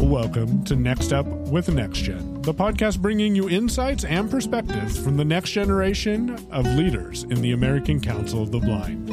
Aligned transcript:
Welcome 0.00 0.64
to 0.64 0.76
Next 0.76 1.12
Up 1.12 1.26
with 1.26 1.66
NextGen, 1.66 2.42
the 2.42 2.54
podcast 2.54 3.00
bringing 3.00 3.34
you 3.34 3.50
insights 3.50 4.04
and 4.04 4.30
perspectives 4.30 4.98
from 4.98 5.18
the 5.18 5.26
next 5.26 5.50
generation 5.50 6.38
of 6.50 6.64
leaders 6.64 7.24
in 7.24 7.42
the 7.42 7.52
American 7.52 8.00
Council 8.00 8.42
of 8.42 8.50
the 8.50 8.60
Blind. 8.60 9.08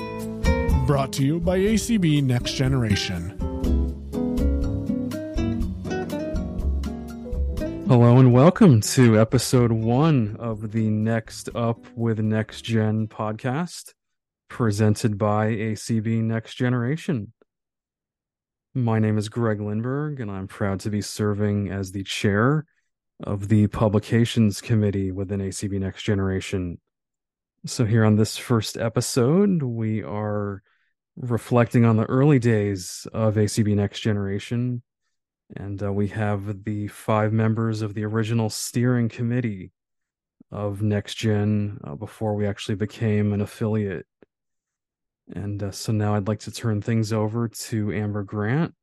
Brought 0.88 1.12
to 1.14 1.26
you 1.26 1.42
by 1.42 1.60
ACB 1.60 2.24
Next 2.24 2.54
Generation. 2.54 3.36
Hello 7.90 8.18
and 8.18 8.32
welcome 8.32 8.80
to 8.82 9.20
episode 9.20 9.74
one 9.74 10.38
of 10.40 10.72
the 10.72 10.90
Next 10.90 11.50
Up 11.54 11.86
with 11.96 12.20
Next 12.20 12.62
Gen 12.62 13.08
podcast, 13.08 13.94
presented 14.50 15.18
by 15.18 15.48
ACB 15.48 16.22
Next 16.22 16.56
Generation. 16.56 17.32
My 18.74 19.00
name 19.00 19.18
is 19.18 19.30
Greg 19.30 19.60
Lindberg, 19.60 20.20
and 20.20 20.30
I'm 20.30 20.48
proud 20.48 20.82
to 20.82 20.90
be 20.90 21.02
serving 21.02 21.70
as 21.70 21.92
the 21.92 22.04
chair 22.04 22.66
of 23.24 23.48
the 23.48 23.68
Publications 23.68 24.60
Committee 24.60 25.12
within 25.12 25.40
ACB 25.40 25.80
Next 25.80 26.04
Generation. 26.04 26.80
So, 27.66 27.86
here 27.86 28.04
on 28.04 28.16
this 28.16 28.36
first 28.36 28.78
episode, 28.78 29.64
we 29.64 30.04
are 30.04 30.62
reflecting 31.16 31.86
on 31.86 31.96
the 31.96 32.06
early 32.06 32.40
days 32.40 33.08
of 33.14 33.36
ACB 33.36 33.76
Next 33.76 34.02
Generation 34.02 34.82
and 35.56 35.82
uh, 35.82 35.92
we 35.92 36.08
have 36.10 36.64
the 36.64 36.88
five 36.88 37.34
members 37.34 37.82
of 37.82 37.94
the 37.94 38.06
original 38.06 38.50
steering 38.50 39.10
committee 39.10 39.72
of 40.52 40.82
Next 40.82 41.16
Gen 41.16 41.80
uh, 41.84 41.96
before 41.96 42.36
we 42.36 42.46
actually 42.46 42.76
became 42.76 43.34
an 43.34 43.42
affiliate. 43.42 44.06
And 45.34 45.62
uh, 45.62 45.72
so 45.72 45.92
now 45.92 46.16
I'd 46.16 46.28
like 46.28 46.40
to 46.42 46.52
turn 46.52 46.82
things 46.82 47.14
over 47.14 47.48
to 47.48 47.94
Amber 47.94 48.24
Grant, 48.24 48.74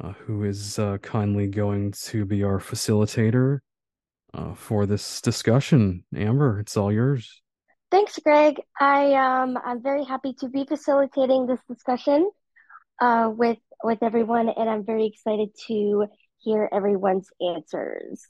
uh, 0.00 0.12
who 0.12 0.44
is 0.44 0.78
uh, 0.78 0.98
kindly 0.98 1.46
going 1.46 1.92
to 1.92 2.24
be 2.24 2.42
our 2.42 2.58
facilitator 2.58 3.60
uh, 4.34 4.54
for 4.54 4.86
this 4.86 5.20
discussion. 5.20 6.04
Amber, 6.14 6.60
it's 6.60 6.76
all 6.76 6.92
yours. 6.92 7.42
Thanks, 7.90 8.18
Greg. 8.18 8.60
I 8.80 9.14
um 9.14 9.56
I'm 9.64 9.80
very 9.80 10.02
happy 10.04 10.34
to 10.40 10.48
be 10.48 10.64
facilitating 10.64 11.46
this 11.46 11.60
discussion 11.68 12.28
uh, 13.00 13.30
with 13.32 13.58
with 13.84 14.02
everyone, 14.02 14.48
and 14.48 14.68
I'm 14.68 14.84
very 14.84 15.06
excited 15.06 15.50
to 15.68 16.06
hear 16.38 16.68
everyone's 16.72 17.28
answers. 17.40 18.26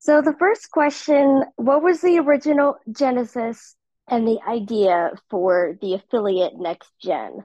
So 0.00 0.22
the 0.22 0.34
first 0.38 0.70
question, 0.70 1.44
what 1.56 1.82
was 1.82 2.00
the 2.00 2.18
original 2.18 2.76
genesis 2.90 3.76
and 4.10 4.26
the 4.26 4.40
idea 4.46 5.12
for 5.30 5.78
the 5.80 5.94
affiliate 5.94 6.58
Next 6.58 6.90
Gen? 7.00 7.44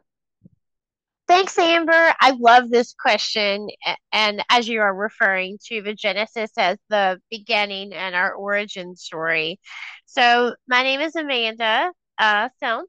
Thanks, 1.28 1.58
Amber. 1.58 2.14
I 2.20 2.32
love 2.40 2.70
this 2.70 2.94
question. 2.94 3.68
And 4.12 4.44
as 4.50 4.68
you 4.68 4.82
are 4.82 4.94
referring 4.94 5.58
to 5.68 5.82
the 5.82 5.94
Genesis 5.94 6.52
as 6.58 6.78
the 6.90 7.20
beginning 7.32 7.94
and 7.94 8.14
our 8.14 8.34
origin 8.34 8.96
story. 8.96 9.60
So, 10.06 10.56
my 10.68 10.84
name 10.84 11.02
is 11.02 11.16
Amanda 11.16 11.92
uh, 12.20 12.50
Stone, 12.58 12.86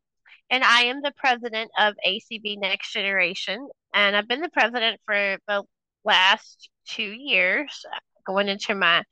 and 0.51 0.63
I 0.63 0.83
am 0.85 1.01
the 1.01 1.15
president 1.17 1.71
of 1.79 1.95
ACB 2.07 2.59
Next 2.59 2.93
Generation. 2.93 3.69
And 3.95 4.15
I've 4.15 4.29
been 4.29 4.43
the 4.43 4.51
president 4.51 5.01
for 5.07 5.39
the 5.49 5.63
last 6.05 6.69
two 6.87 7.03
years, 7.03 7.85
going 8.27 8.49
into 8.49 8.75
my 8.75 9.03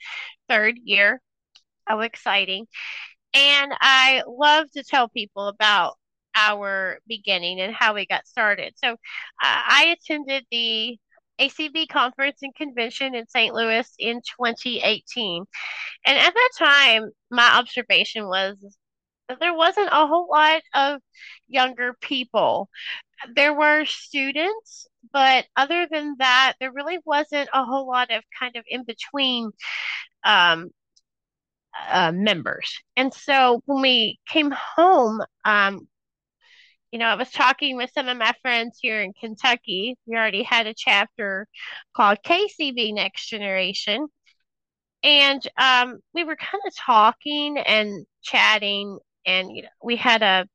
third 0.49 0.77
year. 0.85 1.21
How 1.87 2.01
exciting. 2.01 2.67
And 3.35 3.73
I 3.81 4.23
love 4.27 4.71
to 4.73 4.85
tell 4.85 5.09
people 5.09 5.49
about 5.49 5.95
our 6.37 6.99
beginning 7.07 7.61
and 7.61 7.75
how 7.75 7.95
we 7.95 8.07
got 8.07 8.27
started. 8.27 8.75
So 8.77 8.93
uh, 8.93 8.97
I 9.41 9.97
attended 9.99 10.45
the 10.51 10.99
ACB 11.41 11.89
conference 11.89 12.39
and 12.43 12.55
convention 12.55 13.15
in 13.15 13.27
St. 13.29 13.55
Louis 13.55 13.89
in 13.99 14.21
2018. 14.39 15.45
And 16.07 16.19
at 16.19 16.35
that 16.35 16.51
time, 16.59 17.11
my 17.31 17.57
observation 17.59 18.27
was 18.29 18.57
that 19.29 19.41
there 19.41 19.55
wasn't 19.55 19.89
a 19.91 20.07
whole 20.07 20.29
lot 20.31 20.63
of 20.75 21.01
younger 21.49 21.95
people. 22.01 22.69
There 23.35 23.55
were 23.55 23.85
students, 23.85 24.87
but 25.13 25.47
other 25.57 25.89
than 25.91 26.17
that, 26.19 26.55
there 26.61 26.73
really 26.73 26.99
wasn't 27.05 27.49
a 27.53 27.65
whole 27.65 27.89
lot 27.89 28.11
of 28.11 28.23
kind 28.39 28.57
of 28.57 28.65
in 28.69 28.85
between 28.85 29.51
um, 30.25 30.71
uh, 31.91 32.13
members. 32.13 32.81
And 32.97 33.13
so 33.13 33.63
when 33.67 33.83
we 33.83 34.19
came 34.29 34.53
home, 34.53 35.21
um, 35.45 35.89
you 36.91 36.99
know, 36.99 37.07
I 37.07 37.17
was 37.17 37.31
talking 37.31 37.77
with 37.77 37.91
some 37.93 38.09
of 38.09 38.17
my 38.17 38.33
friends 38.43 38.79
here 38.81 39.03
in 39.03 39.13
Kentucky. 39.13 39.97
We 40.07 40.17
already 40.17 40.45
had 40.45 40.67
a 40.67 40.75
chapter 40.75 41.49
called 41.97 42.19
KCB 42.25 42.95
Next 42.95 43.29
Generation. 43.29 44.07
And 45.03 45.47
um, 45.59 45.99
we 46.15 46.25
were 46.25 46.37
kind 46.37 46.63
of 46.67 46.75
talking 46.77 47.59
and 47.59 48.07
chatting 48.23 48.99
and 49.27 49.51
you 49.55 49.63
know 49.63 49.69
we 49.83 49.97
had 49.97 50.23
a, 50.23 50.47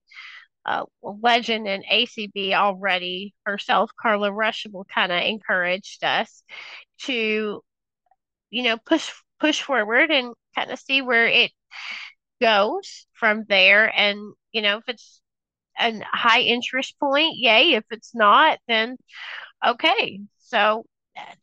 a 0.65 0.83
legend 1.01 1.67
in 1.67 1.83
ACB 1.91 2.53
already 2.53 3.33
herself, 3.45 3.91
Carla 3.99 4.31
Ruschival, 4.31 4.85
kind 4.93 5.11
of 5.11 5.21
encouraged 5.21 6.03
us 6.03 6.43
to, 7.03 7.61
you 8.49 8.63
know, 8.63 8.77
push 8.85 9.11
push 9.39 9.61
forward 9.61 10.11
and 10.11 10.33
kind 10.55 10.71
of 10.71 10.79
see 10.79 11.01
where 11.01 11.27
it 11.27 11.51
goes 12.41 13.05
from 13.13 13.45
there. 13.49 13.91
And 13.95 14.33
you 14.51 14.61
know, 14.61 14.77
if 14.77 14.83
it's 14.87 15.21
a 15.79 16.01
high 16.11 16.41
interest 16.41 16.99
point, 16.99 17.37
yay. 17.37 17.73
If 17.73 17.85
it's 17.91 18.15
not, 18.15 18.59
then 18.67 18.97
okay. 19.65 20.21
So 20.39 20.85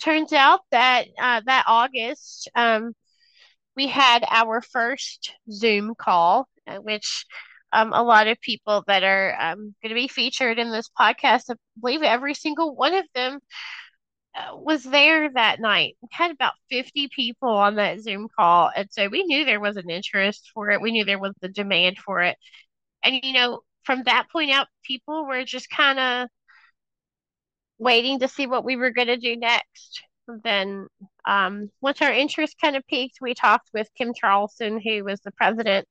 turns 0.03 0.33
out 0.33 0.61
that 0.71 1.07
uh, 1.21 1.43
that 1.47 1.65
August, 1.67 2.51
um, 2.55 2.93
we 3.77 3.89
had 3.89 4.25
our 4.29 4.61
first 4.63 5.35
Zoom 5.51 5.95
call 5.97 6.49
uh, 6.67 6.77
which 6.79 7.27
um, 7.73 7.93
a 7.93 8.03
lot 8.03 8.27
of 8.27 8.41
people 8.41 8.85
that 8.87 9.03
are 9.03 9.37
um, 9.41 9.75
going 9.83 9.91
to 9.91 9.95
be 9.95 10.09
featured 10.09 10.59
in 10.59 10.71
this 10.71 10.89
podcast, 10.99 11.45
I 11.51 11.55
believe 11.81 12.03
every 12.03 12.35
single 12.35 12.75
one 12.75 12.95
of 12.95 13.05
them 13.15 13.35
uh, 13.35 13.39
was 14.55 14.83
there 14.85 15.31
that 15.33 15.61
night. 15.61 15.97
Had 16.11 16.31
about 16.31 16.55
50 16.71 17.09
people 17.15 17.49
on 17.49 17.77
that 17.77 18.01
Zoom 18.01 18.29
call. 18.39 18.71
And 18.75 18.89
so 18.91 19.09
we 19.09 19.25
knew 19.25 19.45
there 19.45 19.61
was 19.61 19.77
an 19.77 19.91
interest 19.91 20.51
for 20.55 20.71
it. 20.71 20.81
We 20.81 20.93
knew 20.93 21.05
there 21.05 21.19
was 21.19 21.35
the 21.41 21.49
demand 21.49 21.99
for 21.99 22.23
it. 22.23 22.37
And, 23.05 23.19
you 23.23 23.33
know, 23.33 23.61
from 23.85 24.03
that 24.05 24.27
point 24.31 24.51
out, 24.51 24.69
people 24.85 25.27
were 25.27 25.45
just 25.45 25.71
kind 25.71 25.99
of 25.99 26.29
waiting 27.79 28.21
to 28.21 28.29
see 28.29 28.47
what 28.47 28.65
we 28.65 28.77
were 28.77 28.91
going 28.91 29.09
to 29.09 29.17
do 29.17 29.37
next. 29.37 30.03
Then, 30.45 30.89
um, 31.27 31.71
once 31.81 32.03
our 32.03 32.13
interest 32.13 32.57
kind 32.61 32.77
of 32.77 32.87
peaked, 32.89 33.19
we 33.21 33.35
talked 33.35 33.71
with 33.73 33.89
Kim 33.97 34.13
Charlson, 34.15 34.81
who 34.81 35.05
was 35.05 35.21
the 35.21 35.31
president 35.33 35.87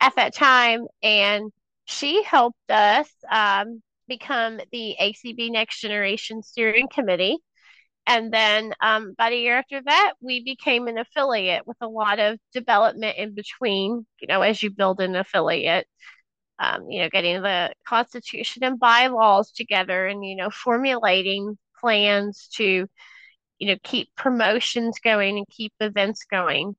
at 0.00 0.16
that 0.16 0.34
time, 0.34 0.86
and 1.02 1.52
she 1.84 2.22
helped 2.22 2.70
us 2.70 3.08
um, 3.30 3.82
become 4.08 4.60
the 4.72 4.96
ACB 5.00 5.50
Next 5.50 5.80
Generation 5.80 6.42
Steering 6.42 6.88
Committee. 6.92 7.38
And 8.06 8.32
then 8.32 8.72
um, 8.80 9.10
about 9.12 9.32
a 9.32 9.40
year 9.40 9.56
after 9.56 9.80
that, 9.84 10.14
we 10.20 10.42
became 10.42 10.88
an 10.88 10.98
affiliate 10.98 11.66
with 11.66 11.76
a 11.80 11.86
lot 11.86 12.18
of 12.18 12.38
development 12.52 13.16
in 13.18 13.34
between, 13.34 14.06
you 14.20 14.26
know, 14.28 14.42
as 14.42 14.62
you 14.62 14.70
build 14.70 15.00
an 15.00 15.16
affiliate. 15.16 15.86
Um, 16.58 16.90
you 16.90 17.00
know, 17.00 17.08
getting 17.08 17.40
the 17.40 17.72
constitution 17.88 18.62
and 18.64 18.78
bylaws 18.78 19.50
together 19.50 20.06
and, 20.06 20.22
you 20.22 20.36
know, 20.36 20.50
formulating 20.50 21.56
plans 21.80 22.48
to, 22.56 22.86
you 23.58 23.66
know, 23.66 23.76
keep 23.82 24.14
promotions 24.14 24.98
going 25.02 25.38
and 25.38 25.48
keep 25.48 25.72
events 25.80 26.26
going. 26.30 26.74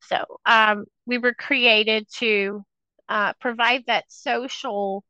So 0.00 0.24
um, 0.46 0.86
we 1.04 1.18
were 1.18 1.34
created 1.34 2.06
to 2.18 2.64
uh, 3.10 3.34
provide 3.38 3.84
that 3.86 4.04
social 4.08 5.04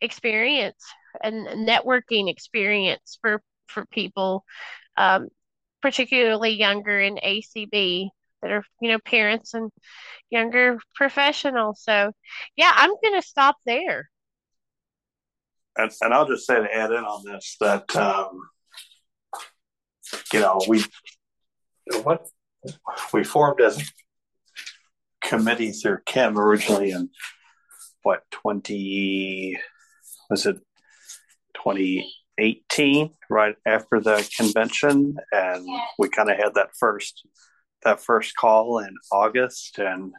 experience 0.00 0.84
and 1.22 1.68
networking 1.68 2.30
experience 2.30 3.18
for 3.20 3.42
for 3.66 3.86
people, 3.86 4.44
um, 4.96 5.28
particularly 5.82 6.50
younger 6.50 6.98
in 7.00 7.16
ACB 7.16 8.08
that 8.42 8.50
are 8.50 8.64
you 8.80 8.90
know 8.90 8.98
parents 8.98 9.54
and 9.54 9.70
younger 10.30 10.78
professionals. 10.94 11.82
So 11.82 12.12
yeah, 12.56 12.72
I'm 12.74 12.94
going 13.02 13.20
to 13.20 13.26
stop 13.26 13.56
there. 13.66 14.10
And, 15.76 15.90
and 16.00 16.14
I'll 16.14 16.28
just 16.28 16.46
say 16.46 16.54
to 16.54 16.74
add 16.74 16.90
in 16.90 17.04
on 17.04 17.24
this 17.24 17.56
that 17.60 17.94
um, 17.96 18.38
you 20.32 20.40
know 20.40 20.60
we 20.68 20.84
what 22.02 22.26
we 23.12 23.24
formed 23.24 23.60
as 23.60 23.90
committee 25.22 25.72
through 25.72 25.98
Kim 26.06 26.38
originally 26.38 26.90
in 26.90 27.10
what 28.02 28.22
20 28.30 29.58
was 30.28 30.46
it 30.46 30.58
2018 32.38 33.10
right 33.30 33.56
after 33.66 34.00
the 34.00 34.28
convention 34.36 35.16
and 35.32 35.66
we 35.98 36.08
kind 36.08 36.30
of 36.30 36.36
had 36.36 36.54
that 36.54 36.70
first 36.78 37.26
that 37.82 38.00
first 38.00 38.34
call 38.36 38.78
in 38.78 38.94
August 39.12 39.78
and 39.78 40.12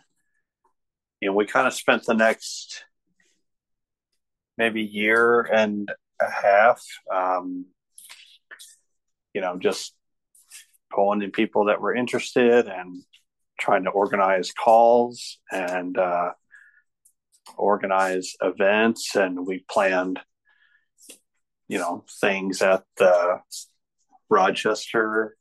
you 1.22 1.30
know 1.30 1.34
we 1.34 1.46
kind 1.46 1.68
of 1.68 1.74
spent 1.74 2.06
the 2.06 2.14
next 2.14 2.86
maybe 4.58 4.82
year 4.82 5.42
and 5.42 5.92
a 6.22 6.30
half. 6.30 6.84
Um, 7.14 7.66
you 9.34 9.42
know, 9.42 9.58
just 9.58 9.94
pulling 10.94 11.22
in 11.22 11.32
people 11.32 11.66
that 11.66 11.82
were 11.82 11.94
interested 11.94 12.68
and 12.68 13.04
trying 13.60 13.84
to 13.84 13.90
organize 13.90 14.52
calls 14.52 15.40
and 15.52 15.98
uh, 15.98 16.32
organize 17.58 18.34
events. 18.42 19.16
And 19.16 19.46
we 19.46 19.66
planned, 19.70 20.20
you 21.68 21.78
know, 21.78 22.06
things 22.22 22.62
at 22.62 22.84
the 22.98 23.42
Rochester 24.30 25.36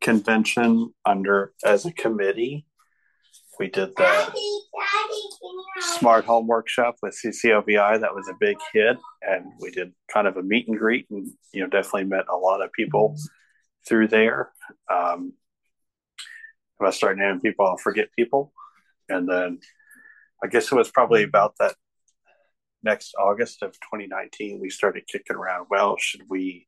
convention 0.00 0.92
under 1.04 1.52
as 1.64 1.86
a 1.86 1.92
committee. 1.92 2.66
We 3.58 3.68
did 3.68 3.96
the 3.96 4.32
smart 5.80 6.24
home 6.24 6.46
workshop 6.46 6.96
with 7.02 7.18
CCLVI. 7.24 8.00
That 8.00 8.14
was 8.14 8.28
a 8.28 8.36
big 8.38 8.56
hit, 8.72 8.96
and 9.22 9.46
we 9.60 9.70
did 9.70 9.92
kind 10.12 10.28
of 10.28 10.36
a 10.36 10.42
meet 10.42 10.68
and 10.68 10.78
greet, 10.78 11.06
and 11.10 11.26
you 11.52 11.62
know 11.62 11.68
definitely 11.68 12.04
met 12.04 12.26
a 12.32 12.36
lot 12.36 12.62
of 12.62 12.72
people 12.72 13.16
through 13.88 14.08
there. 14.08 14.52
Um, 14.92 15.32
if 16.80 16.86
I 16.86 16.90
start 16.90 17.18
naming 17.18 17.40
people, 17.40 17.66
I'll 17.66 17.76
forget 17.76 18.14
people, 18.16 18.52
and 19.08 19.28
then 19.28 19.58
I 20.42 20.46
guess 20.46 20.70
it 20.70 20.76
was 20.76 20.90
probably 20.90 21.24
about 21.24 21.54
that 21.58 21.74
next 22.82 23.14
August 23.18 23.62
of 23.62 23.72
2019 23.72 24.60
we 24.60 24.70
started 24.70 25.06
kicking 25.06 25.36
around. 25.36 25.66
Well, 25.70 25.96
should 25.98 26.22
we 26.28 26.66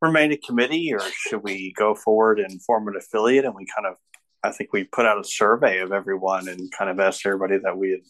remain 0.00 0.32
a 0.32 0.36
committee 0.36 0.92
or 0.94 1.00
should 1.00 1.42
we 1.42 1.72
go 1.76 1.94
forward 1.94 2.38
and 2.38 2.62
form 2.62 2.88
an 2.88 2.96
affiliate? 2.96 3.44
And 3.44 3.54
we 3.54 3.66
kind 3.66 3.86
of, 3.86 3.96
I 4.42 4.52
think 4.52 4.72
we 4.72 4.84
put 4.84 5.06
out 5.06 5.20
a 5.20 5.24
survey 5.24 5.80
of 5.80 5.92
everyone 5.92 6.48
and 6.48 6.70
kind 6.72 6.90
of 6.90 7.00
asked 7.00 7.26
everybody 7.26 7.58
that 7.58 7.76
we 7.76 7.90
had, 7.90 8.00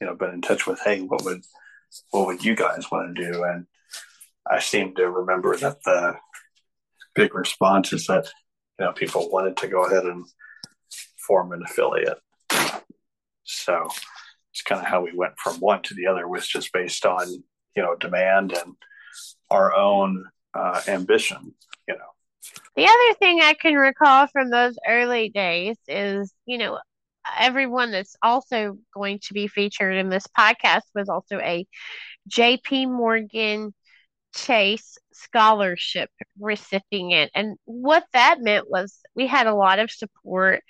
you 0.00 0.06
know, 0.06 0.14
been 0.14 0.34
in 0.34 0.42
touch 0.42 0.66
with, 0.66 0.80
hey, 0.84 1.00
what 1.00 1.24
would, 1.24 1.42
what 2.10 2.26
would 2.26 2.44
you 2.44 2.54
guys 2.54 2.90
want 2.90 3.16
to 3.16 3.32
do? 3.32 3.42
And 3.42 3.66
I 4.46 4.60
seem 4.60 4.94
to 4.96 5.10
remember 5.10 5.56
that 5.56 5.82
the 5.84 6.16
big 7.14 7.34
response 7.34 7.92
is 7.92 8.06
that, 8.06 8.26
you 8.78 8.86
know, 8.86 8.92
people 8.92 9.30
wanted 9.30 9.56
to 9.58 9.68
go 9.68 9.86
ahead 9.86 10.04
and 10.04 10.24
form 11.26 11.52
an 11.52 11.62
affiliate. 11.64 12.18
So 13.44 13.88
it's 14.58 14.62
kind 14.64 14.80
of 14.80 14.88
how 14.88 15.02
we 15.02 15.12
went 15.14 15.38
from 15.38 15.56
one 15.60 15.82
to 15.82 15.94
the 15.94 16.08
other 16.08 16.26
was 16.26 16.46
just 16.46 16.72
based 16.72 17.06
on, 17.06 17.28
you 17.76 17.82
know, 17.82 17.94
demand 17.94 18.52
and 18.52 18.74
our 19.50 19.72
own 19.72 20.24
uh, 20.52 20.80
ambition, 20.88 21.54
you 21.86 21.94
know. 21.94 22.00
The 22.74 22.86
other 22.86 23.18
thing 23.20 23.40
I 23.40 23.54
can 23.54 23.74
recall 23.74 24.26
from 24.26 24.50
those 24.50 24.76
early 24.86 25.28
days 25.28 25.76
is, 25.86 26.32
you 26.44 26.58
know, 26.58 26.78
everyone 27.38 27.92
that's 27.92 28.16
also 28.20 28.78
going 28.92 29.20
to 29.26 29.34
be 29.34 29.46
featured 29.46 29.94
in 29.94 30.08
this 30.08 30.26
podcast 30.36 30.82
was 30.92 31.08
also 31.08 31.38
a 31.38 31.64
JP 32.28 32.90
Morgan 32.90 33.72
Chase 34.34 34.98
scholarship 35.12 36.10
recipient. 36.40 37.30
And 37.34 37.56
what 37.64 38.04
that 38.12 38.40
meant 38.40 38.68
was 38.68 38.98
we 39.14 39.28
had 39.28 39.46
a 39.46 39.54
lot 39.54 39.78
of 39.78 39.90
support 39.90 40.62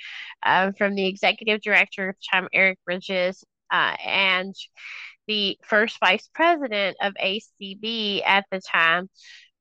uh, 0.42 0.72
from 0.76 0.94
the 0.94 1.06
executive 1.06 1.62
director 1.62 2.10
of 2.10 2.16
time, 2.30 2.48
Eric 2.52 2.78
Bridges, 2.84 3.44
uh, 3.70 3.96
and 4.04 4.54
the 5.26 5.58
first 5.64 5.98
vice 6.00 6.28
president 6.34 6.96
of 7.02 7.14
ACB 7.22 8.22
at 8.24 8.46
the 8.50 8.60
time, 8.60 9.08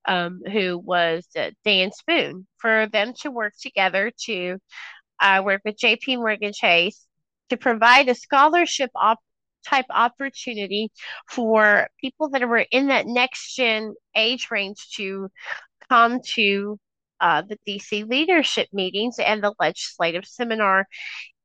um, 0.06 0.42
who 0.52 0.78
was 0.78 1.28
uh, 1.38 1.52
Dan 1.66 1.92
Spoone, 1.92 2.48
for 2.58 2.88
them 2.88 3.14
to 3.22 3.32
work 3.32 3.54
together 3.62 4.12
to 4.26 4.58
uh, 5.20 5.42
work 5.44 5.62
with 5.66 5.78
JP 5.78 6.18
Morgan 6.18 6.54
Chase 6.54 7.06
to 7.50 7.58
provide 7.58 8.08
a 8.10 8.16
scholarship 8.16 8.92
op- 8.96 9.20
type 9.66 9.86
opportunity 9.90 10.90
for 11.30 11.90
people 12.00 12.30
that 12.30 12.48
were 12.48 12.66
in 12.72 12.88
that 12.88 13.06
next 13.06 13.56
gen 13.56 13.94
age 14.16 14.48
range 14.50 14.90
to 14.96 15.30
come 15.90 16.22
to 16.22 16.80
uh, 17.20 17.42
the 17.42 17.58
DC 17.68 18.08
leadership 18.08 18.68
meetings 18.72 19.20
and 19.20 19.44
the 19.44 19.54
legislative 19.60 20.26
seminar 20.26 20.88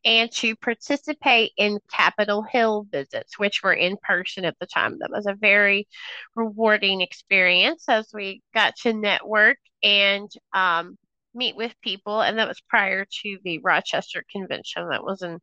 and 0.04 0.30
to 0.32 0.56
participate 0.56 1.52
in 1.56 1.78
Capitol 1.90 2.42
Hill 2.42 2.86
visits, 2.90 3.38
which 3.38 3.62
were 3.62 3.72
in 3.72 3.96
person 4.02 4.44
at 4.44 4.58
the 4.58 4.66
time. 4.66 4.98
That 4.98 5.10
was 5.10 5.26
a 5.26 5.34
very 5.34 5.86
rewarding 6.34 7.00
experience 7.00 7.84
as 7.88 8.08
we 8.12 8.42
got 8.52 8.74
to 8.82 8.92
network 8.92 9.58
and 9.82 10.30
um, 10.52 10.96
meet 11.34 11.56
with 11.56 11.74
people. 11.82 12.20
And 12.20 12.38
that 12.38 12.48
was 12.48 12.60
prior 12.68 13.04
to 13.22 13.38
the 13.44 13.58
Rochester 13.58 14.24
convention. 14.30 14.88
That 14.88 15.04
was 15.04 15.22
in 15.22 15.38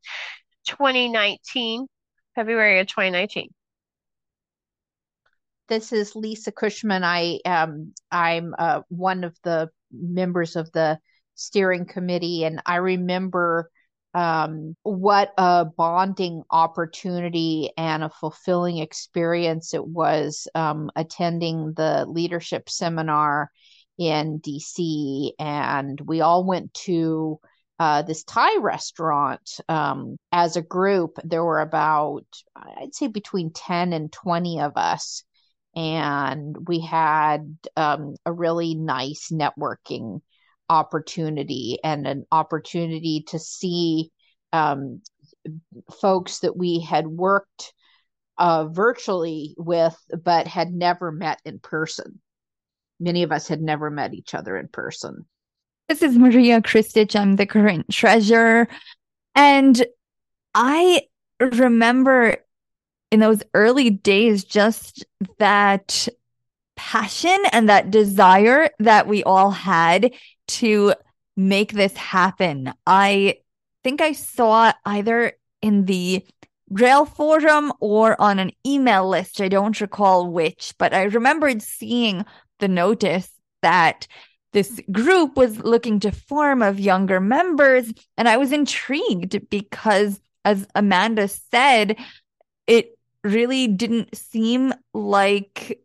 2019, 0.65 1.88
February 2.35 2.79
of 2.79 2.88
2019. 2.88 3.50
This 5.69 5.94
is 5.94 6.15
Lisa 6.15 6.51
Cushman. 6.51 7.03
I 7.03 7.39
am 7.45 7.94
I'm 8.12 8.55
uh, 8.57 8.81
one 8.89 9.23
of 9.23 9.38
the 9.44 9.69
members 9.91 10.55
of 10.55 10.71
the 10.71 11.00
steering 11.35 11.85
committee, 11.85 12.44
and 12.44 12.59
I 12.65 12.77
remember 12.77 13.69
um, 14.13 14.75
what 14.83 15.33
a 15.38 15.65
bonding 15.65 16.44
opportunity 16.50 17.71
and 17.77 18.03
a 18.03 18.09
fulfilling 18.09 18.79
experience 18.79 19.73
it 19.73 19.85
was 19.85 20.47
um, 20.56 20.89
attending 20.95 21.73
the 21.73 22.06
leadership 22.07 22.69
seminar 22.69 23.51
in 23.97 24.39
DC. 24.39 25.31
And 25.38 26.00
we 26.01 26.21
all 26.21 26.44
went 26.44 26.73
to 26.85 27.39
uh, 27.77 28.01
this 28.01 28.23
Thai 28.23 28.57
restaurant 28.57 29.59
um, 29.69 30.17
as 30.31 30.55
a 30.55 30.62
group. 30.62 31.19
There 31.23 31.44
were 31.44 31.62
about, 31.62 32.25
I'd 32.55 32.95
say, 32.95 33.07
between 33.07 33.51
10 33.51 33.94
and 33.94 34.12
20 34.12 34.62
of 34.62 34.73
us. 34.75 35.23
And 35.75 36.67
we 36.67 36.79
had 36.79 37.57
um, 37.77 38.15
a 38.25 38.33
really 38.33 38.73
nice 38.73 39.29
networking 39.31 40.21
opportunity 40.69 41.80
and 41.83 42.07
an 42.07 42.25
opportunity 42.31 43.25
to 43.27 43.39
see 43.39 44.12
um, 44.54 45.01
folks 46.00 46.39
that 46.39 46.56
we 46.56 46.80
had 46.80 47.07
worked 47.07 47.74
uh, 48.38 48.66
virtually 48.68 49.56
with, 49.57 49.98
but 50.24 50.48
had 50.48 50.71
never 50.71 51.12
met 51.12 51.39
in 51.45 51.60
person. 51.60 52.21
Many 53.00 53.24
of 53.24 53.31
us 53.31 53.48
had 53.48 53.62
never 53.62 53.89
met 53.89 54.13
each 54.13 54.33
other 54.33 54.57
in 54.57 54.68
person. 54.68 55.25
This 55.88 56.01
is 56.01 56.18
Maria 56.18 56.62
Kristic. 56.62 57.15
I'm 57.15 57.36
the 57.36 57.45
current 57.45 57.89
treasurer. 57.89 58.68
And 59.36 59.83
I 60.54 61.04
remember 61.39 62.38
in 63.12 63.19
those 63.19 63.42
early 63.54 63.89
days 63.89 64.44
just 64.44 65.06
that 65.39 66.07
passion 66.79 67.38
and 67.51 67.67
that 67.67 67.91
desire 67.91 68.69
that 68.79 69.05
we 69.05 69.21
all 69.25 69.51
had 69.51 70.13
to 70.48 70.93
make 71.36 71.74
this 71.74 71.95
happen. 71.98 72.71
I 72.88 73.39
think 73.83 74.00
I 74.00 74.13
saw 74.13 74.71
either 74.86 75.33
in 75.62 75.83
the 75.83 76.25
Braille 76.69 77.05
Forum 77.05 77.74
or 77.81 78.19
on 78.21 78.39
an 78.39 78.51
email 78.65 79.09
list. 79.09 79.41
I 79.41 79.50
don't 79.50 79.81
recall 79.81 80.31
which, 80.31 80.74
but 80.77 80.93
I 80.93 81.03
remembered 81.03 81.62
seeing 81.62 82.24
the 82.59 82.69
notice 82.69 83.29
that 83.62 84.07
this 84.53 84.79
group 84.89 85.36
was 85.36 85.59
looking 85.59 86.00
to 86.00 86.13
form 86.13 86.62
of 86.62 86.79
younger 86.79 87.19
members. 87.19 87.91
And 88.17 88.29
I 88.29 88.38
was 88.38 88.53
intrigued 88.53 89.50
because, 89.50 90.21
as 90.45 90.65
Amanda 90.75 91.27
said, 91.27 91.98
it 92.67 92.98
really 93.25 93.67
didn't 93.67 94.15
seem 94.15 94.74
like 94.93 95.81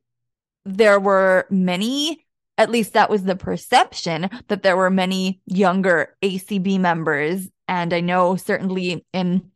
there 0.65 0.99
were 0.99 1.47
many 1.51 2.25
at 2.57 2.71
least 2.71 2.93
that 2.93 3.11
was 3.11 3.25
the 3.25 3.37
perception 3.37 4.31
that 4.49 4.63
there 4.63 4.77
were 4.77 4.91
many 4.91 5.41
younger 5.47 6.17
ACB 6.23 6.79
members. 6.79 7.49
And 7.67 7.93
I 7.93 8.01
know 8.01 8.37
certainly 8.37 9.05
in 9.13 9.51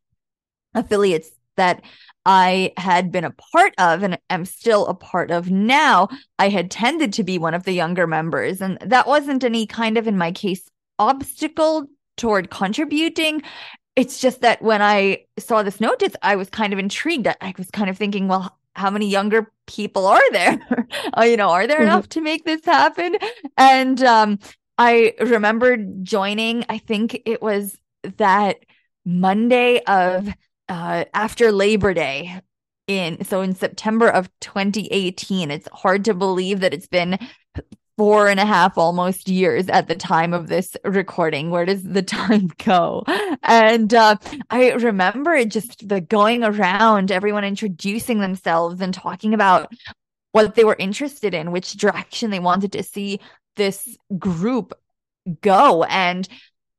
affiliates 0.74 1.30
that 1.56 1.82
I 2.24 2.72
had 2.76 3.10
been 3.10 3.24
a 3.24 3.34
part 3.52 3.74
of 3.78 4.02
and 4.02 4.18
am 4.30 4.44
still 4.44 4.86
a 4.86 4.94
part 4.94 5.30
of 5.30 5.50
now, 5.50 6.08
I 6.38 6.48
had 6.48 6.70
tended 6.70 7.12
to 7.14 7.24
be 7.24 7.38
one 7.38 7.54
of 7.54 7.64
the 7.64 7.72
younger 7.72 8.06
members. 8.06 8.60
And 8.60 8.78
that 8.80 9.06
wasn't 9.06 9.44
any 9.44 9.66
kind 9.66 9.96
of, 9.96 10.06
in 10.06 10.18
my 10.18 10.32
case, 10.32 10.68
obstacle 10.98 11.86
toward 12.16 12.50
contributing. 12.50 13.42
It's 13.96 14.20
just 14.20 14.40
that 14.42 14.60
when 14.62 14.82
I 14.82 15.24
saw 15.38 15.62
this 15.62 15.80
notice, 15.80 16.14
I 16.22 16.36
was 16.36 16.50
kind 16.50 16.72
of 16.72 16.78
intrigued. 16.78 17.28
I 17.28 17.54
was 17.56 17.70
kind 17.70 17.90
of 17.90 17.96
thinking, 17.96 18.28
well, 18.28 18.56
how 18.74 18.90
many 18.90 19.08
younger 19.08 19.50
people 19.68 20.06
are 20.06 20.32
there? 20.32 20.58
uh, 21.16 21.22
you 21.22 21.36
know, 21.36 21.50
are 21.50 21.68
there 21.68 21.76
mm-hmm. 21.76 21.86
enough 21.86 22.08
to 22.10 22.20
make 22.20 22.44
this 22.44 22.64
happen? 22.64 23.16
And 23.56 24.02
um, 24.02 24.40
I 24.76 25.14
remember 25.20 25.76
joining, 26.02 26.64
I 26.68 26.78
think 26.78 27.22
it 27.24 27.40
was 27.40 27.78
that 28.16 28.56
Monday 29.04 29.80
of 29.86 30.28
uh, 30.68 31.04
after 31.14 31.52
Labor 31.52 31.94
Day 31.94 32.40
in 32.88 33.22
so 33.24 33.42
in 33.42 33.54
September 33.54 34.08
of 34.08 34.28
2018. 34.40 35.50
It's 35.50 35.68
hard 35.72 36.04
to 36.06 36.14
believe 36.14 36.60
that 36.60 36.74
it's 36.74 36.88
been 36.88 37.18
four 37.98 38.28
and 38.28 38.38
a 38.38 38.46
half 38.46 38.78
almost 38.78 39.28
years 39.28 39.68
at 39.68 39.88
the 39.88 39.96
time 39.96 40.32
of 40.32 40.46
this 40.46 40.76
recording. 40.84 41.50
Where 41.50 41.66
does 41.66 41.82
the 41.82 42.02
time 42.20 42.48
go? 42.64 43.04
And 43.42 43.92
uh, 43.92 44.16
I 44.48 44.70
remember 44.70 45.44
just 45.44 45.86
the 45.86 46.00
going 46.00 46.44
around, 46.44 47.10
everyone 47.10 47.44
introducing 47.44 48.20
themselves 48.20 48.80
and 48.80 48.94
talking 48.94 49.34
about 49.34 49.70
what 50.30 50.54
they 50.54 50.62
were 50.62 50.76
interested 50.78 51.34
in, 51.34 51.50
which 51.50 51.72
direction 51.72 52.30
they 52.30 52.38
wanted 52.38 52.72
to 52.72 52.84
see 52.84 53.18
this 53.56 53.98
group 54.16 54.72
go. 55.40 55.82
And 55.84 56.28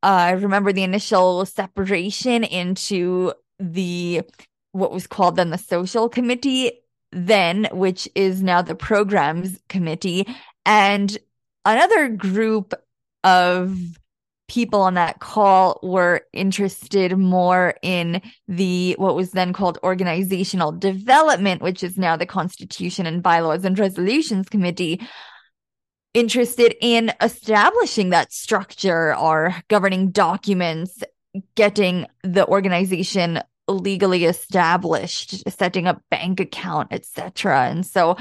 uh, 0.02 0.06
I 0.06 0.32
remember 0.32 0.72
the 0.72 0.84
initial 0.84 1.46
separation 1.46 2.46
into 2.46 3.34
the 3.60 4.22
what 4.72 4.92
was 4.92 5.06
called 5.06 5.36
then 5.36 5.50
the 5.50 5.58
social 5.58 6.08
committee 6.08 6.72
then 7.12 7.68
which 7.72 8.08
is 8.14 8.44
now 8.44 8.62
the 8.62 8.76
programs 8.76 9.60
committee 9.68 10.28
and 10.70 11.18
another 11.66 12.08
group 12.08 12.74
of 13.26 13.78
people 14.48 14.82
on 14.82 14.94
that 14.94 15.20
call 15.20 15.80
were 15.84 16.22
interested 16.32 17.18
more 17.18 17.76
in 17.82 18.22
the 18.48 18.96
what 18.98 19.16
was 19.16 19.32
then 19.32 19.52
called 19.52 19.78
organizational 19.84 20.72
development 20.72 21.62
which 21.62 21.84
is 21.84 21.98
now 21.98 22.16
the 22.16 22.26
constitution 22.26 23.06
and 23.06 23.22
bylaws 23.22 23.66
and 23.66 23.78
resolutions 23.78 24.48
committee 24.50 25.00
interested 26.14 26.76
in 26.82 27.12
establishing 27.22 28.10
that 28.10 28.34
structure 28.34 29.16
or 29.16 29.56
governing 29.68 30.12
documents, 30.12 31.04
getting 31.56 32.08
the 32.24 32.48
organization 32.48 33.42
legally 33.68 34.26
established, 34.26 35.48
setting 35.50 35.88
up 35.88 36.02
bank 36.10 36.40
account, 36.40 36.88
etc. 36.92 37.70
And 37.70 37.86
so 37.86 38.18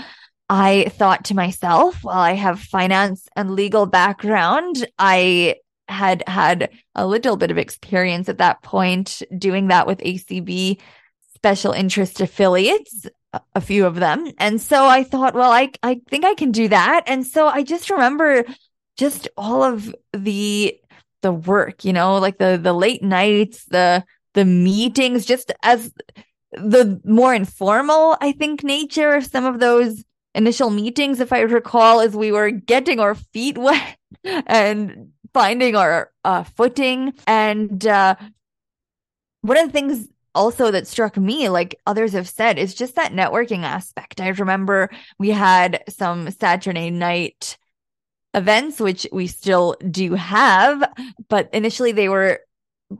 I 0.48 0.90
thought 0.90 1.26
to 1.26 1.34
myself, 1.34 2.02
while 2.02 2.18
I 2.18 2.32
have 2.32 2.60
finance 2.60 3.28
and 3.36 3.54
legal 3.54 3.86
background, 3.86 4.86
I 4.98 5.56
had 5.88 6.22
had 6.26 6.70
a 6.94 7.06
little 7.06 7.36
bit 7.36 7.50
of 7.50 7.58
experience 7.58 8.28
at 8.28 8.38
that 8.38 8.62
point 8.62 9.22
doing 9.36 9.68
that 9.68 9.86
with 9.86 9.98
ACB 9.98 10.80
special 11.34 11.72
interest 11.72 12.20
affiliates 12.20 13.06
a 13.54 13.60
few 13.60 13.86
of 13.86 13.96
them. 13.96 14.30
And 14.38 14.60
so 14.60 14.86
I 14.86 15.04
thought, 15.04 15.34
well, 15.34 15.50
I, 15.50 15.70
I 15.82 16.00
think 16.08 16.24
I 16.24 16.34
can 16.34 16.50
do 16.50 16.68
that. 16.68 17.04
And 17.06 17.26
so 17.26 17.46
I 17.46 17.62
just 17.62 17.90
remember 17.90 18.44
just 18.96 19.28
all 19.36 19.62
of 19.62 19.94
the, 20.12 20.76
the 21.22 21.32
work, 21.32 21.84
you 21.84 21.92
know, 21.92 22.18
like 22.18 22.38
the, 22.38 22.58
the 22.60 22.72
late 22.72 23.02
nights, 23.02 23.64
the, 23.66 24.04
the 24.34 24.44
meetings, 24.44 25.26
just 25.26 25.52
as 25.62 25.92
the 26.52 27.00
more 27.04 27.34
informal, 27.34 28.16
I 28.20 28.32
think, 28.32 28.64
nature 28.64 29.14
of 29.14 29.26
some 29.26 29.44
of 29.44 29.60
those 29.60 30.02
initial 30.38 30.70
meetings, 30.70 31.20
if 31.20 31.32
I 31.32 31.40
recall, 31.40 32.00
as 32.00 32.16
we 32.16 32.32
were 32.32 32.50
getting 32.50 33.00
our 33.00 33.14
feet 33.14 33.58
wet 33.58 33.98
and 34.24 35.12
finding 35.34 35.76
our 35.76 36.10
uh, 36.24 36.44
footing. 36.44 37.12
And 37.26 37.86
uh, 37.86 38.14
one 39.42 39.58
of 39.58 39.66
the 39.66 39.72
things 39.72 40.08
also 40.34 40.70
that 40.70 40.86
struck 40.86 41.16
me, 41.16 41.48
like 41.48 41.78
others 41.86 42.12
have 42.12 42.28
said, 42.28 42.58
is 42.58 42.74
just 42.74 42.94
that 42.94 43.12
networking 43.12 43.64
aspect. 43.64 44.20
I 44.20 44.28
remember 44.28 44.90
we 45.18 45.30
had 45.30 45.82
some 45.88 46.30
Saturday 46.30 46.90
night 46.90 47.58
events, 48.32 48.78
which 48.78 49.06
we 49.10 49.26
still 49.26 49.74
do 49.90 50.14
have, 50.14 50.88
but 51.28 51.50
initially 51.52 51.92
they 51.92 52.08
were 52.08 52.40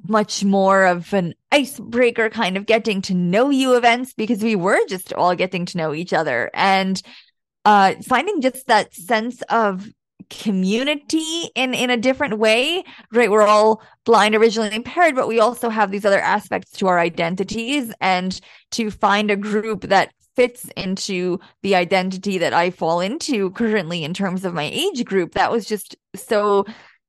much 0.06 0.44
more 0.44 0.84
of 0.84 1.14
an 1.14 1.34
icebreaker 1.50 2.28
kind 2.28 2.56
of 2.56 2.66
getting 2.66 3.00
to 3.02 3.14
know 3.14 3.48
you 3.50 3.74
events 3.76 4.12
because 4.12 4.42
we 4.42 4.54
were 4.54 4.78
just 4.86 5.12
all 5.14 5.34
getting 5.34 5.64
to 5.64 5.78
know 5.78 5.94
each 5.94 6.12
other 6.12 6.50
and 6.52 7.00
uh 7.68 7.94
finding 8.02 8.40
just 8.40 8.66
that 8.66 8.94
sense 8.94 9.42
of 9.50 9.86
community 10.30 11.50
in 11.54 11.74
in 11.74 11.90
a 11.90 11.96
different 11.96 12.38
way 12.38 12.82
right? 13.12 13.30
We're 13.30 13.46
all 13.46 13.82
blind 14.04 14.34
originally 14.34 14.74
impaired 14.74 15.14
but 15.14 15.28
we 15.28 15.38
also 15.38 15.68
have 15.68 15.90
these 15.90 16.04
other 16.04 16.20
aspects 16.20 16.70
to 16.78 16.86
our 16.86 16.98
identities 16.98 17.92
and 18.00 18.38
to 18.72 18.90
find 18.90 19.30
a 19.30 19.36
group 19.36 19.82
that 19.82 20.12
fits 20.34 20.70
into 20.76 21.40
the 21.62 21.74
identity 21.74 22.38
that 22.38 22.54
I 22.54 22.70
fall 22.70 23.00
into 23.00 23.50
currently 23.50 24.04
in 24.04 24.14
terms 24.14 24.44
of 24.44 24.54
my 24.54 24.70
age 24.72 25.04
group. 25.04 25.34
That 25.34 25.50
was 25.50 25.66
just 25.66 25.96
so 26.14 26.64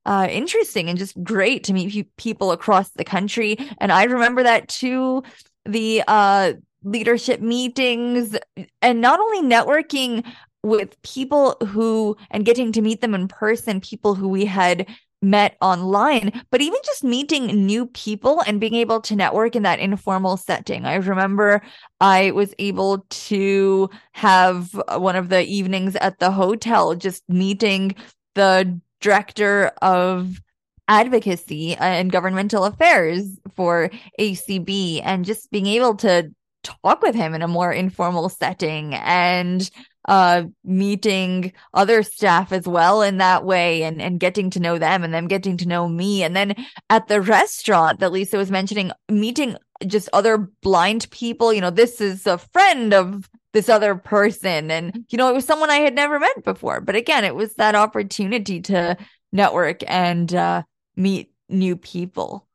uh, 0.06 0.28
interesting 0.32 0.89
and 0.89 0.98
just 0.98 1.22
great 1.24 1.63
to 1.66 1.74
meet 1.74 2.08
people 2.18 2.51
across 2.51 2.89
the 2.89 3.04
country. 3.04 3.56
And 3.80 3.92
I 3.92 4.06
remember 4.06 4.44
that 4.44 4.68
too 4.68 5.24
the 5.66 6.04
uh 6.08 6.54
leadership 6.84 7.42
meetings 7.42 8.38
and 8.82 9.01
not 9.01 9.20
only 9.20 9.42
networking 9.42 10.25
with 10.63 11.01
people 11.04 11.56
who 11.68 12.18
and 12.32 12.46
getting 12.46 12.72
to 12.74 12.82
meet 12.82 13.01
them 13.01 13.16
in 13.16 13.28
person, 13.28 13.82
people 13.82 14.16
who 14.16 14.28
we 14.28 14.46
had 14.46 14.88
met 15.22 15.58
online, 15.62 16.44
but 16.50 16.62
even 16.62 16.80
just 16.86 17.04
meeting 17.04 17.66
new 17.66 17.86
people 17.88 18.42
and 18.48 18.60
being 18.60 18.75
able 18.75 19.01
to 19.01 19.16
network 19.16 19.56
in 19.56 19.63
that 19.63 19.80
informal 19.80 20.38
setting. 20.38 20.86
I 20.86 20.96
remember 20.96 21.62
I 22.00 22.32
was 22.32 22.54
able 22.58 23.06
to 23.10 23.89
have 24.13 24.74
one 24.98 25.16
of 25.16 25.30
the 25.30 25.44
evenings 25.44 25.96
at 25.98 26.20
the 26.20 26.32
hotel, 26.32 26.96
just 26.96 27.28
meeting 27.28 27.96
the 28.36 28.80
director 29.01 29.72
of 29.82 30.42
advocacy 30.88 31.75
and 31.75 32.12
governmental 32.12 32.66
affairs 32.66 33.38
for 33.56 33.92
ACB 34.20 35.01
and 35.04 35.25
just 35.25 35.51
being 35.51 35.68
able 35.68 35.96
to 35.96 36.32
talk 36.63 37.01
with 37.01 37.16
him 37.16 37.34
in 37.34 37.42
a 37.42 37.48
more 37.48 37.72
informal 37.72 38.30
setting 38.30 38.94
and 38.96 39.70
uh 40.06 40.44
meeting 40.63 41.51
other 41.74 42.03
staff 42.03 42.51
as 42.51 42.68
well 42.68 43.01
in 43.01 43.18
that 43.18 43.46
way 43.46 43.84
and 43.84 44.01
and 44.01 44.20
getting 44.20 44.50
to 44.50 44.60
know 44.60 44.77
them 44.77 45.03
and 45.03 45.13
them 45.13 45.27
getting 45.27 45.58
to 45.58 45.68
know 45.68 45.88
me. 45.88 46.24
And 46.24 46.36
then 46.36 46.56
at 46.89 47.08
the 47.08 47.22
restaurant 47.22 48.00
that 48.00 48.12
Lisa 48.12 48.38
was 48.38 48.51
mentioning 48.51 48.91
meeting 49.10 49.58
just 49.86 50.10
other 50.12 50.38
blind 50.62 51.10
people 51.12 51.53
you 51.53 51.62
know 51.62 51.70
this 51.70 52.01
is 52.01 52.27
a 52.27 52.38
friend 52.38 52.94
of 52.94 53.29
this 53.53 53.70
other 53.70 53.96
person. 53.96 54.72
And 54.72 55.06
you 55.10 55.18
know 55.18 55.29
it 55.29 55.34
was 55.34 55.46
someone 55.46 55.70
I 55.70 55.77
had 55.77 55.96
never 55.96 56.20
met 56.20 56.44
before. 56.44 56.82
But 56.82 56.96
again 56.96 57.24
it 57.25 57.36
was 57.36 57.56
that 57.56 57.75
opportunity 57.75 58.62
to 58.62 58.98
network 59.32 59.82
and 59.88 60.34
uh 60.34 60.63
meet 60.96 61.32
new 61.50 61.75
people 61.75 62.49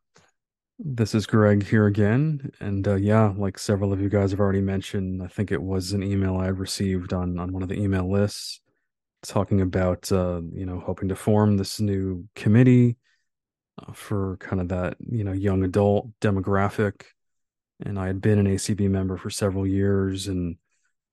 this 0.79 1.15
is 1.15 1.27
Greg 1.27 1.65
here 1.65 1.87
again, 1.87 2.51
and 2.61 2.87
uh, 2.87 2.95
yeah, 2.95 3.33
like 3.37 3.59
several 3.59 3.93
of 3.93 4.01
you 4.01 4.09
guys 4.09 4.33
have 4.33 4.41
already 4.41 4.61
mentioned, 4.61 5.23
I 5.23 5.29
think 5.29 5.53
it 5.53 5.63
was 5.63 5.93
an 5.93 6.03
email 6.03 6.37
I 6.37 6.47
had 6.47 6.59
received 6.59 7.13
on 7.13 7.39
on 7.39 7.53
one 7.53 7.63
of 7.63 7.69
the 7.69 7.81
email 7.81 8.11
lists 8.11 8.61
talking 9.23 9.61
about 9.61 10.11
uh, 10.13 10.41
you 10.53 10.67
know 10.67 10.81
hoping 10.81 11.09
to 11.09 11.17
form 11.17 11.57
this 11.57 11.81
new 11.81 12.29
committee 12.35 12.97
uh, 13.79 13.93
for 13.93 14.37
kind 14.39 14.61
of 14.61 14.69
that 14.69 14.97
you 15.01 15.25
know 15.25 15.33
young 15.33 15.63
adult 15.63 16.09
demographic, 16.21 17.05
and 17.85 17.99
I 17.99 18.09
had 18.09 18.21
been 18.21 18.39
an 18.39 18.47
ACB 18.47 18.91
member 18.91 19.17
for 19.17 19.31
several 19.31 19.67
years, 19.67 20.27
and 20.27 20.57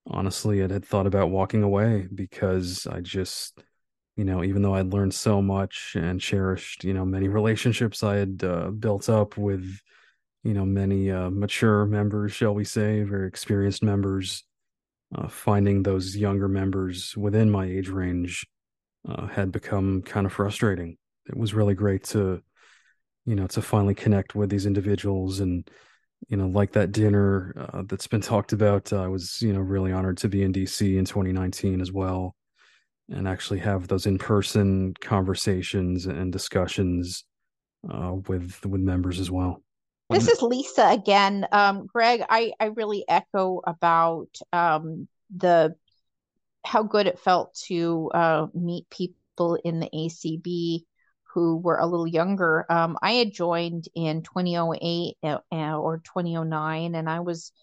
honestly, 0.08 0.64
I 0.64 0.72
had 0.72 0.86
thought 0.86 1.08
about 1.08 1.30
walking 1.30 1.64
away 1.64 2.08
because 2.14 2.88
I 2.88 3.02
just 3.02 3.64
you 4.22 4.26
know, 4.26 4.44
even 4.44 4.62
though 4.62 4.76
I'd 4.76 4.94
learned 4.94 5.16
so 5.16 5.42
much 5.42 5.94
and 5.96 6.22
cherished, 6.22 6.84
you 6.84 6.94
know, 6.94 7.04
many 7.04 7.28
relationships 7.28 8.04
I 8.04 8.18
had 8.18 8.44
uh, 8.44 8.70
built 8.70 9.10
up 9.10 9.36
with, 9.36 9.80
you 10.44 10.54
know, 10.54 10.64
many 10.64 11.10
uh, 11.10 11.32
mature 11.32 11.88
members, 11.88 12.32
shall 12.32 12.54
we 12.54 12.64
say, 12.64 13.02
very 13.02 13.28
experienced 13.28 13.82
members, 13.82 14.44
uh, 15.16 15.28
finding 15.28 15.82
those 15.82 16.16
younger 16.16 16.48
members 16.48 17.18
within 17.18 17.50
my 17.50 17.66
age 17.66 17.90
range 17.90 18.46
uh, 19.10 19.26
had 19.26 19.52
become 19.52 20.04
kind 20.04 20.28
of 20.28 20.34
frustrating. 20.34 20.98
It 21.28 21.36
was 21.36 21.56
really 21.56 21.74
great 21.74 22.04
to, 22.10 22.44
you 23.26 23.36
know, 23.36 23.48
to 23.48 23.62
finally 23.64 23.96
connect 23.96 24.36
with 24.36 24.52
these 24.52 24.68
individuals 24.68 25.40
and, 25.40 25.68
you 26.28 26.38
know, 26.38 26.46
like 26.46 26.74
that 26.74 26.92
dinner 26.92 27.56
uh, 27.58 27.82
that's 27.88 28.06
been 28.06 28.22
talked 28.22 28.54
about. 28.54 28.94
I 28.94 29.08
was, 29.08 29.42
you 29.42 29.52
know, 29.52 29.62
really 29.62 29.92
honored 29.92 30.18
to 30.18 30.30
be 30.30 30.44
in 30.44 30.54
DC 30.54 30.96
in 30.96 31.06
2019 31.06 31.82
as 31.82 31.92
well 31.92 32.36
and 33.12 33.28
actually 33.28 33.60
have 33.60 33.88
those 33.88 34.06
in-person 34.06 34.94
conversations 35.00 36.06
and 36.06 36.32
discussions 36.32 37.26
uh, 37.90 38.14
with 38.28 38.66
with 38.66 38.82
members 38.82 39.20
as 39.20 39.30
well. 39.32 39.62
This 40.10 40.28
is 40.28 40.42
Lisa 40.42 40.88
again. 40.90 41.48
Um, 41.54 41.88
Greg, 41.88 42.22
I, 42.30 42.52
I 42.60 42.66
really 42.66 43.06
echo 43.08 43.62
about 43.66 44.28
um, 44.52 45.08
the 45.36 45.76
how 46.66 46.84
good 46.84 47.08
it 47.08 47.20
felt 47.20 47.56
to 47.68 48.12
uh, 48.14 48.48
meet 48.54 48.90
people 48.90 49.56
in 49.64 49.80
the 49.80 49.90
ACB 49.94 50.84
who 51.34 51.58
were 51.58 51.78
a 51.78 51.86
little 51.86 52.08
younger. 52.08 52.66
Um, 52.70 52.98
I 53.02 53.14
had 53.14 53.34
joined 53.34 53.88
in 53.96 54.22
2008 54.24 55.16
uh, 55.24 55.40
or 55.78 56.02
2009, 56.04 56.94
and 56.94 57.10
I 57.10 57.22
was 57.22 57.54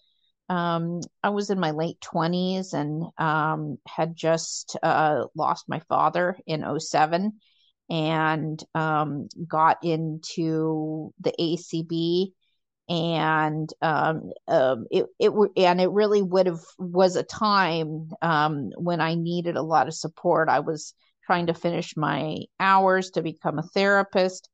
um, 0.49 1.01
I 1.23 1.29
was 1.29 1.49
in 1.49 1.59
my 1.59 1.71
late 1.71 1.99
20s 2.01 2.73
and 2.73 3.03
um, 3.17 3.77
had 3.87 4.15
just 4.15 4.77
uh, 4.81 5.25
lost 5.35 5.69
my 5.69 5.79
father 5.87 6.37
in 6.45 6.63
07 6.79 7.39
and 7.89 8.63
um, 8.75 9.27
got 9.47 9.83
into 9.83 11.13
the 11.19 11.33
ACB 11.39 12.33
and 12.89 13.71
um, 13.83 14.31
um, 14.47 14.85
it 14.89 15.05
it 15.19 15.31
and 15.55 15.79
it 15.79 15.91
really 15.91 16.23
would 16.23 16.47
have 16.47 16.63
was 16.79 17.15
a 17.15 17.23
time 17.23 18.09
um, 18.21 18.71
when 18.75 18.99
I 18.99 19.13
needed 19.13 19.55
a 19.55 19.61
lot 19.61 19.87
of 19.87 19.93
support. 19.93 20.49
I 20.49 20.59
was 20.61 20.95
trying 21.23 21.45
to 21.47 21.53
finish 21.53 21.95
my 21.95 22.37
hours 22.59 23.11
to 23.11 23.21
become 23.21 23.59
a 23.59 23.63
therapist. 23.63 24.49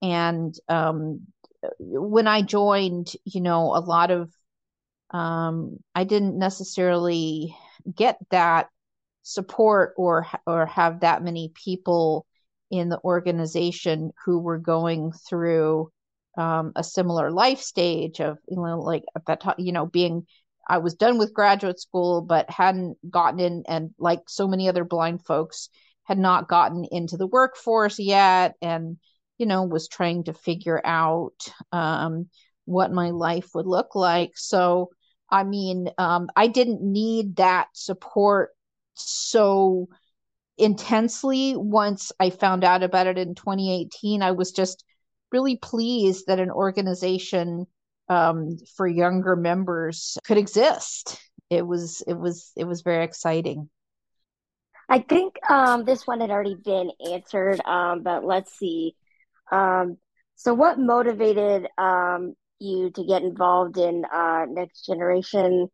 And 0.00 0.54
um, 0.70 1.26
when 1.78 2.26
I 2.26 2.40
joined, 2.40 3.12
you 3.26 3.42
know, 3.42 3.76
a 3.76 3.80
lot 3.80 4.10
of 4.10 4.32
um, 5.14 5.78
I 5.94 6.02
didn't 6.04 6.36
necessarily 6.36 7.56
get 7.94 8.18
that 8.30 8.68
support 9.22 9.94
or 9.96 10.26
or 10.46 10.66
have 10.66 11.00
that 11.00 11.22
many 11.22 11.52
people 11.54 12.26
in 12.70 12.88
the 12.88 13.00
organization 13.04 14.12
who 14.24 14.40
were 14.40 14.58
going 14.58 15.12
through 15.12 15.90
um, 16.36 16.72
a 16.74 16.82
similar 16.82 17.30
life 17.30 17.60
stage 17.60 18.20
of 18.20 18.38
you 18.48 18.56
know 18.56 18.80
like 18.80 19.04
at 19.14 19.24
that 19.26 19.40
time 19.40 19.54
you 19.58 19.72
know 19.72 19.86
being 19.86 20.26
I 20.68 20.78
was 20.78 20.94
done 20.94 21.16
with 21.16 21.32
graduate 21.32 21.80
school 21.80 22.20
but 22.20 22.50
hadn't 22.50 22.98
gotten 23.08 23.38
in 23.38 23.62
and 23.68 23.90
like 23.98 24.22
so 24.26 24.48
many 24.48 24.68
other 24.68 24.84
blind 24.84 25.24
folks 25.24 25.68
had 26.02 26.18
not 26.18 26.48
gotten 26.48 26.84
into 26.90 27.16
the 27.16 27.26
workforce 27.28 28.00
yet 28.00 28.56
and 28.60 28.98
you 29.38 29.46
know 29.46 29.62
was 29.62 29.86
trying 29.86 30.24
to 30.24 30.32
figure 30.32 30.80
out 30.84 31.36
um, 31.70 32.28
what 32.64 32.92
my 32.92 33.10
life 33.10 33.50
would 33.54 33.66
look 33.66 33.94
like. 33.94 34.32
So 34.34 34.90
I 35.30 35.44
mean 35.44 35.90
um, 35.98 36.28
I 36.36 36.46
didn't 36.46 36.82
need 36.82 37.36
that 37.36 37.68
support 37.72 38.50
so 38.94 39.88
intensely 40.56 41.54
once 41.56 42.12
I 42.20 42.30
found 42.30 42.64
out 42.64 42.82
about 42.82 43.06
it 43.06 43.18
in 43.18 43.34
2018. 43.34 44.22
I 44.22 44.32
was 44.32 44.52
just 44.52 44.84
really 45.32 45.56
pleased 45.56 46.26
that 46.26 46.38
an 46.38 46.50
organization 46.50 47.66
um, 48.08 48.56
for 48.76 48.86
younger 48.86 49.36
members 49.36 50.16
could 50.24 50.38
exist. 50.38 51.18
It 51.50 51.66
was 51.66 52.02
it 52.06 52.14
was 52.14 52.52
it 52.56 52.64
was 52.64 52.82
very 52.82 53.04
exciting. 53.04 53.68
I 54.88 54.98
think 54.98 55.36
um, 55.48 55.84
this 55.84 56.06
one 56.06 56.20
had 56.20 56.30
already 56.30 56.56
been 56.56 56.90
answered, 57.10 57.60
um, 57.64 58.02
but 58.02 58.24
let's 58.24 58.56
see. 58.58 58.94
Um, 59.50 59.96
so, 60.36 60.52
what 60.52 60.78
motivated 60.78 61.68
um, 61.78 62.34
you 62.58 62.90
to 62.90 63.04
get 63.04 63.22
involved 63.22 63.78
in 63.78 64.04
uh, 64.12 64.46
Next 64.48 64.86
Generation? 64.86 65.68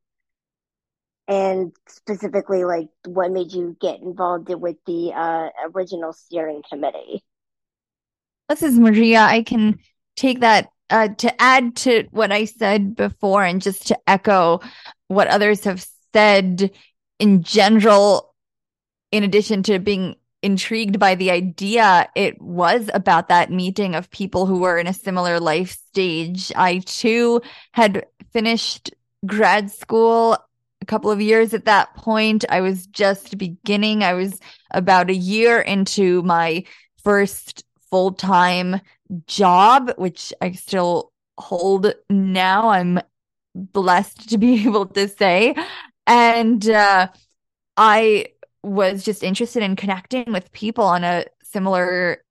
and 1.31 1.73
specifically 1.89 2.65
like 2.65 2.89
what 3.07 3.31
made 3.31 3.53
you 3.53 3.77
get 3.81 4.01
involved 4.01 4.49
with 4.49 4.77
the 4.85 5.13
uh, 5.15 5.49
original 5.73 6.13
steering 6.13 6.61
committee 6.69 7.23
this 8.49 8.63
is 8.63 8.79
maria 8.79 9.21
i 9.21 9.43
can 9.43 9.79
take 10.17 10.41
that 10.41 10.69
uh, 10.91 11.07
to 11.07 11.41
add 11.41 11.77
to 11.77 12.05
what 12.11 12.33
i 12.33 12.45
said 12.45 12.97
before 12.97 13.45
and 13.45 13.63
just 13.63 13.87
to 13.87 13.99
echo 14.09 14.61
what 15.07 15.29
others 15.29 15.63
have 15.63 15.87
said 16.13 16.71
in 17.21 17.43
general 17.45 18.35
in 19.13 19.23
addition 19.23 19.63
to 19.63 19.79
being 19.79 20.17
intrigued 20.43 20.99
by 20.99 21.15
the 21.15 21.31
idea 21.31 22.09
it 22.15 22.41
was 22.41 22.91
about 22.95 23.29
that 23.29 23.51
meeting 23.51 23.95
of 23.95 24.11
people 24.11 24.47
who 24.47 24.61
were 24.61 24.79
in 24.79 24.87
a 24.87 24.95
similar 24.95 25.39
life 25.39 25.71
stage 25.71 26.51
i 26.57 26.79
too 26.79 27.41
had 27.73 28.07
finished 28.33 28.91
grad 29.27 29.71
school 29.71 30.37
a 30.81 30.87
couple 30.87 31.11
of 31.11 31.21
years 31.21 31.55
at 31.55 31.67
that 31.67 31.95
point. 31.95 32.45
I 32.49 32.61
was 32.61 32.87
just 32.87 33.37
beginning. 33.39 34.03
I 34.03 34.15
was 34.15 34.39
about 34.71 35.11
a 35.11 35.15
year 35.15 35.61
into 35.61 36.23
my 36.23 36.65
first 37.03 37.65
full 37.91 38.13
time 38.13 38.81
job, 39.27 39.93
which 39.97 40.33
I 40.41 40.53
still 40.53 41.13
hold 41.39 41.93
now. 42.09 42.71
I'm 42.71 43.01
blessed 43.55 44.31
to 44.31 44.39
be 44.39 44.65
able 44.67 44.87
to 44.87 45.09
say. 45.09 45.55
And 46.07 46.69
uh, 46.69 47.09
I 47.77 48.27
was 48.63 49.05
just 49.05 49.23
interested 49.23 49.63
in 49.63 49.77
connecting 49.77 50.33
with 50.33 50.53
people 50.53 50.85
on 50.85 51.05
a 51.05 51.25
similar 51.43 52.23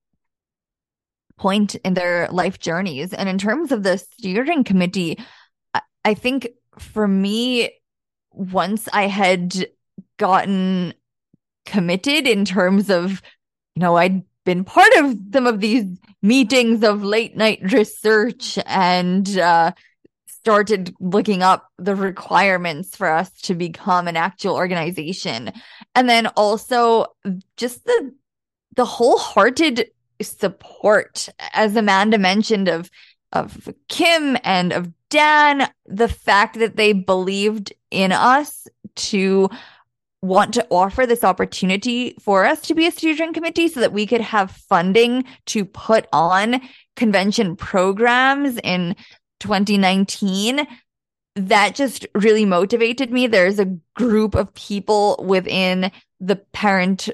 point 1.37 1.75
in 1.75 1.93
their 1.93 2.27
life 2.31 2.59
journeys. 2.59 3.13
And 3.13 3.27
in 3.29 3.37
terms 3.37 3.71
of 3.71 3.83
the 3.83 3.97
steering 3.97 4.63
committee, 4.63 5.17
I 6.05 6.13
think 6.13 6.49
for 6.77 7.07
me, 7.07 7.71
once 8.31 8.87
I 8.93 9.07
had 9.07 9.67
gotten 10.17 10.93
committed 11.65 12.27
in 12.27 12.45
terms 12.45 12.89
of, 12.89 13.21
you 13.75 13.81
know, 13.81 13.95
I'd 13.95 14.23
been 14.45 14.63
part 14.63 14.91
of 14.97 15.17
some 15.33 15.47
of 15.47 15.59
these 15.59 15.85
meetings 16.21 16.83
of 16.83 17.03
late 17.03 17.35
night 17.35 17.59
research 17.71 18.57
and 18.65 19.37
uh, 19.37 19.71
started 20.27 20.93
looking 20.99 21.43
up 21.43 21.67
the 21.77 21.95
requirements 21.95 22.95
for 22.95 23.09
us 23.09 23.31
to 23.41 23.53
become 23.53 24.07
an 24.07 24.17
actual 24.17 24.55
organization. 24.55 25.51
And 25.99 26.07
then 26.07 26.27
also 26.37 27.07
just 27.57 27.83
the 27.83 28.13
the 28.77 28.85
wholehearted 28.85 29.91
support, 30.21 31.27
as 31.53 31.75
Amanda 31.75 32.17
mentioned, 32.17 32.69
of 32.69 32.89
of 33.33 33.67
Kim 33.89 34.37
and 34.45 34.71
of 34.71 34.93
Dan, 35.09 35.69
the 35.85 36.07
fact 36.07 36.57
that 36.59 36.77
they 36.77 36.93
believed 36.93 37.73
in 37.91 38.13
us 38.13 38.65
to 38.95 39.49
want 40.21 40.53
to 40.53 40.65
offer 40.69 41.05
this 41.05 41.25
opportunity 41.25 42.15
for 42.21 42.45
us 42.45 42.61
to 42.61 42.73
be 42.73 42.87
a 42.87 42.91
steering 42.91 43.33
committee 43.33 43.67
so 43.67 43.81
that 43.81 43.91
we 43.91 44.07
could 44.07 44.21
have 44.21 44.51
funding 44.51 45.25
to 45.47 45.65
put 45.65 46.07
on 46.13 46.61
convention 46.95 47.57
programs 47.57 48.57
in 48.63 48.95
2019 49.41 50.65
that 51.47 51.75
just 51.75 52.05
really 52.13 52.45
motivated 52.45 53.11
me. 53.11 53.27
There's 53.27 53.59
a 53.59 53.77
group 53.95 54.35
of 54.35 54.53
people 54.53 55.23
within 55.25 55.91
the 56.19 56.35
parent 56.35 57.09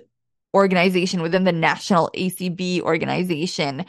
organization 0.56 1.22
within 1.22 1.44
the 1.44 1.52
national 1.52 2.10
acb 2.16 2.82
organization. 2.82 3.86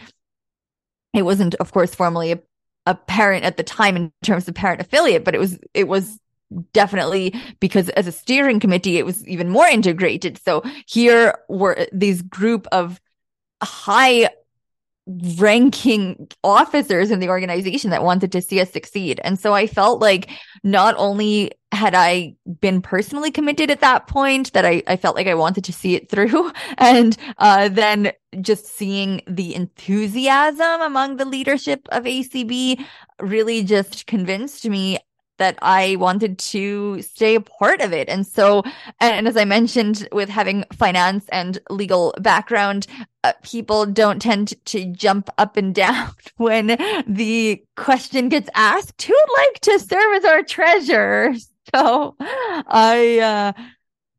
It 1.14 1.22
wasn't 1.22 1.54
of 1.56 1.72
course 1.72 1.94
formally 1.94 2.32
a, 2.32 2.40
a 2.86 2.94
parent 2.94 3.44
at 3.44 3.56
the 3.56 3.62
time 3.62 3.96
in 3.96 4.12
terms 4.24 4.48
of 4.48 4.54
parent 4.56 4.80
affiliate 4.80 5.24
but 5.24 5.34
it 5.34 5.38
was 5.38 5.58
it 5.74 5.86
was 5.86 6.18
definitely 6.72 7.34
because 7.60 7.88
as 7.90 8.06
a 8.06 8.12
steering 8.12 8.60
committee 8.60 8.98
it 8.98 9.06
was 9.06 9.26
even 9.28 9.48
more 9.48 9.66
integrated. 9.66 10.40
So 10.44 10.62
here 10.86 11.38
were 11.48 11.86
these 11.92 12.22
group 12.22 12.66
of 12.72 13.00
high 13.62 14.28
ranking 15.06 16.28
officers 16.42 17.10
in 17.10 17.20
the 17.20 17.28
organization 17.28 17.90
that 17.90 18.02
wanted 18.02 18.32
to 18.32 18.42
see 18.42 18.60
us 18.60 18.72
succeed. 18.72 19.20
And 19.22 19.38
so 19.38 19.54
I 19.54 19.66
felt 19.66 20.00
like 20.00 20.30
not 20.64 20.96
only 20.98 21.52
had 21.70 21.94
I 21.94 22.34
been 22.60 22.82
personally 22.82 23.30
committed 23.30 23.70
at 23.70 23.80
that 23.80 24.08
point, 24.08 24.52
that 24.52 24.64
I, 24.64 24.82
I 24.86 24.96
felt 24.96 25.14
like 25.14 25.26
I 25.26 25.34
wanted 25.34 25.64
to 25.64 25.72
see 25.72 25.94
it 25.94 26.08
through. 26.10 26.52
And 26.78 27.16
uh, 27.38 27.68
then 27.68 28.12
just 28.40 28.66
seeing 28.66 29.22
the 29.26 29.54
enthusiasm 29.54 30.80
among 30.82 31.16
the 31.16 31.24
leadership 31.24 31.86
of 31.90 32.04
ACB 32.04 32.84
really 33.20 33.62
just 33.62 34.06
convinced 34.06 34.68
me 34.68 34.98
that 35.38 35.58
I 35.62 35.96
wanted 35.96 36.38
to 36.38 37.02
stay 37.02 37.34
a 37.34 37.40
part 37.40 37.80
of 37.80 37.92
it. 37.92 38.08
And 38.08 38.26
so, 38.26 38.62
and 39.00 39.28
as 39.28 39.36
I 39.36 39.44
mentioned, 39.44 40.08
with 40.12 40.28
having 40.28 40.64
finance 40.72 41.26
and 41.30 41.58
legal 41.70 42.14
background, 42.20 42.86
uh, 43.24 43.32
people 43.42 43.86
don't 43.86 44.20
tend 44.20 44.54
to 44.66 44.86
jump 44.92 45.28
up 45.38 45.56
and 45.56 45.74
down 45.74 46.10
when 46.36 46.78
the 47.06 47.62
question 47.76 48.28
gets 48.28 48.48
asked, 48.54 49.02
who'd 49.02 49.16
like 49.38 49.60
to 49.60 49.78
serve 49.78 50.16
as 50.16 50.24
our 50.24 50.42
treasurer? 50.42 51.34
So 51.74 52.14
I, 52.20 53.18
uh, 53.18 53.62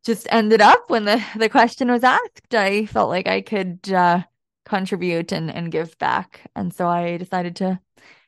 just 0.03 0.27
ended 0.29 0.59
up 0.59 0.89
when 0.89 1.05
the, 1.05 1.23
the 1.37 1.47
question 1.47 1.89
was 1.89 2.03
asked, 2.03 2.53
I 2.53 2.85
felt 2.87 3.09
like 3.09 3.25
I 3.25 3.39
could, 3.39 3.89
uh, 3.89 4.23
contribute 4.65 5.31
and, 5.31 5.49
and 5.49 5.71
give 5.71 5.97
back. 5.97 6.41
And 6.57 6.73
so 6.73 6.87
I 6.89 7.15
decided 7.15 7.55
to, 7.57 7.79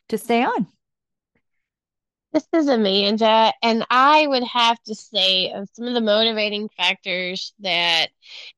to 0.07 0.17
stay 0.17 0.41
on. 0.43 0.67
This 2.31 2.47
is 2.53 2.67
Amanda, 2.67 3.53
and 3.63 3.85
I 3.89 4.27
would 4.27 4.43
have 4.43 4.79
to 4.83 4.93
say 4.95 5.51
of 5.51 5.67
some 5.73 5.87
of 5.87 5.93
the 5.95 6.01
motivating 6.01 6.69
factors 6.69 7.53
that 7.59 8.09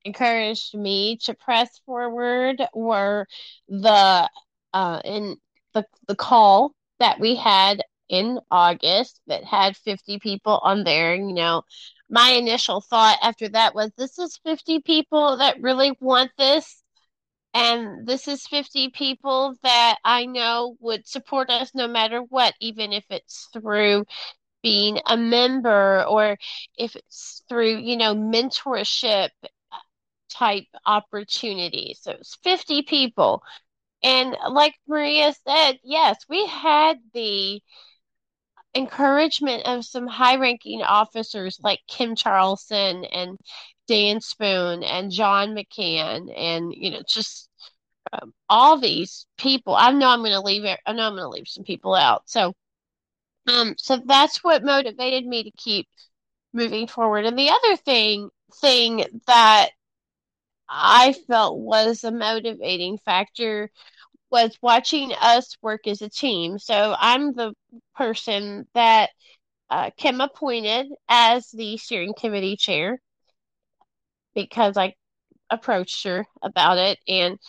encouraged 0.03 0.75
me 0.75 1.17
to 1.23 1.33
press 1.33 1.79
forward 1.85 2.61
were 2.73 3.27
the 3.69 4.29
uh, 4.73 5.01
in 5.05 5.37
the 5.73 5.85
the 6.07 6.15
call 6.15 6.73
that 6.99 7.19
we 7.19 7.35
had 7.35 7.81
in 8.09 8.39
August 8.51 9.21
that 9.27 9.45
had 9.45 9.77
50 9.77 10.19
people 10.19 10.59
on 10.61 10.83
there. 10.83 11.15
You 11.15 11.33
know, 11.33 11.63
my 12.09 12.31
initial 12.31 12.81
thought 12.81 13.19
after 13.21 13.47
that 13.49 13.73
was 13.73 13.91
this 13.97 14.19
is 14.19 14.37
50 14.43 14.79
people 14.81 15.37
that 15.37 15.61
really 15.61 15.93
want 16.01 16.31
this 16.37 16.80
and 17.53 18.07
this 18.07 18.27
is 18.27 18.47
50 18.47 18.89
people 18.89 19.55
that 19.63 19.97
I 20.03 20.25
know 20.25 20.77
would 20.79 21.07
support 21.07 21.49
us 21.49 21.71
no 21.75 21.87
matter 21.87 22.21
what, 22.21 22.53
even 22.61 22.93
if 22.93 23.05
it's 23.09 23.49
through 23.53 24.05
being 24.63 24.99
a 25.05 25.17
member 25.17 26.03
or 26.03 26.37
if 26.77 26.95
it's 26.95 27.43
through, 27.49 27.77
you 27.77 27.97
know, 27.97 28.15
mentorship 28.15 29.29
type 30.29 30.65
opportunities. 30.85 31.99
So 32.01 32.11
it's 32.11 32.35
50 32.43 32.83
people. 32.83 33.43
And 34.03 34.35
like 34.49 34.75
Maria 34.87 35.33
said, 35.47 35.79
yes, 35.83 36.25
we 36.29 36.45
had 36.47 36.99
the 37.13 37.61
encouragement 38.73 39.65
of 39.65 39.85
some 39.85 40.07
high 40.07 40.37
ranking 40.37 40.81
officers 40.81 41.59
like 41.63 41.79
Kim 41.87 42.15
Charlson 42.15 43.03
and 43.05 43.37
Dan 43.91 44.21
Spoone 44.21 44.83
and 44.83 45.11
John 45.11 45.53
McCann 45.53 46.33
and 46.33 46.73
you 46.73 46.91
know 46.91 47.01
just 47.05 47.49
um, 48.13 48.33
all 48.49 48.77
these 48.79 49.25
people. 49.37 49.75
I 49.75 49.91
know 49.91 50.07
I'm 50.07 50.19
going 50.21 50.31
to 50.31 50.39
leave. 50.39 50.63
I 50.63 50.93
know 50.93 51.07
I'm 51.07 51.15
going 51.15 51.23
to 51.23 51.27
leave 51.27 51.47
some 51.49 51.65
people 51.65 51.93
out. 51.93 52.23
So, 52.25 52.53
um, 53.47 53.75
so 53.77 54.01
that's 54.05 54.43
what 54.45 54.63
motivated 54.63 55.25
me 55.25 55.43
to 55.43 55.51
keep 55.51 55.89
moving 56.53 56.87
forward. 56.87 57.25
And 57.25 57.37
the 57.37 57.49
other 57.49 57.75
thing 57.75 58.29
thing 58.61 59.03
that 59.27 59.71
I 60.69 61.13
felt 61.27 61.59
was 61.59 62.05
a 62.05 62.11
motivating 62.11 62.97
factor 62.99 63.69
was 64.29 64.57
watching 64.61 65.11
us 65.19 65.57
work 65.61 65.85
as 65.85 66.01
a 66.01 66.09
team. 66.09 66.59
So 66.59 66.95
I'm 66.97 67.33
the 67.33 67.53
person 67.95 68.67
that 68.73 69.09
uh, 69.69 69.89
Kim 69.97 70.21
appointed 70.21 70.87
as 71.09 71.49
the 71.51 71.75
steering 71.75 72.13
committee 72.17 72.55
chair 72.55 73.01
because 74.35 74.77
I 74.77 74.95
approached 75.49 76.03
her 76.05 76.25
about 76.41 76.77
it. 76.77 76.99
And 77.07 77.39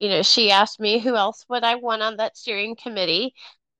you 0.00 0.08
know 0.10 0.22
she 0.22 0.50
asked 0.50 0.80
me 0.80 0.98
who 1.00 1.16
else 1.16 1.44
would 1.48 1.64
I 1.64 1.76
want 1.76 2.02
on 2.02 2.16
that 2.18 2.36
steering 2.36 2.76
committee. 2.76 3.34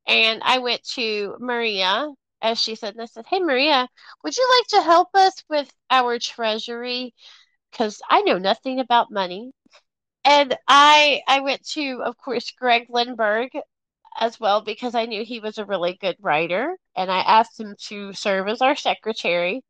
And 0.06 0.42
I 0.44 0.58
went 0.58 0.82
to 0.94 1.36
Maria 1.40 2.08
as 2.42 2.60
she 2.60 2.74
said 2.76 2.94
and 2.94 3.02
I 3.02 3.06
said 3.06 3.26
hey 3.28 3.40
Maria 3.40 3.88
would 4.24 4.36
you 4.36 4.48
like 4.58 4.68
to 4.68 4.82
help 4.88 5.08
us 5.14 5.34
with 5.48 5.70
our 5.90 6.18
treasury? 6.18 7.14
Because 7.72 8.00
I 8.10 8.22
know 8.22 8.38
nothing 8.38 8.80
about 8.80 9.12
money. 9.12 9.52
And 10.24 10.56
I 10.68 11.22
I 11.28 11.40
went 11.40 11.66
to 11.70 12.02
of 12.04 12.16
course 12.18 12.50
Greg 12.52 12.88
Lindberg 12.90 13.50
as 14.18 14.38
well 14.40 14.60
because 14.62 14.94
I 14.94 15.06
knew 15.06 15.24
he 15.24 15.40
was 15.40 15.58
a 15.58 15.64
really 15.64 15.94
good 16.00 16.16
writer. 16.20 16.76
And 16.96 17.10
I 17.10 17.20
asked 17.20 17.58
him 17.60 17.74
to 17.88 18.12
serve 18.12 18.48
as 18.48 18.62
our 18.62 18.76
secretary. 18.76 19.62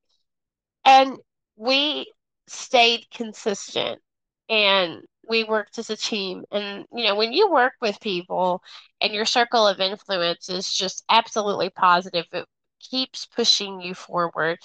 And 0.84 1.18
we 1.56 2.12
stayed 2.46 3.10
consistent 3.10 4.00
and 4.48 5.02
we 5.28 5.44
worked 5.44 5.78
as 5.78 5.90
a 5.90 5.96
team. 5.96 6.44
And, 6.50 6.84
you 6.92 7.04
know, 7.04 7.14
when 7.16 7.32
you 7.32 7.50
work 7.50 7.74
with 7.80 8.00
people 8.00 8.62
and 9.00 9.12
your 9.12 9.24
circle 9.24 9.66
of 9.66 9.80
influence 9.80 10.48
is 10.48 10.72
just 10.72 11.04
absolutely 11.08 11.70
positive, 11.70 12.26
it 12.32 12.46
keeps 12.80 13.26
pushing 13.26 13.80
you 13.80 13.94
forward 13.94 14.58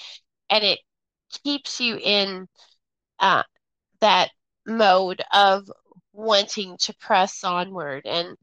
and 0.49 0.63
it 0.63 0.79
keeps 1.43 1.79
you 1.79 1.97
in 1.97 2.47
uh, 3.19 3.43
that 4.01 4.31
mode 4.65 5.21
of 5.33 5.69
wanting 6.13 6.77
to 6.77 6.93
press 6.95 7.43
onward 7.43 8.05
and 8.05 8.35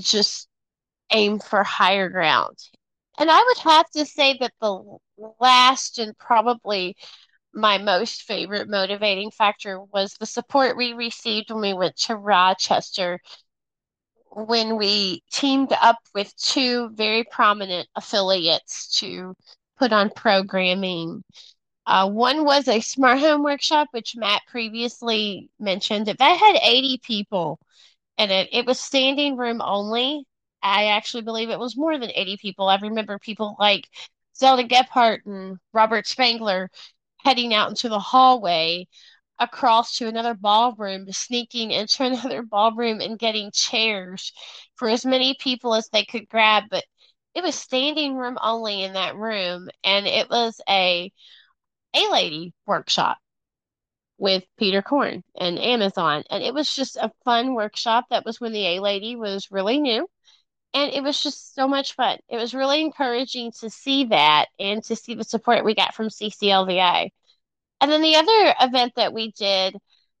just 0.00 0.48
aim 1.10 1.38
for 1.38 1.62
higher 1.62 2.08
ground. 2.08 2.56
And 3.18 3.30
I 3.30 3.42
would 3.42 3.58
have 3.58 3.88
to 3.90 4.04
say 4.04 4.36
that 4.40 4.52
the 4.60 4.98
last 5.40 5.98
and 5.98 6.16
probably 6.18 6.96
my 7.56 7.78
most 7.78 8.22
favorite 8.22 8.68
motivating 8.68 9.30
factor 9.30 9.80
was 9.80 10.14
the 10.14 10.26
support 10.26 10.76
we 10.76 10.92
received 10.92 11.50
when 11.50 11.62
we 11.62 11.74
went 11.74 11.96
to 11.96 12.16
Rochester 12.16 13.20
when 14.30 14.76
we 14.76 15.22
teamed 15.32 15.72
up 15.80 15.96
with 16.14 16.36
two 16.36 16.90
very 16.90 17.24
prominent 17.24 17.88
affiliates 17.96 18.98
to 19.00 19.34
put 19.78 19.92
on 19.92 20.10
programming. 20.10 21.24
Uh, 21.86 22.08
one 22.10 22.44
was 22.44 22.68
a 22.68 22.80
smart 22.80 23.18
home 23.20 23.42
workshop, 23.42 23.88
which 23.92 24.16
Matt 24.16 24.42
previously 24.48 25.48
mentioned. 25.58 26.06
That 26.06 26.38
had 26.38 26.58
80 26.62 26.98
people 27.02 27.58
in 28.18 28.30
it. 28.30 28.48
It 28.52 28.66
was 28.66 28.80
standing 28.80 29.36
room 29.36 29.62
only. 29.62 30.24
I 30.62 30.86
actually 30.86 31.22
believe 31.22 31.50
it 31.50 31.58
was 31.58 31.76
more 31.76 31.98
than 31.98 32.10
80 32.14 32.38
people. 32.38 32.68
I 32.68 32.76
remember 32.76 33.18
people 33.18 33.56
like 33.58 33.88
Zelda 34.36 34.64
Gebhard 34.64 35.20
and 35.26 35.58
Robert 35.72 36.06
Spangler 36.06 36.70
heading 37.26 37.52
out 37.52 37.68
into 37.68 37.88
the 37.88 37.98
hallway 37.98 38.86
across 39.40 39.96
to 39.96 40.06
another 40.06 40.32
ballroom, 40.32 41.10
sneaking 41.10 41.72
into 41.72 42.04
another 42.06 42.42
ballroom 42.42 43.00
and 43.00 43.18
getting 43.18 43.50
chairs 43.52 44.32
for 44.76 44.88
as 44.88 45.04
many 45.04 45.34
people 45.40 45.74
as 45.74 45.88
they 45.88 46.04
could 46.04 46.28
grab. 46.28 46.64
But 46.70 46.84
it 47.34 47.42
was 47.42 47.56
standing 47.56 48.14
room 48.14 48.38
only 48.40 48.84
in 48.84 48.92
that 48.92 49.16
room, 49.16 49.68
and 49.82 50.06
it 50.06 50.30
was 50.30 50.60
a 50.68 51.12
A 51.94 52.08
Lady 52.12 52.54
workshop 52.64 53.18
with 54.18 54.44
Peter 54.56 54.80
Korn 54.80 55.24
and 55.36 55.58
Amazon. 55.58 56.22
And 56.30 56.44
it 56.44 56.54
was 56.54 56.72
just 56.72 56.94
a 56.96 57.10
fun 57.24 57.54
workshop. 57.54 58.04
That 58.10 58.24
was 58.24 58.40
when 58.40 58.52
the 58.52 58.66
A 58.76 58.80
Lady 58.80 59.16
was 59.16 59.50
really 59.50 59.80
new. 59.80 60.08
And 60.76 60.92
it 60.92 61.02
was 61.02 61.22
just 61.22 61.54
so 61.54 61.66
much 61.66 61.94
fun. 61.94 62.18
It 62.28 62.36
was 62.36 62.52
really 62.52 62.82
encouraging 62.82 63.50
to 63.60 63.70
see 63.70 64.04
that 64.06 64.48
and 64.58 64.84
to 64.84 64.94
see 64.94 65.14
the 65.14 65.24
support 65.24 65.64
we 65.64 65.74
got 65.74 65.94
from 65.94 66.10
CCLVI. 66.10 67.08
And 67.80 67.90
then 67.90 68.02
the 68.02 68.16
other 68.16 68.54
event 68.60 68.92
that 68.96 69.14
we 69.14 69.32
did 69.32 69.74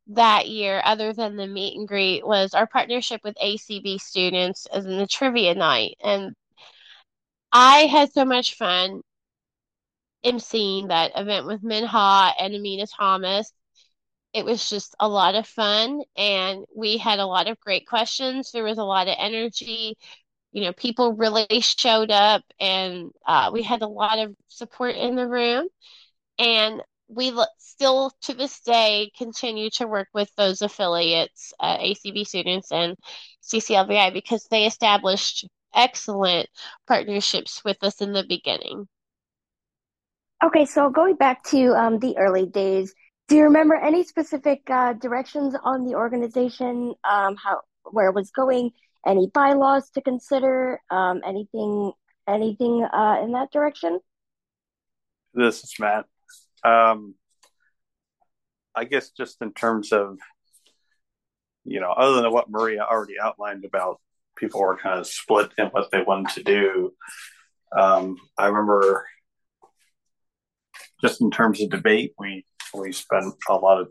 that 0.06 0.48
year, 0.48 0.80
other 0.82 1.12
than 1.12 1.36
the 1.36 1.46
meet 1.46 1.76
and 1.76 1.86
greet, 1.86 2.26
was 2.26 2.54
our 2.54 2.66
partnership 2.66 3.20
with 3.22 3.36
ACB 3.36 4.00
students 4.00 4.64
as 4.72 4.86
in 4.86 4.96
the 4.96 5.06
trivia 5.06 5.54
night. 5.54 5.98
And 6.02 6.34
I 7.52 7.80
had 7.80 8.10
so 8.14 8.24
much 8.24 8.54
fun 8.54 9.02
emceeing 10.24 10.88
that 10.88 11.12
event 11.16 11.44
with 11.46 11.62
Minha 11.62 12.32
and 12.40 12.54
Amina 12.54 12.86
Thomas. 12.86 13.52
It 14.32 14.46
was 14.46 14.70
just 14.70 14.94
a 15.00 15.08
lot 15.08 15.34
of 15.34 15.46
fun, 15.46 16.02
and 16.16 16.64
we 16.74 16.96
had 16.96 17.18
a 17.18 17.26
lot 17.26 17.46
of 17.46 17.60
great 17.60 17.86
questions. 17.86 18.52
There 18.52 18.64
was 18.64 18.78
a 18.78 18.84
lot 18.84 19.08
of 19.08 19.16
energy 19.18 19.98
you 20.52 20.62
know, 20.62 20.72
people 20.72 21.14
really 21.14 21.46
showed 21.60 22.10
up 22.10 22.42
and 22.60 23.10
uh, 23.26 23.50
we 23.52 23.62
had 23.62 23.82
a 23.82 23.88
lot 23.88 24.18
of 24.18 24.34
support 24.48 24.94
in 24.94 25.16
the 25.16 25.28
room. 25.28 25.68
And 26.38 26.82
we 27.08 27.32
still 27.58 28.10
to 28.22 28.34
this 28.34 28.60
day 28.60 29.10
continue 29.16 29.70
to 29.70 29.86
work 29.86 30.08
with 30.12 30.30
those 30.36 30.62
affiliates, 30.62 31.52
uh, 31.60 31.78
ACB 31.78 32.26
students 32.26 32.72
and 32.72 32.96
CCLVI, 33.42 34.12
because 34.12 34.46
they 34.50 34.66
established 34.66 35.46
excellent 35.74 36.48
partnerships 36.86 37.62
with 37.64 37.76
us 37.82 38.00
in 38.00 38.12
the 38.12 38.24
beginning. 38.28 38.88
Okay, 40.44 40.64
so 40.64 40.90
going 40.90 41.16
back 41.16 41.44
to 41.44 41.74
um, 41.74 41.98
the 41.98 42.16
early 42.18 42.46
days, 42.46 42.94
do 43.28 43.36
you 43.36 43.44
remember 43.44 43.74
any 43.74 44.04
specific 44.04 44.68
uh, 44.68 44.92
directions 44.94 45.54
on 45.64 45.84
the 45.84 45.94
organization, 45.94 46.94
um, 47.08 47.36
how 47.36 47.60
where 47.84 48.08
it 48.08 48.14
was 48.14 48.30
going? 48.30 48.70
Any 49.06 49.30
bylaws 49.32 49.90
to 49.90 50.02
consider? 50.02 50.80
Um, 50.90 51.22
anything, 51.26 51.92
anything 52.28 52.84
uh, 52.84 53.20
in 53.22 53.32
that 53.32 53.52
direction? 53.52 54.00
This 55.32 55.62
is 55.62 55.74
Matt. 55.78 56.06
Um, 56.64 57.14
I 58.74 58.84
guess 58.84 59.10
just 59.10 59.40
in 59.40 59.52
terms 59.52 59.92
of, 59.92 60.18
you 61.64 61.80
know, 61.80 61.92
other 61.92 62.20
than 62.20 62.32
what 62.32 62.50
Maria 62.50 62.82
already 62.82 63.14
outlined 63.22 63.64
about 63.64 64.00
people 64.36 64.60
were 64.60 64.76
kind 64.76 65.00
of 65.00 65.06
split 65.06 65.50
in 65.58 65.66
what 65.68 65.90
they 65.90 66.02
wanted 66.02 66.34
to 66.34 66.42
do. 66.42 66.92
Um, 67.76 68.16
I 68.38 68.46
remember 68.46 69.06
just 71.00 71.20
in 71.20 71.30
terms 71.30 71.60
of 71.60 71.70
debate, 71.70 72.14
we 72.18 72.44
we 72.74 72.92
spent 72.92 73.34
a 73.48 73.54
lot 73.54 73.80
of 73.80 73.88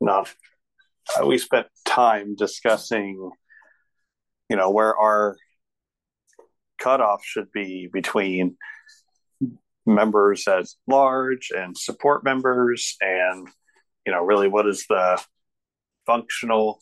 not 0.00 0.32
we 1.24 1.38
spent 1.38 1.66
time 1.84 2.34
discussing 2.34 3.30
you 4.50 4.56
know 4.56 4.70
where 4.70 4.94
our 4.96 5.36
cutoff 6.78 7.24
should 7.24 7.50
be 7.52 7.88
between 7.90 8.56
members 9.86 10.46
as 10.48 10.76
large 10.86 11.50
and 11.56 11.78
support 11.78 12.24
members 12.24 12.96
and 13.00 13.48
you 14.04 14.12
know 14.12 14.22
really 14.22 14.48
what 14.48 14.66
is 14.66 14.84
the 14.88 15.22
functional 16.04 16.80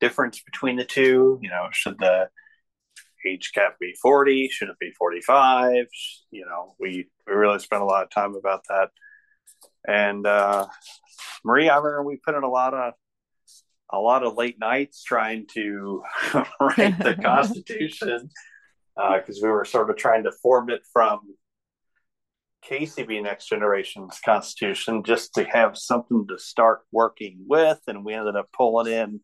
difference 0.00 0.42
between 0.42 0.76
the 0.76 0.84
two? 0.84 1.38
You 1.40 1.48
know 1.48 1.68
should 1.70 1.98
the 1.98 2.28
age 3.26 3.52
cap 3.54 3.76
be 3.78 3.94
40 4.00 4.48
should 4.48 4.70
it 4.70 4.78
be 4.80 4.92
45 4.98 5.84
you 6.30 6.46
know 6.46 6.74
we 6.80 7.06
we 7.26 7.34
really 7.34 7.58
spent 7.58 7.82
a 7.82 7.86
lot 7.86 8.02
of 8.02 8.10
time 8.10 8.34
about 8.34 8.62
that. 8.68 8.88
And 9.86 10.26
uh 10.26 10.66
marie 11.44 11.68
i 11.68 11.76
remember 11.76 12.02
we 12.02 12.16
put 12.16 12.34
in 12.34 12.42
a 12.42 12.48
lot 12.48 12.74
of 12.74 12.94
a 13.92 13.98
lot 13.98 14.24
of 14.24 14.36
late 14.36 14.58
nights 14.58 15.02
trying 15.02 15.46
to 15.54 16.02
write 16.60 16.98
the 16.98 17.16
Constitution 17.22 18.30
because 18.94 19.38
uh, 19.38 19.40
we 19.42 19.48
were 19.48 19.64
sort 19.64 19.90
of 19.90 19.96
trying 19.96 20.24
to 20.24 20.32
form 20.42 20.70
it 20.70 20.82
from 20.92 21.20
KCB 22.64 23.22
Next 23.22 23.48
Generation's 23.48 24.20
Constitution 24.24 25.02
just 25.02 25.34
to 25.34 25.44
have 25.44 25.78
something 25.78 26.26
to 26.28 26.38
start 26.38 26.80
working 26.92 27.44
with, 27.46 27.80
and 27.86 28.04
we 28.04 28.14
ended 28.14 28.36
up 28.36 28.50
pulling 28.52 28.92
in 28.92 29.20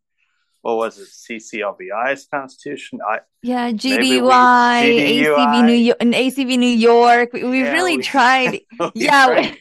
what 0.67 0.79
was 0.79 0.99
it 0.99 1.09
CCLVI's 1.09 2.27
Constitution? 2.29 2.99
I 3.09 3.21
yeah 3.41 3.71
GDUI, 3.71 5.23
ACB 5.23 5.65
New 5.65 5.73
York, 5.73 5.99
and 6.01 6.13
ACB 6.13 6.59
New 6.59 6.67
York. 6.67 7.33
We, 7.33 7.45
we 7.45 7.63
yeah, 7.63 7.73
really 7.73 7.99
we, 7.99 8.03
tried. 8.03 8.51
we 8.81 8.91
yeah, 8.95 9.55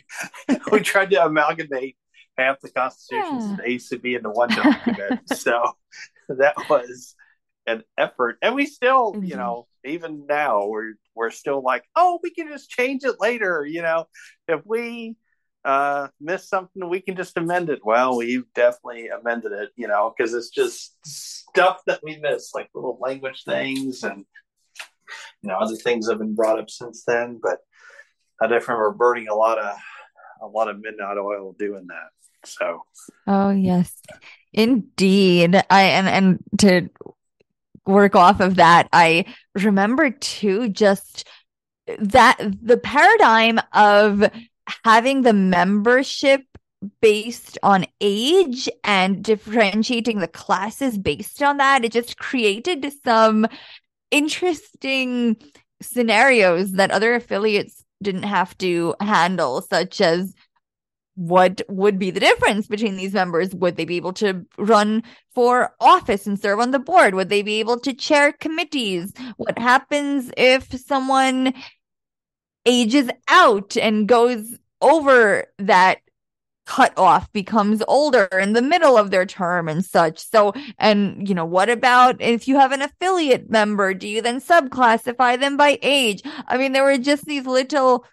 tried, 0.48 0.62
we 0.72 0.80
tried 0.80 1.12
to 1.12 1.24
amalgamate 1.24 1.96
half 2.38 2.60
the 2.62 2.70
constitutions 2.70 3.46
yeah. 3.46 3.66
in 3.66 3.78
ACB 3.78 4.18
into 4.18 4.30
one 4.30 4.50
document. 4.50 5.22
so 5.34 5.72
that 6.30 6.56
was 6.70 7.16
an 7.68 7.84
effort. 7.98 8.38
And 8.42 8.56
we 8.56 8.66
still, 8.66 9.14
mm-hmm. 9.14 9.24
you 9.24 9.36
know, 9.36 9.68
even 9.84 10.26
now 10.28 10.68
we're 10.68 10.94
we're 11.16 11.32
still 11.32 11.62
like, 11.62 11.84
oh, 11.96 12.20
we 12.22 12.32
can 12.32 12.48
just 12.50 12.70
change 12.70 13.04
it 13.04 13.16
later, 13.20 13.66
you 13.66 13.82
know. 13.82 14.08
If 14.48 14.62
we 14.66 15.16
uh, 15.64 16.10
missed 16.20 16.50
something, 16.50 16.90
we 16.90 17.02
can 17.02 17.16
just 17.16 17.38
amend 17.38 17.70
it. 17.70 17.80
Well, 17.84 18.18
we've 18.18 18.46
definitely 18.54 19.08
amended 19.08 19.52
it, 19.52 19.70
you 19.76 19.88
know, 19.88 20.14
because 20.16 20.34
it's 20.34 20.50
just 20.50 20.96
stuff 21.06 21.82
that 21.88 22.02
we 22.04 22.18
missed, 22.18 22.54
like 22.54 22.70
little 22.76 23.00
language 23.02 23.44
things 23.46 24.04
and, 24.04 24.26
you 25.42 25.50
know, 25.50 25.56
other 25.58 25.76
things 25.76 26.10
have 26.10 26.20
been 26.20 26.36
brought 26.36 26.60
up 26.60 26.70
since 26.70 27.04
then. 27.06 27.40
But 27.42 27.60
I 28.42 28.48
definitely 28.48 28.76
remember 28.76 28.98
burning 28.98 29.28
a 29.28 29.36
lot 29.36 29.58
of, 29.58 29.76
a 30.42 30.48
lot 30.48 30.70
of 30.70 30.80
midnight 30.80 31.18
oil 31.18 31.56
doing 31.58 31.88
that. 31.88 32.10
So, 32.48 32.86
oh, 33.28 33.50
yes, 33.50 33.94
indeed. 34.54 35.56
I, 35.70 35.82
and, 35.82 36.08
and 36.08 36.44
to 36.60 36.90
work 37.86 38.16
off 38.16 38.40
of 38.40 38.56
that, 38.56 38.88
I 38.94 39.26
remember 39.56 40.12
too, 40.12 40.70
just 40.70 41.28
that 42.00 42.38
the 42.62 42.78
paradigm 42.78 43.60
of 43.74 44.30
having 44.84 45.22
the 45.22 45.34
membership 45.34 46.42
based 47.02 47.58
on 47.64 47.86
age 48.02 48.70
and 48.84 49.24
differentiating 49.24 50.20
the 50.20 50.28
classes 50.28 50.98
based 50.98 51.42
on 51.42 51.58
that, 51.58 51.86
it 51.86 51.92
just 51.92 52.18
created 52.18 52.92
some 53.04 53.48
interesting 54.12 55.38
scenarios 55.82 56.74
that 56.74 56.92
other 56.92 57.16
affiliates 57.16 57.85
didn't 58.06 58.24
have 58.24 58.58
to 58.60 58.96
handle, 59.02 59.62
such 59.62 60.00
as 60.00 60.34
what 61.16 61.62
would 61.70 61.98
be 61.98 62.12
the 62.12 62.20
difference 62.20 62.68
between 62.68 62.98
these 62.98 63.14
members? 63.14 63.56
Would 63.56 63.76
they 63.76 63.86
be 63.86 63.98
able 63.98 64.14
to 64.14 64.46
run 64.58 65.04
for 65.34 65.72
office 65.80 66.28
and 66.28 66.40
serve 66.40 66.60
on 66.60 66.72
the 66.72 66.80
board? 66.80 67.16
Would 67.16 67.30
they 67.30 67.42
be 67.42 67.60
able 67.60 67.80
to 67.82 67.94
chair 67.94 68.34
committees? 68.34 69.14
What 69.38 69.58
happens 69.58 70.32
if 70.38 70.72
someone 70.80 71.54
ages 72.66 73.10
out 73.28 73.78
and 73.78 74.08
goes 74.08 74.58
over 74.82 75.46
that 75.60 76.00
cutoff 76.66 77.32
becomes 77.32 77.84
older 77.88 78.26
in 78.26 78.54
the 78.54 78.62
middle 78.62 78.98
of 78.98 79.12
their 79.12 79.26
term 79.26 79.68
and 79.70 79.86
such. 79.86 80.20
So, 80.20 80.54
and 80.78 81.28
you 81.28 81.36
know, 81.36 81.46
what 81.46 81.70
about 81.70 82.22
if 82.22 82.48
you 82.48 82.58
have 82.58 82.72
an 82.72 82.82
affiliate 82.82 83.50
member? 83.50 83.94
Do 83.94 84.08
you 84.08 84.22
then 84.22 84.42
subclassify 84.42 85.40
them 85.40 85.58
by 85.58 85.80
age? 85.82 86.24
I 86.48 86.58
mean, 86.58 86.72
there 86.72 86.84
were 86.84 86.98
just 86.98 87.26
these 87.26 87.46
little 87.46 88.06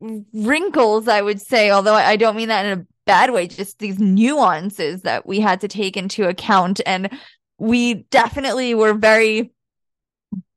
wrinkles, 0.00 1.08
I 1.08 1.22
would 1.22 1.40
say, 1.40 1.70
although 1.70 1.94
I 1.94 2.16
don't 2.16 2.36
mean 2.36 2.48
that 2.48 2.66
in 2.66 2.80
a 2.80 2.86
bad 3.04 3.32
way, 3.32 3.46
just 3.46 3.78
these 3.78 3.98
nuances 3.98 5.02
that 5.02 5.26
we 5.26 5.40
had 5.40 5.60
to 5.60 5.68
take 5.68 5.96
into 5.96 6.28
account. 6.28 6.80
And 6.84 7.10
we 7.58 7.94
definitely 7.94 8.74
were 8.74 8.94
very 8.94 9.52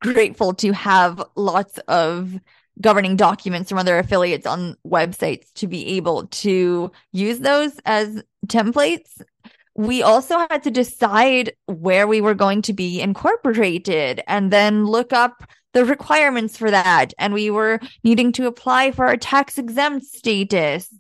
grateful 0.02 0.54
to 0.54 0.72
have 0.72 1.24
lots 1.36 1.78
of 1.88 2.34
governing 2.82 3.16
documents 3.16 3.70
from 3.70 3.78
other 3.78 3.98
affiliates 4.00 4.46
on 4.46 4.76
websites 4.86 5.52
to 5.54 5.68
be 5.68 5.98
able 5.98 6.28
to 6.28 6.92
use 7.12 7.40
those 7.40 7.80
as 7.86 8.24
templates. 8.48 9.22
We 9.76 10.02
also 10.02 10.40
had 10.50 10.64
to 10.64 10.72
decide 10.72 11.54
where 11.66 12.08
we 12.08 12.22
were 12.22 12.34
going 12.34 12.62
to 12.64 12.74
be 12.74 13.02
incorporated 13.02 14.22
and 14.28 14.52
then 14.52 14.86
look 14.86 15.14
up 15.14 15.44
the 15.74 15.86
requirements 15.86 16.58
for 16.58 16.72
that. 16.72 17.14
And 17.18 17.34
we 17.34 17.50
were 17.50 17.80
needing 18.04 18.32
to 18.34 18.48
apply 18.48 18.92
for 18.92 19.08
a 19.08 19.18
tax 19.18 19.58
exempt 19.58 20.06
status 20.06 20.94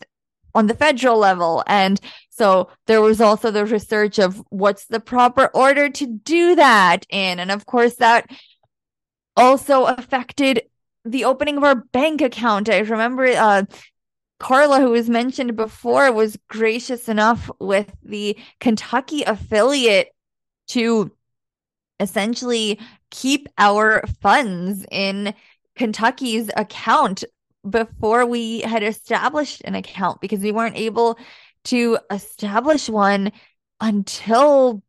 on 0.55 0.67
the 0.67 0.75
federal 0.75 1.17
level. 1.17 1.63
And 1.67 1.99
so 2.29 2.69
there 2.87 3.01
was 3.01 3.21
also 3.21 3.51
the 3.51 3.65
research 3.65 4.19
of 4.19 4.41
what's 4.49 4.85
the 4.85 4.99
proper 4.99 5.47
order 5.53 5.89
to 5.89 6.05
do 6.05 6.55
that 6.55 7.05
in. 7.09 7.39
And 7.39 7.51
of 7.51 7.65
course, 7.65 7.95
that 7.95 8.29
also 9.35 9.85
affected 9.85 10.61
the 11.11 11.25
opening 11.25 11.57
of 11.57 11.63
our 11.63 11.75
bank 11.75 12.21
account. 12.21 12.69
I 12.69 12.79
remember 12.79 13.25
uh, 13.25 13.63
Carla, 14.39 14.79
who 14.79 14.91
was 14.91 15.09
mentioned 15.09 15.55
before, 15.55 16.11
was 16.11 16.37
gracious 16.47 17.09
enough 17.09 17.49
with 17.59 17.91
the 18.03 18.37
Kentucky 18.59 19.23
affiliate 19.23 20.09
to 20.69 21.11
essentially 21.99 22.79
keep 23.11 23.49
our 23.57 24.03
funds 24.21 24.85
in 24.91 25.33
Kentucky's 25.75 26.49
account 26.55 27.23
before 27.69 28.25
we 28.25 28.61
had 28.61 28.83
established 28.83 29.61
an 29.65 29.75
account 29.75 30.21
because 30.21 30.39
we 30.39 30.51
weren't 30.51 30.77
able 30.77 31.17
to 31.65 31.97
establish 32.09 32.87
one 32.87 33.31
until 33.81 34.81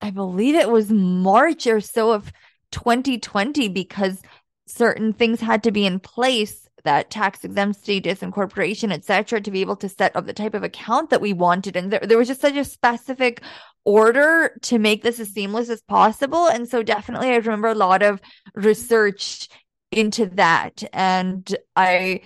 I 0.00 0.10
believe 0.10 0.54
it 0.54 0.70
was 0.70 0.90
March 0.90 1.66
or 1.66 1.80
so 1.80 2.12
of 2.12 2.32
2020 2.70 3.68
because 3.68 4.20
certain 4.66 5.12
things 5.12 5.40
had 5.40 5.62
to 5.62 5.70
be 5.70 5.86
in 5.86 6.00
place 6.00 6.68
that 6.84 7.10
tax 7.10 7.44
exempt 7.44 7.80
status 7.80 8.22
incorporation 8.22 8.92
etc 8.92 9.40
to 9.40 9.50
be 9.50 9.62
able 9.62 9.76
to 9.76 9.88
set 9.88 10.14
up 10.14 10.26
the 10.26 10.32
type 10.32 10.54
of 10.54 10.62
account 10.62 11.10
that 11.10 11.20
we 11.20 11.32
wanted. 11.32 11.76
And 11.76 11.90
there, 11.90 12.00
there 12.00 12.18
was 12.18 12.28
just 12.28 12.42
such 12.42 12.56
a 12.56 12.64
specific 12.64 13.42
order 13.84 14.56
to 14.62 14.78
make 14.78 15.02
this 15.02 15.20
as 15.20 15.30
seamless 15.30 15.68
as 15.68 15.82
possible. 15.82 16.46
And 16.46 16.68
so 16.68 16.82
definitely 16.82 17.30
i 17.30 17.36
remember 17.36 17.68
a 17.68 17.74
lot 17.74 18.02
of 18.02 18.20
research 18.54 19.48
into 19.90 20.26
that. 20.26 20.82
And 20.92 21.54
i 21.74 22.20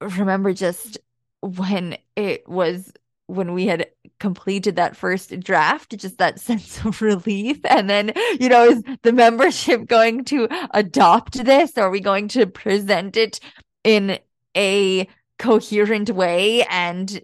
remember 0.00 0.52
just 0.52 0.98
when 1.40 1.96
it 2.16 2.48
was 2.48 2.92
when 3.26 3.52
we 3.52 3.66
had 3.66 3.88
completed 4.20 4.76
that 4.76 4.96
first 4.96 5.38
draft, 5.40 5.96
just 5.96 6.18
that 6.18 6.40
sense 6.48 6.84
of 6.84 7.00
relief. 7.02 7.58
And 7.64 7.88
then, 7.88 8.12
you 8.38 8.48
know, 8.48 8.64
is 8.64 8.82
the 9.02 9.12
membership 9.12 9.86
going 9.86 10.24
to 10.26 10.48
adopt 10.72 11.44
this? 11.44 11.78
Are 11.78 11.90
we 11.90 12.00
going 12.00 12.28
to 12.28 12.46
present 12.46 13.16
it 13.16 13.40
in 13.82 14.18
a 14.56 15.08
coherent 15.38 16.10
way 16.10 16.64
and 16.64 17.22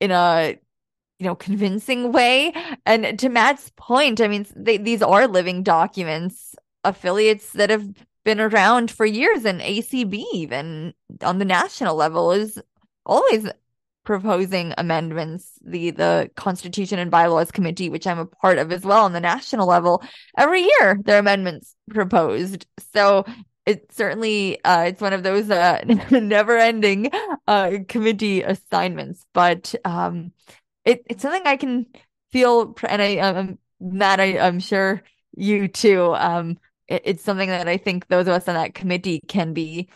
in 0.00 0.10
a 0.10 0.58
you 1.18 1.26
know 1.26 1.34
convincing 1.34 2.12
way 2.12 2.52
and 2.84 3.18
to 3.18 3.28
matt's 3.28 3.70
point 3.76 4.20
i 4.20 4.26
mean 4.26 4.44
they, 4.56 4.76
these 4.76 5.00
are 5.02 5.28
living 5.28 5.62
documents 5.62 6.56
affiliates 6.82 7.52
that 7.52 7.70
have 7.70 7.86
been 8.24 8.40
around 8.40 8.90
for 8.90 9.06
years 9.06 9.44
and 9.44 9.60
acb 9.60 10.24
even 10.32 10.92
on 11.22 11.38
the 11.38 11.44
national 11.44 11.94
level 11.94 12.32
is 12.32 12.60
always 13.06 13.46
proposing 14.04 14.72
amendments 14.78 15.52
the 15.62 15.90
the 15.90 16.30
constitution 16.34 16.98
and 16.98 17.10
bylaws 17.10 17.50
committee 17.50 17.90
which 17.90 18.06
i'm 18.06 18.18
a 18.18 18.26
part 18.26 18.58
of 18.58 18.72
as 18.72 18.82
well 18.82 19.04
on 19.04 19.12
the 19.12 19.20
national 19.20 19.68
level 19.68 20.02
every 20.38 20.62
year 20.62 20.98
there 21.04 21.16
are 21.16 21.20
amendments 21.20 21.74
proposed. 21.90 22.66
So 22.94 23.24
it 23.66 23.92
certainly 23.92 24.62
uh, 24.64 24.84
it's 24.84 25.00
one 25.00 25.12
of 25.12 25.22
those 25.22 25.50
uh, 25.50 25.82
never 26.10 26.56
ending 26.56 27.10
uh, 27.46 27.78
committee 27.88 28.42
assignments 28.42 29.24
but 29.32 29.74
um 29.84 30.32
it, 30.84 31.02
it's 31.08 31.22
something 31.22 31.42
i 31.44 31.56
can 31.56 31.86
feel 32.32 32.74
and 32.88 33.02
i 33.02 33.18
um 33.18 33.58
matt 33.80 34.20
I, 34.20 34.38
i'm 34.38 34.60
sure 34.60 35.02
you 35.36 35.68
too 35.68 36.14
um 36.14 36.58
it, 36.88 37.02
it's 37.04 37.22
something 37.22 37.48
that 37.48 37.68
i 37.68 37.76
think 37.76 38.08
those 38.08 38.26
of 38.26 38.34
us 38.34 38.48
on 38.48 38.54
that 38.54 38.74
committee 38.74 39.20
can 39.20 39.52
be 39.52 39.88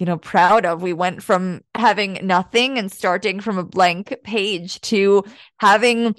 you 0.00 0.06
know, 0.06 0.16
proud 0.16 0.64
of. 0.64 0.82
We 0.82 0.94
went 0.94 1.22
from 1.22 1.60
having 1.74 2.18
nothing 2.22 2.78
and 2.78 2.90
starting 2.90 3.38
from 3.38 3.58
a 3.58 3.62
blank 3.62 4.16
page 4.24 4.80
to 4.80 5.22
having 5.58 6.16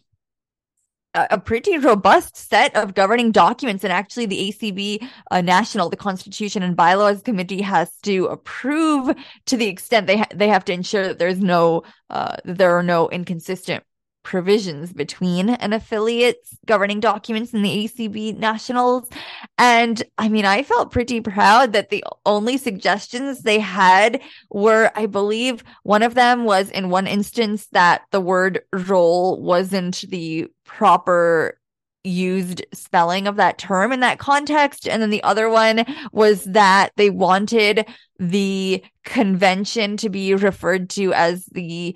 a, 1.15 1.39
pretty 1.39 1.77
robust 1.77 2.37
set 2.37 2.73
of 2.75 2.93
governing 2.93 3.31
documents. 3.31 3.83
And 3.83 3.91
actually, 3.91 4.27
the 4.27 4.53
ACB 4.53 5.09
uh, 5.31 5.41
National, 5.41 5.89
the 5.89 5.97
Constitution 5.97 6.63
and 6.63 6.75
Bylaws 6.75 7.23
Committee 7.23 7.63
has 7.63 7.91
to 8.03 8.27
approve 8.27 9.13
to 9.47 9.57
the 9.57 9.67
extent 9.67 10.07
they 10.07 10.19
ha- 10.19 10.27
they 10.33 10.47
have 10.47 10.63
to 10.65 10.73
ensure 10.73 11.07
that 11.07 11.19
there's 11.19 11.39
no 11.39 11.83
uh, 12.09 12.37
there 12.45 12.77
are 12.77 12.83
no 12.83 13.09
inconsistent 13.09 13.83
provisions 14.23 14.93
between 14.93 15.49
an 15.49 15.73
affiliate's 15.73 16.57
governing 16.65 16.99
documents 16.99 17.53
and 17.53 17.65
the 17.65 17.85
ACB 17.85 18.37
nationals. 18.37 19.09
And 19.57 20.01
I 20.17 20.29
mean, 20.29 20.45
I 20.45 20.63
felt 20.63 20.91
pretty 20.91 21.21
proud 21.21 21.73
that 21.73 21.89
the 21.89 22.03
only 22.25 22.57
suggestions 22.57 23.41
they 23.41 23.59
had 23.59 24.21
were, 24.49 24.91
I 24.95 25.05
believe 25.05 25.63
one 25.83 26.03
of 26.03 26.13
them 26.13 26.43
was 26.43 26.69
in 26.69 26.89
one 26.89 27.07
instance 27.07 27.67
that 27.71 28.03
the 28.11 28.21
word 28.21 28.61
role 28.71 29.41
wasn't 29.41 30.01
the 30.09 30.47
proper 30.65 31.57
used 32.03 32.65
spelling 32.73 33.27
of 33.27 33.35
that 33.35 33.57
term 33.57 33.91
in 33.91 33.99
that 33.99 34.19
context. 34.19 34.87
And 34.87 35.01
then 35.01 35.09
the 35.09 35.23
other 35.23 35.49
one 35.49 35.85
was 36.11 36.43
that 36.45 36.91
they 36.95 37.09
wanted 37.09 37.85
the 38.19 38.83
convention 39.03 39.97
to 39.97 40.09
be 40.09 40.33
referred 40.33 40.89
to 40.91 41.13
as 41.13 41.45
the 41.45 41.95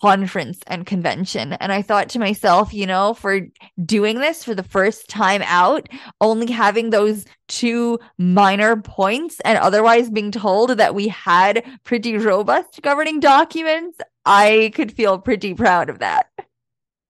conference 0.00 0.60
and 0.66 0.86
convention. 0.86 1.52
And 1.54 1.72
I 1.72 1.82
thought 1.82 2.08
to 2.10 2.18
myself, 2.18 2.72
you 2.72 2.86
know, 2.86 3.14
for 3.14 3.40
doing 3.84 4.20
this 4.20 4.44
for 4.44 4.54
the 4.54 4.62
first 4.62 5.08
time 5.08 5.42
out, 5.44 5.88
only 6.20 6.50
having 6.50 6.90
those 6.90 7.24
two 7.48 7.98
minor 8.18 8.76
points 8.76 9.40
and 9.40 9.58
otherwise 9.58 10.10
being 10.10 10.32
told 10.32 10.70
that 10.70 10.94
we 10.94 11.08
had 11.08 11.64
pretty 11.84 12.16
robust 12.16 12.80
governing 12.82 13.20
documents, 13.20 13.98
I 14.24 14.72
could 14.74 14.92
feel 14.92 15.18
pretty 15.18 15.54
proud 15.54 15.90
of 15.90 15.98
that. 15.98 16.26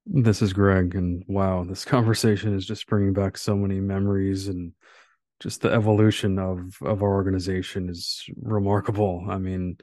This 0.04 0.42
is 0.42 0.52
Greg, 0.52 0.94
and 0.96 1.24
wow, 1.28 1.64
this 1.64 1.84
conversation 1.86 2.54
is 2.54 2.66
just 2.66 2.86
bringing 2.86 3.12
back 3.12 3.38
so 3.38 3.56
many 3.56 3.80
memories 3.80 4.48
and 4.48 4.72
just 5.40 5.60
the 5.60 5.72
evolution 5.72 6.38
of 6.38 6.76
of 6.82 7.02
our 7.02 7.14
organization 7.14 7.88
is 7.88 8.24
remarkable. 8.40 9.26
I 9.28 9.38
mean, 9.38 9.76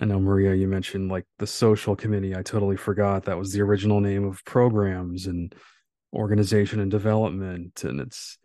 I 0.00 0.04
know 0.04 0.20
Maria, 0.20 0.54
you 0.54 0.68
mentioned 0.68 1.10
like 1.10 1.26
the 1.38 1.46
social 1.46 1.96
committee. 1.96 2.36
I 2.36 2.42
totally 2.42 2.76
forgot 2.76 3.24
that 3.24 3.38
was 3.38 3.52
the 3.52 3.62
original 3.62 4.00
name 4.00 4.24
of 4.24 4.44
programs 4.44 5.26
and 5.26 5.52
organization 6.12 6.78
and 6.78 6.90
development. 6.90 7.82
And 7.82 8.00
it's 8.00 8.38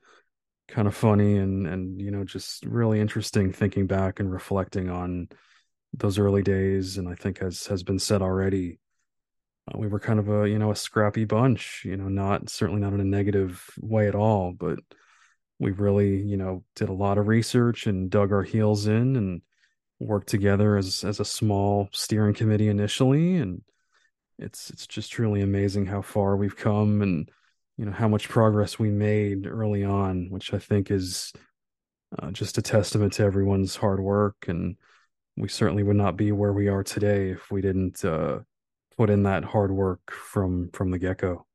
kind 0.67 0.87
of 0.87 0.95
funny 0.95 1.37
and 1.37 1.67
and 1.67 2.01
you 2.01 2.09
know 2.09 2.23
just 2.23 2.65
really 2.65 2.99
interesting 2.99 3.51
thinking 3.51 3.85
back 3.85 4.19
and 4.19 4.31
reflecting 4.31 4.89
on 4.89 5.27
those 5.93 6.17
early 6.17 6.41
days. 6.41 6.97
And 6.97 7.07
I 7.07 7.13
think 7.13 7.41
as 7.41 7.67
has 7.67 7.83
been 7.83 7.99
said 7.99 8.23
already, 8.23 8.79
uh, 9.71 9.77
we 9.77 9.87
were 9.87 9.99
kind 9.99 10.19
of 10.19 10.29
a 10.29 10.49
you 10.49 10.57
know 10.57 10.71
a 10.71 10.75
scrappy 10.75 11.25
bunch. 11.25 11.83
You 11.85 11.97
know, 11.97 12.07
not 12.07 12.49
certainly 12.49 12.81
not 12.81 12.93
in 12.93 12.99
a 12.99 13.05
negative 13.05 13.63
way 13.79 14.07
at 14.07 14.15
all, 14.15 14.53
but 14.53 14.79
we 15.59 15.71
really 15.71 16.19
you 16.23 16.37
know 16.37 16.63
did 16.75 16.89
a 16.89 16.93
lot 16.93 17.19
of 17.19 17.27
research 17.27 17.85
and 17.85 18.09
dug 18.09 18.31
our 18.31 18.43
heels 18.43 18.87
in 18.87 19.15
and 19.15 19.41
worked 20.03 20.27
together 20.27 20.77
as 20.77 21.03
as 21.03 21.19
a 21.19 21.25
small 21.25 21.89
steering 21.91 22.33
committee 22.33 22.69
initially 22.69 23.37
and 23.37 23.61
it's 24.39 24.69
it's 24.69 24.87
just 24.87 25.11
truly 25.11 25.41
amazing 25.41 25.85
how 25.85 26.01
far 26.01 26.35
we've 26.35 26.57
come 26.57 27.01
and 27.01 27.29
you 27.77 27.85
know 27.85 27.91
how 27.91 28.07
much 28.07 28.29
progress 28.29 28.79
we 28.79 28.89
made 28.89 29.47
early 29.47 29.83
on 29.83 30.27
which 30.29 30.53
i 30.53 30.59
think 30.59 30.91
is 30.91 31.33
uh, 32.21 32.31
just 32.31 32.57
a 32.57 32.61
testament 32.61 33.13
to 33.13 33.23
everyone's 33.23 33.75
hard 33.75 33.99
work. 33.99 34.45
And 34.47 34.75
we 35.37 35.47
certainly 35.47 35.83
would 35.83 35.95
not 35.95 36.17
be 36.17 36.31
where 36.31 36.53
we 36.53 36.67
are 36.67 36.83
today 36.83 37.29
if 37.29 37.51
we 37.51 37.61
didn't 37.61 38.03
uh, 38.05 38.39
put 38.97 39.09
in 39.09 39.23
that 39.23 39.43
hard 39.43 39.71
work 39.71 40.11
from 40.11 40.69
from 40.73 40.91
the 40.91 40.99
get-go. 40.99 41.45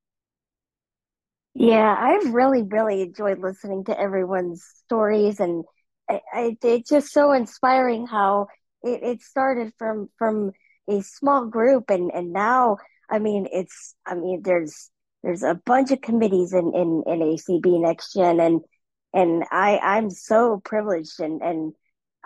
Yeah 1.55 1.97
i've 1.99 2.33
really 2.33 2.63
really 2.63 3.03
enjoyed 3.03 3.41
listening 3.41 3.83
to 3.85 3.99
everyone's 3.99 4.65
stories 4.85 5.41
and 5.41 5.65
I, 6.09 6.21
I, 6.33 6.57
it's 6.63 6.91
just 6.91 7.13
so 7.13 7.33
inspiring 7.33 8.07
how 8.07 8.49
it, 8.83 9.03
it 9.03 9.23
started 9.23 9.73
from 9.79 10.09
from 10.19 10.53
a 10.89 11.03
small 11.03 11.47
group 11.47 11.91
and 11.91 12.11
and 12.13 12.33
now 12.33 12.79
I 13.11 13.19
mean 13.19 13.49
it's 13.53 13.95
I 14.07 14.15
mean 14.15 14.43
there's 14.43 14.91
there's 15.23 15.43
a 15.43 15.61
bunch 15.67 15.91
of 15.91 16.01
committees 16.01 16.53
in 16.53 16.73
in, 16.75 17.03
in 17.07 17.21
ACB 17.21 17.81
Next 17.81 18.15
Gen 18.15 18.41
and 18.41 18.61
and 19.13 19.45
I 19.51 19.79
I'm 19.79 20.11
so 20.11 20.61
privileged 20.65 21.21
and 21.21 21.43
and 21.43 21.73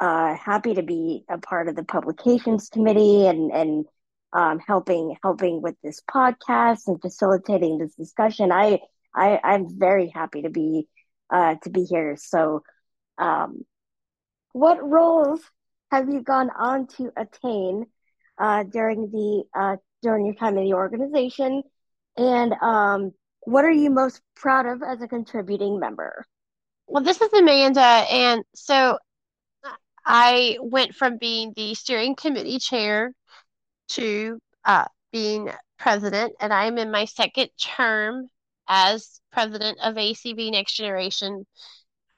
uh, 0.01 0.35
happy 0.35 0.75
to 0.75 0.83
be 0.83 1.25
a 1.29 1.39
part 1.39 1.69
of 1.69 1.77
the 1.77 1.85
publications 1.85 2.69
committee 2.69 3.27
and 3.27 3.53
and 3.53 3.87
um, 4.33 4.59
helping 4.67 5.17
helping 5.23 5.63
with 5.63 5.77
this 5.83 6.01
podcast 6.11 6.87
and 6.87 7.01
facilitating 7.01 7.79
this 7.79 7.95
discussion. 7.95 8.51
I 8.51 8.81
I 9.15 9.39
I'm 9.43 9.79
very 9.79 10.09
happy 10.09 10.43
to 10.43 10.51
be 10.51 10.89
uh, 11.31 11.57
to 11.63 11.71
be 11.71 11.85
here. 11.85 12.17
So 12.17 12.63
um, 13.19 13.63
what 14.53 14.89
roles 14.89 15.41
have 15.91 16.09
you 16.09 16.23
gone 16.23 16.51
on 16.51 16.87
to 16.87 17.11
attain 17.17 17.87
uh, 18.39 18.65
during 18.65 19.11
the 19.11 19.45
uh, 19.55 19.77
during 20.03 20.27
your 20.27 20.35
time 20.35 20.59
in 20.59 20.65
the 20.65 20.75
organization, 20.75 21.63
and 22.17 22.53
um, 22.61 23.13
what 23.43 23.65
are 23.65 23.71
you 23.71 23.91
most 23.91 24.21
proud 24.35 24.67
of 24.67 24.83
as 24.83 25.01
a 25.03 25.09
contributing 25.09 25.79
member? 25.79 26.25
Well, 26.87 27.03
this 27.03 27.21
is 27.21 27.33
Amanda, 27.33 27.81
and 27.81 28.43
so 28.55 28.99
I 30.05 30.59
went 30.61 30.95
from 30.95 31.19
being 31.19 31.53
the 31.55 31.75
steering 31.75 32.17
committee 32.17 32.59
chair 32.59 33.13
to 33.91 34.39
uh, 34.65 34.87
being 35.13 35.51
president, 35.79 36.35
and 36.41 36.53
I 36.53 36.67
am 36.67 36.79
in 36.79 36.91
my 36.91 37.05
second 37.05 37.51
term 37.61 38.29
as 38.69 39.21
president 39.33 39.79
of 39.83 39.95
ACB 39.95 40.51
Next 40.51 40.75
Generation 40.75 41.47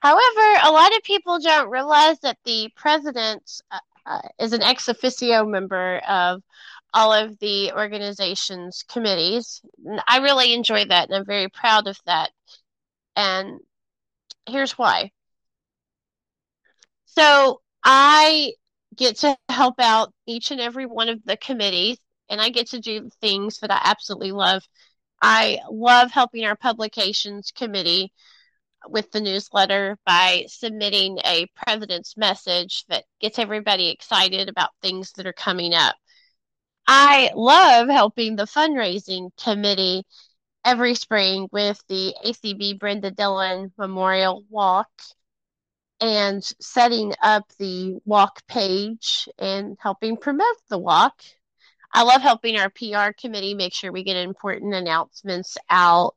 However, 0.05 0.59
a 0.62 0.71
lot 0.71 0.95
of 0.95 1.03
people 1.03 1.38
don't 1.38 1.71
realize 1.71 2.19
that 2.21 2.37
the 2.45 2.71
president 2.77 3.62
uh, 3.71 3.79
uh, 4.05 4.21
is 4.38 4.53
an 4.53 4.61
ex 4.61 4.87
officio 4.90 5.47
member 5.47 5.97
of 6.07 6.43
all 6.93 7.11
of 7.14 7.38
the 7.38 7.73
organization's 7.73 8.85
committees. 8.87 9.62
I 10.07 10.19
really 10.19 10.53
enjoy 10.53 10.85
that 10.85 11.09
and 11.09 11.17
I'm 11.17 11.25
very 11.25 11.49
proud 11.49 11.87
of 11.87 11.99
that. 12.05 12.33
And 13.17 13.61
here's 14.47 14.73
why. 14.77 15.11
So 17.07 17.62
I 17.83 18.53
get 18.95 19.17
to 19.21 19.35
help 19.49 19.77
out 19.79 20.12
each 20.27 20.51
and 20.51 20.61
every 20.61 20.85
one 20.85 21.09
of 21.09 21.25
the 21.25 21.38
committees, 21.38 21.97
and 22.29 22.43
I 22.43 22.51
get 22.51 22.69
to 22.71 22.79
do 22.79 23.09
things 23.23 23.61
that 23.61 23.71
I 23.71 23.81
absolutely 23.83 24.33
love. 24.33 24.69
I 25.23 25.61
love 25.71 26.11
helping 26.11 26.45
our 26.45 26.57
publications 26.57 27.53
committee 27.57 28.12
with 28.88 29.11
the 29.11 29.20
newsletter 29.20 29.99
by 30.05 30.44
submitting 30.49 31.18
a 31.25 31.47
president's 31.57 32.16
message 32.16 32.85
that 32.88 33.05
gets 33.20 33.38
everybody 33.38 33.88
excited 33.88 34.49
about 34.49 34.70
things 34.83 35.12
that 35.12 35.27
are 35.27 35.33
coming 35.33 35.75
up. 35.75 35.97
I 36.87 37.31
love 37.35 37.88
helping 37.88 38.37
the 38.37 38.44
fundraising 38.44 39.31
committee 39.42 40.05
every 40.64 40.94
spring 40.94 41.49
with 41.53 41.83
the 41.88 42.14
ACB 42.25 42.79
Brenda 42.79 43.11
Dillon 43.11 43.73
Memorial 43.79 44.44
Walk 44.49 44.90
and 46.01 46.42
setting 46.61 47.14
up 47.23 47.44
the 47.59 47.99
walk 48.05 48.47
page 48.47 49.29
and 49.38 49.77
helping 49.81 50.16
promote 50.16 50.57
the 50.68 50.79
walk. 50.79 51.23
I 51.92 52.03
love 52.03 52.23
helping 52.23 52.57
our 52.57 52.70
PR 52.70 53.12
committee 53.18 53.55
make 53.55 53.73
sure 53.73 53.92
we 53.92 54.03
get 54.03 54.16
important 54.16 54.75
announcements 54.75 55.57
out 55.70 56.16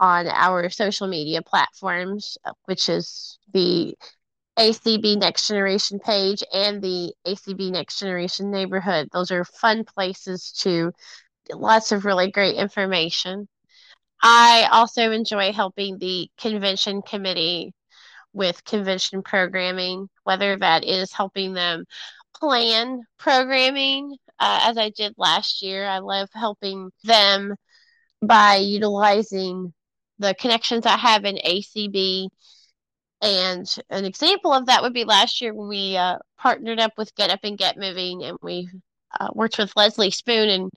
on 0.00 0.26
our 0.28 0.68
social 0.70 1.06
media 1.08 1.42
platforms, 1.42 2.38
which 2.66 2.88
is 2.88 3.38
the 3.52 3.94
ACB 4.58 5.16
Next 5.16 5.48
Generation 5.48 5.98
page 6.00 6.42
and 6.52 6.82
the 6.82 7.12
ACB 7.26 7.70
Next 7.70 7.98
Generation 8.00 8.50
neighborhood. 8.50 9.08
Those 9.12 9.30
are 9.30 9.44
fun 9.44 9.84
places 9.84 10.52
to 10.60 10.92
lots 11.52 11.92
of 11.92 12.04
really 12.04 12.30
great 12.30 12.56
information. 12.56 13.48
I 14.22 14.68
also 14.72 15.12
enjoy 15.12 15.52
helping 15.52 15.98
the 15.98 16.28
convention 16.38 17.02
committee 17.02 17.72
with 18.32 18.64
convention 18.64 19.22
programming, 19.22 20.08
whether 20.24 20.56
that 20.56 20.84
is 20.84 21.12
helping 21.12 21.54
them 21.54 21.84
plan 22.34 23.02
programming, 23.18 24.16
uh, 24.40 24.60
as 24.64 24.78
I 24.78 24.90
did 24.90 25.14
last 25.16 25.62
year. 25.62 25.86
I 25.86 25.98
love 25.98 26.28
helping 26.34 26.90
them 27.04 27.54
by 28.22 28.56
utilizing 28.56 29.72
the 30.18 30.34
connections 30.34 30.86
I 30.86 30.96
have 30.96 31.24
in 31.24 31.38
ACB. 31.38 32.30
And 33.22 33.66
an 33.90 34.04
example 34.04 34.52
of 34.52 34.66
that 34.66 34.82
would 34.82 34.94
be 34.94 35.04
last 35.04 35.40
year 35.40 35.54
when 35.54 35.68
we 35.68 35.96
uh, 35.96 36.18
partnered 36.38 36.80
up 36.80 36.92
with 36.96 37.14
Get 37.16 37.30
Up 37.30 37.40
and 37.42 37.58
Get 37.58 37.76
Moving, 37.76 38.24
and 38.24 38.38
we 38.42 38.68
uh, 39.18 39.28
worked 39.34 39.58
with 39.58 39.76
Leslie 39.76 40.10
Spoone 40.10 40.48
and 40.48 40.70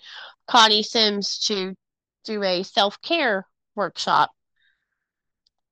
Connie 0.48 0.84
Sims 0.84 1.40
to 1.48 1.76
do 2.24 2.44
a 2.44 2.64
self 2.64 3.02
care 3.02 3.46
workshop. 3.76 4.32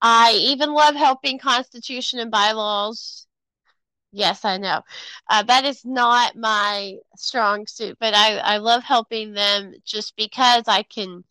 I 0.01 0.33
even 0.33 0.73
love 0.73 0.95
helping 0.95 1.39
Constitution 1.39 2.19
and 2.19 2.31
bylaws. 2.31 3.27
Yes, 4.11 4.43
I 4.45 4.57
know. 4.57 4.81
Uh, 5.29 5.43
that 5.43 5.65
is 5.65 5.85
not 5.85 6.35
my 6.35 6.95
strong 7.15 7.67
suit, 7.67 7.97
but 7.99 8.13
I, 8.15 8.37
I 8.37 8.57
love 8.57 8.83
helping 8.83 9.33
them 9.33 9.73
just 9.85 10.15
because 10.15 10.63
I 10.67 10.83
can 10.83 11.23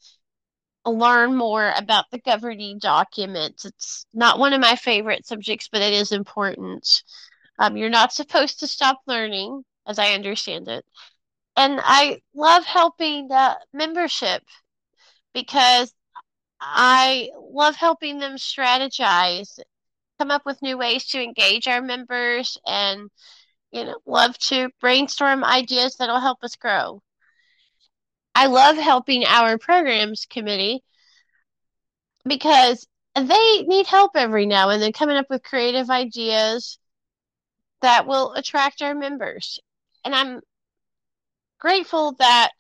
learn 0.91 1.35
more 1.37 1.73
about 1.77 2.07
the 2.11 2.19
governing 2.19 2.79
documents. 2.79 3.65
It's 3.65 4.07
not 4.13 4.39
one 4.39 4.53
of 4.53 4.61
my 4.61 4.77
favorite 4.77 5.27
subjects, 5.27 5.69
but 5.71 5.83
it 5.83 5.93
is 5.93 6.13
important. 6.13 7.03
Um, 7.59 7.77
you're 7.77 7.91
not 7.91 8.13
supposed 8.13 8.61
to 8.61 8.67
stop 8.67 9.01
learning, 9.07 9.65
as 9.87 9.99
I 9.99 10.13
understand 10.13 10.69
it. 10.69 10.85
And 11.57 11.81
I 11.83 12.21
love 12.35 12.65
helping 12.65 13.29
the 13.29 13.59
membership 13.73 14.43
because 15.35 15.93
I 16.61 17.31
love 17.53 17.77
helping 17.77 18.19
them 18.19 18.37
strategize, 18.37 19.59
come 20.19 20.31
up 20.31 20.43
with 20.47 20.63
new 20.63 20.79
ways 20.79 21.07
to 21.09 21.23
engage 21.23 21.69
our 21.69 21.83
members, 21.83 22.59
and 22.67 23.11
you 23.71 23.85
know, 23.85 23.99
love 24.07 24.37
to 24.39 24.71
brainstorm 24.81 25.45
ideas 25.45 25.97
that'll 25.97 26.21
help 26.21 26.43
us 26.43 26.57
grow. 26.57 27.03
I 28.39 28.47
love 28.47 28.77
helping 28.77 29.25
our 29.25 29.59
programs 29.59 30.25
committee 30.31 30.85
because 32.25 32.87
they 33.17 33.63
need 33.63 33.89
help 33.89 34.13
every 34.15 34.47
now 34.47 34.69
and 34.69 34.81
then 34.81 34.93
coming 34.93 35.17
up 35.17 35.27
with 35.29 35.43
creative 35.43 35.91
ideas 35.91 36.79
that 37.83 38.07
will 38.07 38.35
attract 38.35 38.81
our 38.81 38.95
members. 38.95 39.59
And 40.05 40.15
I'm 40.15 40.41
grateful 41.59 42.13
that 42.21 42.53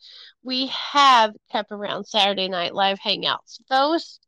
we 0.42 0.66
have 0.66 1.32
kept 1.52 1.70
around 1.70 2.06
Saturday 2.06 2.48
Night 2.48 2.74
Live 2.74 2.98
Hangouts. 2.98 3.60
Those 3.70 4.18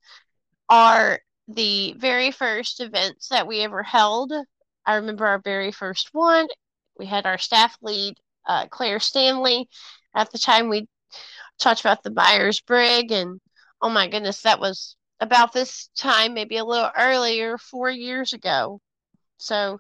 are 0.69 1.19
the 1.49 1.95
very 1.99 2.31
first 2.31 2.81
events 2.81 3.31
that 3.31 3.49
we 3.49 3.63
ever 3.63 3.83
held. 3.83 4.33
I 4.87 4.95
remember 4.95 5.27
our 5.27 5.41
very 5.41 5.73
first 5.73 6.11
one. 6.13 6.47
We 6.97 7.07
had 7.07 7.27
our 7.27 7.39
staff 7.39 7.77
lead, 7.83 8.15
uh, 8.47 8.69
Claire 8.69 9.01
Stanley. 9.01 9.69
At 10.15 10.31
the 10.31 10.39
time, 10.39 10.69
we 10.69 10.87
talked 11.61 11.81
about 11.81 12.03
the 12.03 12.13
Myers 12.13 12.61
Briggs, 12.61 13.13
and 13.13 13.41
oh 13.83 13.91
my 13.91 14.09
goodness, 14.09 14.43
that 14.43 14.61
was 14.61 14.97
about 15.21 15.53
this 15.53 15.91
time, 15.97 16.35
maybe 16.35 16.57
a 16.57 16.65
little 16.65 16.91
earlier, 16.97 17.59
four 17.59 17.91
years 17.91 18.33
ago. 18.33 18.81
So 19.39 19.79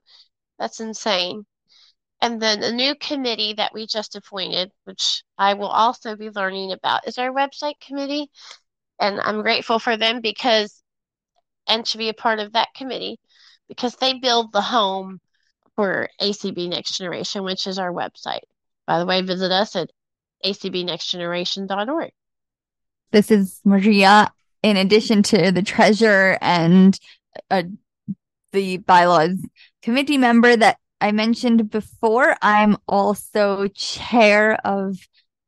that's 0.58 0.80
insane. 0.80 1.44
And 2.22 2.40
then 2.40 2.60
the 2.60 2.72
new 2.72 2.94
committee 2.94 3.54
that 3.54 3.72
we 3.72 3.86
just 3.86 4.14
appointed, 4.14 4.70
which 4.84 5.22
I 5.38 5.54
will 5.54 5.68
also 5.68 6.16
be 6.16 6.30
learning 6.30 6.72
about, 6.72 7.08
is 7.08 7.16
our 7.18 7.32
website 7.32 7.80
committee. 7.80 8.28
And 9.00 9.18
I'm 9.20 9.42
grateful 9.42 9.78
for 9.78 9.96
them 9.96 10.20
because, 10.20 10.82
and 11.66 11.84
to 11.86 11.98
be 11.98 12.10
a 12.10 12.14
part 12.14 12.38
of 12.38 12.52
that 12.52 12.68
committee, 12.76 13.18
because 13.68 13.96
they 13.96 14.14
build 14.14 14.52
the 14.52 14.60
home 14.60 15.20
for 15.76 16.10
ACB 16.20 16.68
Next 16.68 16.98
Generation, 16.98 17.44
which 17.44 17.66
is 17.66 17.78
our 17.78 17.92
website. 17.92 18.40
By 18.86 18.98
the 18.98 19.06
way, 19.06 19.22
visit 19.22 19.50
us 19.50 19.74
at 19.76 19.88
acbnextgeneration.org. 20.44 22.10
This 23.12 23.30
is 23.30 23.60
Maria. 23.64 24.32
In 24.62 24.76
addition 24.76 25.22
to 25.24 25.50
the 25.50 25.62
treasurer 25.62 26.36
and 26.40 26.98
uh, 27.50 27.62
the 28.52 28.76
bylaws 28.78 29.38
committee 29.82 30.18
member 30.18 30.54
that 30.54 30.76
I 31.00 31.12
mentioned 31.12 31.70
before, 31.70 32.36
I'm 32.42 32.76
also 32.86 33.68
chair 33.68 34.54
of 34.66 34.98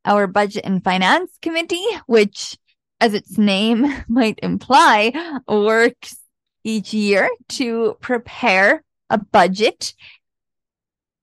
our 0.04 0.26
budget 0.26 0.64
and 0.64 0.82
finance 0.82 1.30
committee, 1.42 1.84
which, 2.06 2.56
as 3.00 3.14
its 3.14 3.36
name 3.36 3.86
might 4.08 4.38
imply, 4.42 5.12
works 5.46 6.16
each 6.64 6.94
year 6.94 7.28
to 7.50 7.96
prepare 8.00 8.82
a 9.10 9.18
budget 9.18 9.94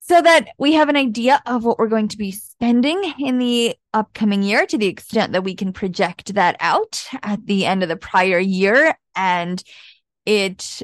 so 0.09 0.19
that 0.19 0.47
we 0.57 0.73
have 0.73 0.89
an 0.89 0.95
idea 0.95 1.39
of 1.45 1.63
what 1.63 1.77
we're 1.77 1.87
going 1.87 2.07
to 2.07 2.17
be 2.17 2.31
spending 2.31 3.13
in 3.19 3.37
the 3.37 3.75
upcoming 3.93 4.41
year 4.41 4.65
to 4.65 4.75
the 4.75 4.87
extent 4.87 5.33
that 5.33 5.43
we 5.43 5.53
can 5.53 5.71
project 5.71 6.33
that 6.33 6.57
out 6.59 7.05
at 7.21 7.45
the 7.45 7.67
end 7.67 7.83
of 7.83 7.89
the 7.89 7.95
prior 7.95 8.39
year. 8.39 8.97
And 9.15 9.63
it 10.25 10.81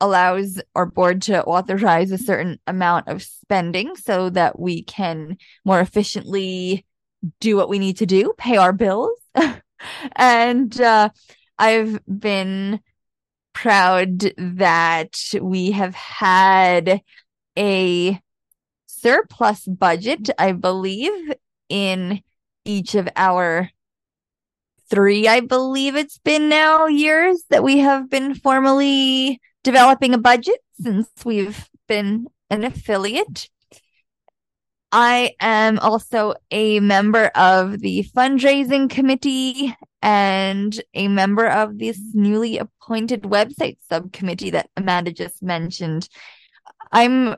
allows 0.00 0.62
our 0.76 0.86
board 0.86 1.22
to 1.22 1.42
authorize 1.42 2.12
a 2.12 2.18
certain 2.18 2.60
amount 2.68 3.08
of 3.08 3.24
spending 3.24 3.96
so 3.96 4.30
that 4.30 4.56
we 4.56 4.84
can 4.84 5.36
more 5.64 5.80
efficiently 5.80 6.86
do 7.40 7.56
what 7.56 7.68
we 7.68 7.80
need 7.80 7.96
to 7.96 8.06
do, 8.06 8.32
pay 8.38 8.56
our 8.56 8.72
bills. 8.72 9.18
and 10.14 10.80
uh, 10.80 11.08
I've 11.58 11.98
been 12.06 12.78
proud 13.52 14.20
that 14.38 15.18
we 15.42 15.72
have 15.72 15.96
had 15.96 17.02
a 17.58 18.20
surplus 19.00 19.66
budget, 19.66 20.30
I 20.38 20.52
believe, 20.52 21.32
in 21.68 22.22
each 22.64 22.94
of 22.94 23.08
our 23.16 23.70
three, 24.88 25.28
I 25.28 25.40
believe 25.40 25.96
it's 25.96 26.18
been 26.18 26.48
now 26.48 26.86
years 26.86 27.44
that 27.50 27.62
we 27.62 27.78
have 27.78 28.10
been 28.10 28.34
formally 28.34 29.40
developing 29.62 30.14
a 30.14 30.18
budget 30.18 30.58
since 30.80 31.08
we've 31.24 31.68
been 31.86 32.26
an 32.50 32.64
affiliate. 32.64 33.48
I 34.92 35.34
am 35.38 35.78
also 35.78 36.34
a 36.50 36.80
member 36.80 37.26
of 37.36 37.78
the 37.78 38.04
fundraising 38.16 38.90
committee 38.90 39.76
and 40.02 40.80
a 40.94 41.06
member 41.06 41.46
of 41.46 41.78
this 41.78 42.00
newly 42.12 42.58
appointed 42.58 43.22
website 43.22 43.76
subcommittee 43.88 44.50
that 44.50 44.70
Amanda 44.76 45.12
just 45.12 45.42
mentioned. 45.42 46.08
I'm 46.90 47.36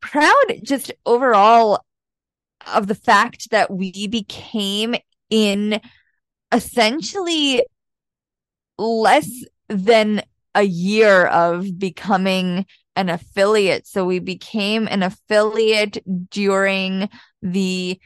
proud 0.00 0.60
just 0.62 0.92
overall 1.06 1.84
of 2.72 2.86
the 2.86 2.94
fact 2.94 3.50
that 3.50 3.70
we 3.70 4.06
became 4.06 4.94
in 5.30 5.80
essentially 6.52 7.62
less 8.78 9.28
than 9.68 10.22
a 10.54 10.62
year 10.62 11.26
of 11.26 11.78
becoming 11.78 12.66
an 12.96 13.08
affiliate. 13.08 13.86
So 13.86 14.04
we 14.04 14.18
became 14.18 14.88
an 14.88 15.02
affiliate 15.02 15.98
during 16.30 17.08
the 17.42 18.00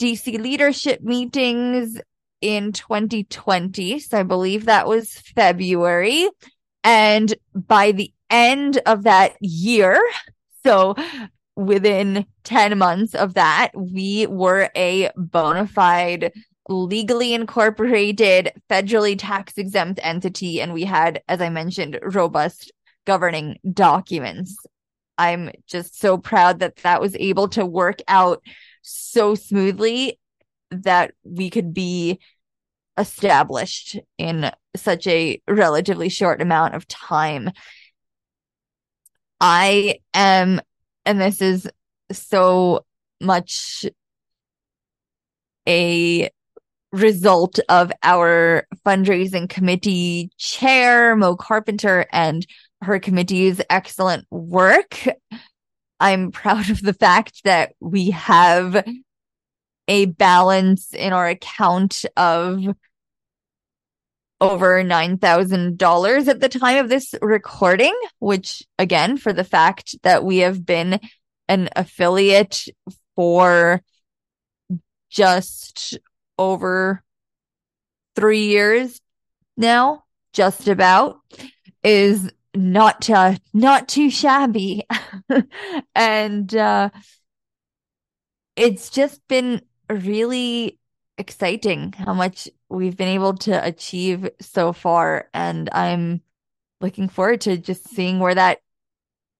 DC 0.00 0.40
leadership 0.40 1.00
meetings 1.02 2.00
in 2.40 2.72
2020. 2.72 3.98
So 3.98 4.18
I 4.18 4.22
believe 4.22 4.66
that 4.66 4.86
was 4.86 5.12
February. 5.34 6.28
And 6.84 7.34
by 7.54 7.92
the 7.92 8.12
end 8.30 8.80
of 8.86 9.02
that 9.02 9.34
year, 9.40 10.00
so 10.64 10.94
within 11.56 12.26
10 12.44 12.78
months 12.78 13.14
of 13.14 13.34
that, 13.34 13.70
we 13.74 14.26
were 14.26 14.70
a 14.76 15.10
bona 15.16 15.66
fide 15.66 16.32
legally 16.68 17.34
incorporated, 17.34 18.52
federally 18.68 19.16
tax 19.18 19.58
exempt 19.58 20.00
entity. 20.02 20.60
And 20.60 20.72
we 20.72 20.84
had, 20.84 21.22
as 21.28 21.40
I 21.40 21.48
mentioned, 21.48 21.98
robust 22.02 22.72
governing 23.06 23.58
documents. 23.72 24.56
I'm 25.18 25.50
just 25.66 25.98
so 25.98 26.16
proud 26.16 26.60
that 26.60 26.76
that 26.76 27.00
was 27.00 27.16
able 27.16 27.48
to 27.48 27.66
work 27.66 28.00
out 28.08 28.42
so 28.82 29.34
smoothly 29.34 30.18
that 30.70 31.12
we 31.24 31.50
could 31.50 31.74
be 31.74 32.20
established 32.96 33.98
in 34.18 34.50
such 34.76 35.06
a 35.06 35.40
relatively 35.48 36.08
short 36.08 36.40
amount 36.40 36.74
of 36.74 36.86
time. 36.86 37.50
I 39.40 40.00
am, 40.12 40.60
and 41.06 41.20
this 41.20 41.40
is 41.40 41.68
so 42.12 42.84
much 43.20 43.86
a 45.68 46.30
result 46.92 47.58
of 47.68 47.92
our 48.02 48.66
fundraising 48.84 49.48
committee 49.48 50.30
chair, 50.36 51.14
Mo 51.16 51.36
Carpenter, 51.36 52.06
and 52.12 52.46
her 52.82 52.98
committee's 52.98 53.60
excellent 53.70 54.26
work. 54.30 55.06
I'm 56.00 56.32
proud 56.32 56.70
of 56.70 56.80
the 56.82 56.94
fact 56.94 57.44
that 57.44 57.74
we 57.80 58.10
have 58.10 58.84
a 59.86 60.06
balance 60.06 60.94
in 60.94 61.12
our 61.12 61.28
account 61.28 62.04
of 62.16 62.64
over 64.40 64.82
$9,000 64.82 66.28
at 66.28 66.40
the 66.40 66.48
time 66.48 66.78
of 66.78 66.88
this 66.88 67.14
recording, 67.20 67.94
which 68.18 68.62
again, 68.78 69.16
for 69.16 69.32
the 69.32 69.44
fact 69.44 69.96
that 70.02 70.24
we 70.24 70.38
have 70.38 70.64
been 70.64 70.98
an 71.48 71.68
affiliate 71.76 72.64
for 73.16 73.82
just 75.10 75.98
over 76.38 77.02
three 78.16 78.46
years 78.46 79.00
now, 79.56 80.04
just 80.32 80.68
about, 80.68 81.18
is 81.82 82.30
not 82.54 83.08
uh, 83.10 83.36
not 83.52 83.88
too 83.88 84.10
shabby. 84.10 84.86
and 85.94 86.54
uh, 86.54 86.90
it's 88.56 88.90
just 88.90 89.20
been 89.28 89.60
really 89.88 90.78
exciting 91.18 91.92
how 91.92 92.14
much 92.14 92.48
we've 92.70 92.96
been 92.96 93.08
able 93.08 93.34
to 93.34 93.64
achieve 93.64 94.30
so 94.40 94.72
far. 94.72 95.28
And 95.34 95.68
I'm 95.72 96.22
looking 96.80 97.08
forward 97.08 97.42
to 97.42 97.58
just 97.58 97.88
seeing 97.88 98.18
where 98.20 98.34
that 98.34 98.60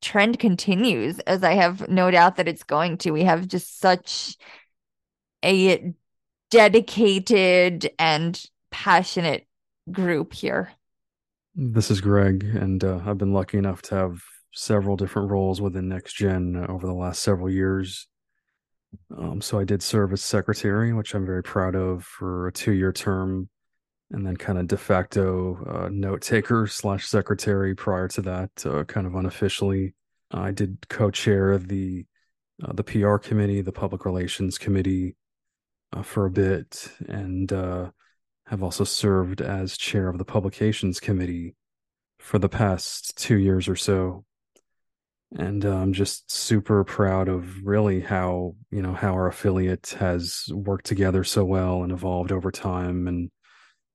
trend 0.02 0.38
continues, 0.38 1.18
as 1.20 1.44
I 1.44 1.54
have 1.54 1.88
no 1.88 2.10
doubt 2.10 2.36
that 2.36 2.48
it's 2.48 2.64
going 2.64 2.98
to. 2.98 3.12
We 3.12 3.24
have 3.24 3.46
just 3.46 3.78
such 3.78 4.36
a 5.44 5.94
dedicated 6.50 7.90
and 7.98 8.42
passionate 8.70 9.46
group 9.90 10.32
here. 10.32 10.72
This 11.54 11.90
is 11.90 12.00
Greg, 12.00 12.44
and 12.44 12.82
uh, 12.82 13.00
I've 13.04 13.18
been 13.18 13.32
lucky 13.32 13.58
enough 13.58 13.82
to 13.82 13.94
have 13.94 14.22
several 14.52 14.96
different 14.96 15.30
roles 15.30 15.60
within 15.60 15.88
Next 15.88 16.14
Gen 16.14 16.56
over 16.68 16.86
the 16.86 16.94
last 16.94 17.22
several 17.22 17.50
years. 17.50 18.06
Um, 19.16 19.40
so 19.40 19.58
I 19.58 19.64
did 19.64 19.82
serve 19.82 20.12
as 20.12 20.22
secretary, 20.22 20.92
which 20.92 21.14
I'm 21.14 21.26
very 21.26 21.42
proud 21.42 21.74
of 21.74 22.04
for 22.04 22.48
a 22.48 22.52
two 22.52 22.72
year 22.72 22.92
term, 22.92 23.48
and 24.10 24.26
then 24.26 24.36
kind 24.36 24.58
of 24.58 24.66
de 24.66 24.76
facto 24.76 25.64
uh, 25.66 25.88
note 25.90 26.22
taker 26.22 26.66
slash 26.66 27.06
secretary 27.06 27.74
prior 27.74 28.08
to 28.08 28.22
that, 28.22 28.50
uh, 28.66 28.84
kind 28.84 29.06
of 29.06 29.14
unofficially. 29.14 29.94
I 30.30 30.52
did 30.52 30.88
co 30.88 31.10
chair 31.10 31.58
the 31.58 32.06
uh, 32.62 32.72
the 32.72 32.84
PR 32.84 33.16
committee, 33.16 33.62
the 33.62 33.72
public 33.72 34.04
relations 34.04 34.58
committee 34.58 35.16
uh, 35.92 36.02
for 36.02 36.26
a 36.26 36.30
bit, 36.30 36.90
and 37.08 37.52
uh, 37.52 37.90
have 38.46 38.62
also 38.62 38.84
served 38.84 39.40
as 39.40 39.76
chair 39.76 40.08
of 40.08 40.18
the 40.18 40.24
publications 40.24 41.00
committee 41.00 41.54
for 42.18 42.38
the 42.38 42.48
past 42.48 43.16
two 43.16 43.38
years 43.38 43.68
or 43.68 43.76
so 43.76 44.24
and 45.38 45.64
uh, 45.64 45.76
I'm 45.76 45.92
just 45.92 46.30
super 46.30 46.82
proud 46.84 47.28
of 47.28 47.64
really 47.64 48.00
how 48.00 48.54
you 48.70 48.82
know 48.82 48.94
how 48.94 49.12
our 49.12 49.28
affiliate 49.28 49.94
has 49.98 50.46
worked 50.52 50.86
together 50.86 51.24
so 51.24 51.44
well 51.44 51.82
and 51.82 51.92
evolved 51.92 52.32
over 52.32 52.50
time. 52.50 53.06
And 53.06 53.30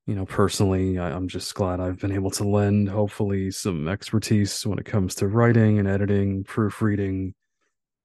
you 0.07 0.15
know 0.15 0.25
personally 0.25 0.99
I, 0.99 1.11
am 1.11 1.27
just 1.27 1.53
glad 1.55 1.79
I've 1.79 1.99
been 1.99 2.11
able 2.11 2.31
to 2.31 2.43
lend 2.43 2.89
hopefully 2.89 3.51
some 3.51 3.88
expertise 3.88 4.65
when 4.65 4.79
it 4.79 4.86
comes 4.86 5.15
to 5.15 5.27
writing 5.27 5.79
and 5.79 5.88
editing 5.88 6.43
proofreading 6.43 7.33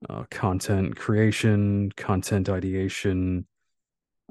uh, 0.08 0.24
content 0.30 0.96
creation 0.96 1.92
content 1.92 2.48
ideation 2.48 3.46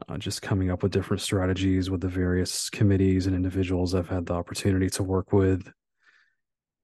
uh, 0.07 0.17
just 0.17 0.41
coming 0.41 0.71
up 0.71 0.81
with 0.81 0.91
different 0.91 1.21
strategies 1.21 1.89
with 1.89 2.01
the 2.01 2.07
various 2.07 2.69
committees 2.69 3.27
and 3.27 3.35
individuals 3.35 3.93
I've 3.93 4.09
had 4.09 4.25
the 4.25 4.33
opportunity 4.33 4.89
to 4.91 5.03
work 5.03 5.31
with 5.31 5.71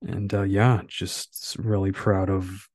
and 0.06 0.34
uh, 0.34 0.44
yeah, 0.44 0.82
just 0.88 1.58
really 1.60 1.92
proud 1.92 2.30
of 2.30 2.68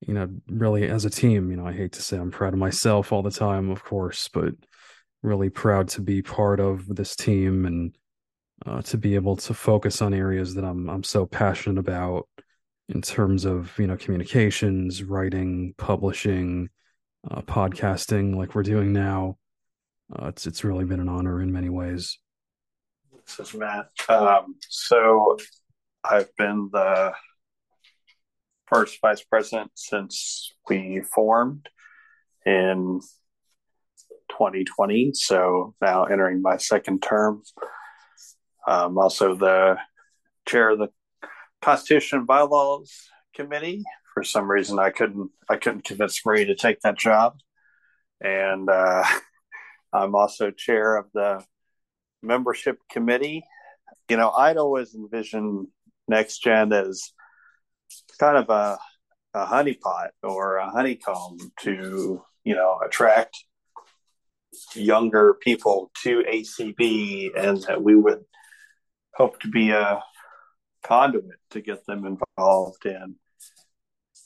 you 0.00 0.14
know, 0.14 0.28
really 0.48 0.88
as 0.88 1.04
a 1.04 1.10
team, 1.10 1.50
you 1.50 1.56
know, 1.56 1.66
I 1.66 1.72
hate 1.72 1.92
to 1.92 2.02
say 2.02 2.16
I'm 2.16 2.30
proud 2.30 2.52
of 2.52 2.58
myself 2.58 3.12
all 3.12 3.22
the 3.22 3.30
time, 3.30 3.70
of 3.70 3.82
course, 3.82 4.28
but 4.28 4.54
really 5.22 5.48
proud 5.48 5.88
to 5.88 6.00
be 6.00 6.22
part 6.22 6.60
of 6.60 6.86
this 6.94 7.16
team 7.16 7.64
and 7.64 7.96
uh, 8.64 8.82
to 8.82 8.96
be 8.96 9.14
able 9.14 9.36
to 9.36 9.54
focus 9.54 10.00
on 10.02 10.14
areas 10.14 10.54
that 10.54 10.64
I'm 10.64 10.88
I'm 10.88 11.02
so 11.02 11.26
passionate 11.26 11.78
about 11.78 12.28
in 12.88 13.02
terms 13.02 13.44
of 13.44 13.76
you 13.78 13.86
know 13.86 13.96
communications, 13.96 15.02
writing, 15.02 15.74
publishing, 15.76 16.68
uh, 17.30 17.42
podcasting, 17.42 18.36
like 18.36 18.54
we're 18.54 18.62
doing 18.62 18.92
now. 18.92 19.38
Uh, 20.14 20.28
it's 20.28 20.46
it's 20.46 20.64
really 20.64 20.84
been 20.84 21.00
an 21.00 21.08
honor 21.08 21.42
in 21.42 21.52
many 21.52 21.68
ways. 21.68 22.18
This 23.26 23.48
is 23.48 23.54
Matt. 23.54 23.88
Um, 24.08 24.54
so 24.68 25.36
I've 26.08 26.34
been 26.36 26.70
the 26.72 27.12
first 28.66 28.98
vice 29.00 29.22
president 29.22 29.70
since 29.74 30.54
we 30.68 31.00
formed 31.00 31.68
in 32.44 33.00
2020. 34.30 35.12
So 35.14 35.74
now 35.80 36.04
entering 36.04 36.42
my 36.42 36.56
second 36.58 37.02
term. 37.02 37.42
I'm 38.66 38.98
also 38.98 39.34
the 39.34 39.78
chair 40.46 40.70
of 40.70 40.78
the 40.78 40.88
Constitution 41.62 42.18
and 42.18 42.26
Bylaws 42.26 42.92
Committee. 43.34 43.82
For 44.14 44.22
some 44.22 44.50
reason, 44.50 44.78
I 44.78 44.90
couldn't 44.90 45.30
I 45.48 45.56
couldn't 45.56 45.84
convince 45.84 46.24
Marie 46.24 46.46
to 46.46 46.54
take 46.54 46.80
that 46.80 46.98
job, 46.98 47.38
and 48.20 48.68
uh, 48.68 49.04
I'm 49.92 50.14
also 50.14 50.50
chair 50.50 50.96
of 50.96 51.06
the 51.12 51.44
membership 52.22 52.78
committee. 52.90 53.44
You 54.08 54.16
know, 54.16 54.30
I'd 54.30 54.56
always 54.56 54.94
envisioned 54.94 55.68
Next 56.08 56.38
Gen 56.42 56.72
is 56.72 57.12
kind 58.18 58.36
of 58.36 58.48
a, 58.48 58.78
a 59.34 59.46
honeypot 59.46 60.08
or 60.22 60.56
a 60.56 60.70
honeycomb 60.70 61.38
to 61.60 62.22
you 62.44 62.54
know 62.54 62.78
attract 62.84 63.36
younger 64.74 65.34
people 65.34 65.90
to 66.02 66.22
ACB, 66.22 67.30
and 67.36 67.62
that 67.62 67.82
we 67.82 67.94
would 67.94 68.24
hope 69.14 69.40
to 69.40 69.48
be 69.48 69.70
a 69.70 70.02
conduit 70.82 71.38
to 71.50 71.60
get 71.60 71.84
them 71.86 72.06
involved 72.06 72.86
in 72.86 73.16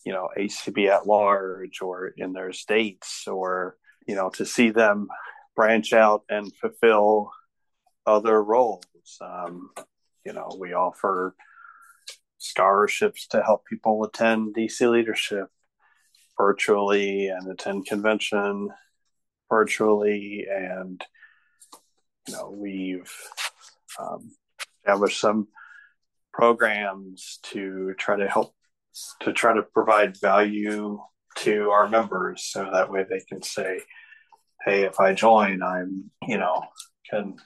you 0.04 0.12
know 0.12 0.28
ACB 0.38 0.88
at 0.88 1.06
large 1.06 1.80
or 1.80 2.12
in 2.16 2.32
their 2.32 2.52
states 2.52 3.26
or 3.26 3.76
you 4.06 4.14
know 4.14 4.28
to 4.30 4.44
see 4.44 4.70
them 4.70 5.08
branch 5.56 5.92
out 5.92 6.22
and 6.28 6.54
fulfill 6.56 7.30
other 8.06 8.42
roles. 8.42 8.84
Um, 9.20 9.70
you 10.24 10.32
know 10.32 10.56
we 10.58 10.74
offer 10.74 11.34
scholarships 12.40 13.26
to 13.28 13.42
help 13.42 13.64
people 13.66 14.02
attend 14.04 14.54
DC 14.54 14.90
leadership 14.90 15.48
virtually 16.36 17.28
and 17.28 17.50
attend 17.50 17.86
convention 17.86 18.70
virtually. 19.48 20.46
And 20.50 21.04
you 22.26 22.34
know 22.34 22.50
we've 22.50 23.12
um, 23.98 24.30
established 24.78 25.20
some 25.20 25.48
programs 26.32 27.38
to 27.42 27.94
try 27.98 28.16
to 28.16 28.28
help 28.28 28.54
to 29.20 29.32
try 29.32 29.54
to 29.54 29.62
provide 29.62 30.20
value 30.20 30.98
to 31.36 31.70
our 31.70 31.88
members 31.88 32.44
so 32.44 32.68
that 32.72 32.90
way 32.90 33.04
they 33.08 33.20
can 33.28 33.42
say 33.42 33.80
hey 34.64 34.82
if 34.82 34.98
i 34.98 35.12
join 35.12 35.62
i'm 35.62 36.10
you 36.26 36.38
know 36.38 36.62
can 37.08 37.36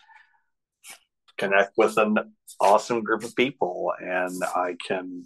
connect 1.39 1.73
with 1.77 1.97
an 1.99 2.17
awesome 2.61 3.03
group 3.03 3.25
of 3.25 3.35
people 3.37 3.93
and 4.01 4.43
i 4.57 4.77
can 4.87 5.25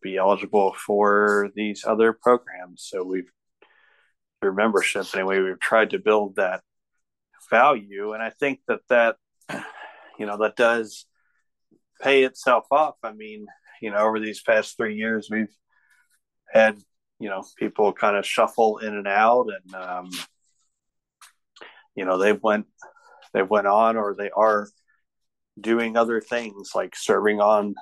be 0.00 0.16
eligible 0.16 0.74
for 0.86 1.50
these 1.54 1.84
other 1.84 2.12
programs 2.12 2.86
so 2.88 3.02
we've 3.02 3.30
through 4.40 4.54
membership 4.54 5.06
anyway 5.14 5.40
we've 5.40 5.60
tried 5.60 5.90
to 5.90 5.98
build 5.98 6.36
that 6.36 6.62
value 7.50 8.12
and 8.12 8.22
i 8.22 8.30
think 8.30 8.60
that 8.68 8.80
that 8.88 9.16
you 10.18 10.26
know 10.26 10.36
that 10.36 10.56
does 10.56 11.06
pay 12.00 12.24
itself 12.24 12.66
off. 12.70 12.96
I 13.02 13.12
mean, 13.12 13.46
you 13.80 13.90
know, 13.90 13.98
over 13.98 14.20
these 14.20 14.42
past 14.42 14.76
three 14.76 14.96
years, 14.96 15.28
we've 15.30 15.54
had 16.52 16.78
you 17.18 17.28
know 17.28 17.44
people 17.56 17.92
kind 17.92 18.16
of 18.16 18.26
shuffle 18.26 18.78
in 18.78 18.94
and 18.94 19.08
out, 19.08 19.46
and 19.64 19.74
um, 19.74 20.10
you 21.94 22.04
know 22.04 22.18
they 22.18 22.32
went 22.32 22.66
they 23.32 23.42
went 23.42 23.66
on 23.66 23.96
or 23.96 24.14
they 24.16 24.30
are 24.30 24.68
doing 25.60 25.96
other 25.96 26.20
things 26.20 26.72
like 26.74 26.94
serving 26.96 27.40
on 27.40 27.74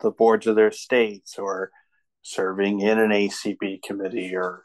the 0.00 0.10
boards 0.10 0.46
of 0.46 0.56
their 0.56 0.70
states 0.70 1.38
or 1.38 1.70
serving 2.22 2.80
in 2.80 2.98
an 2.98 3.10
ACB 3.10 3.82
committee 3.82 4.34
or 4.36 4.64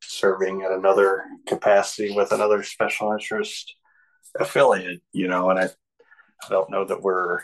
serving 0.00 0.62
in 0.62 0.72
another 0.72 1.24
capacity 1.46 2.14
with 2.14 2.32
another 2.32 2.62
special 2.62 3.12
interest 3.12 3.74
affiliate, 4.38 5.00
you 5.12 5.28
know, 5.28 5.50
and 5.50 5.58
I, 5.58 5.64
I 5.64 6.48
don't 6.50 6.70
know 6.70 6.84
that 6.84 7.02
we're 7.02 7.40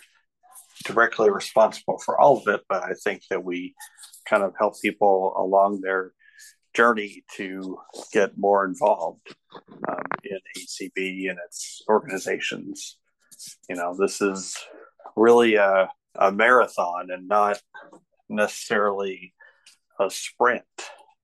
directly 0.85 1.31
responsible 1.31 1.99
for 2.05 2.21
all 2.21 2.39
of 2.39 2.49
it, 2.49 2.63
but 2.69 2.83
I 2.83 2.93
think 3.05 3.23
that 3.31 3.45
we 3.45 3.75
kind 4.29 4.43
of 4.43 4.55
help 4.59 4.75
people 4.81 5.35
along 5.37 5.81
their 5.81 6.13
journey 6.75 7.25
to 7.37 7.79
get 8.13 8.39
more 8.39 8.65
involved 8.65 9.35
um, 9.89 10.03
in 10.25 10.39
ACB 10.57 11.31
and 11.31 11.39
its 11.47 11.83
organizations. 11.89 12.99
You 13.69 13.77
know, 13.77 13.95
this 13.99 14.21
is 14.21 14.57
really 15.17 15.55
a, 15.57 15.89
a 16.17 16.33
marathon 16.33 17.11
and 17.11 17.29
not 17.29 17.61
necessarily 18.29 19.35
a 20.01 20.11
sprint, 20.11 20.65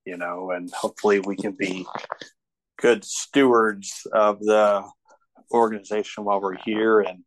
you 0.05 0.16
know, 0.16 0.51
and 0.51 0.71
hopefully 0.73 1.21
we 1.21 1.37
can 1.37 1.53
be 1.53 1.87
good 2.79 3.05
stewards 3.05 4.07
of 4.12 4.41
the 4.41 4.85
organization 5.53 6.25
while 6.25 6.41
we're 6.41 6.59
here 6.59 7.01
and 7.01 7.25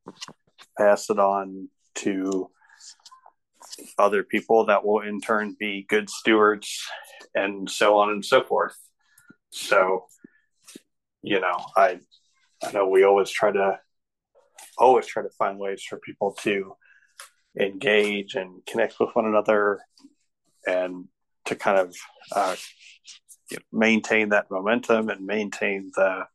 pass 0.77 1.09
it 1.09 1.19
on 1.19 1.69
to 1.95 2.49
other 3.97 4.23
people 4.23 4.65
that 4.65 4.85
will 4.85 5.01
in 5.01 5.21
turn 5.21 5.55
be 5.59 5.85
good 5.89 6.09
stewards 6.09 6.83
and 7.35 7.69
so 7.69 7.97
on 7.97 8.09
and 8.11 8.23
so 8.23 8.43
forth. 8.43 8.75
So, 9.51 10.05
you 11.21 11.39
know, 11.39 11.65
I 11.75 11.99
I 12.63 12.71
know 12.71 12.87
we 12.87 13.03
always 13.03 13.29
try 13.29 13.51
to 13.51 13.79
always 14.77 15.05
try 15.05 15.23
to 15.23 15.29
find 15.29 15.59
ways 15.59 15.83
for 15.83 15.97
people 15.99 16.33
to 16.41 16.75
engage 17.59 18.35
and 18.35 18.65
connect 18.65 18.99
with 18.99 19.09
one 19.13 19.25
another 19.25 19.79
and 20.67 21.07
to 21.45 21.55
kind 21.55 21.77
of 21.77 21.95
uh, 22.33 22.55
maintain 23.71 24.29
that 24.29 24.49
momentum 24.49 25.09
and 25.09 25.25
maintain 25.25 25.91
the 25.95 26.25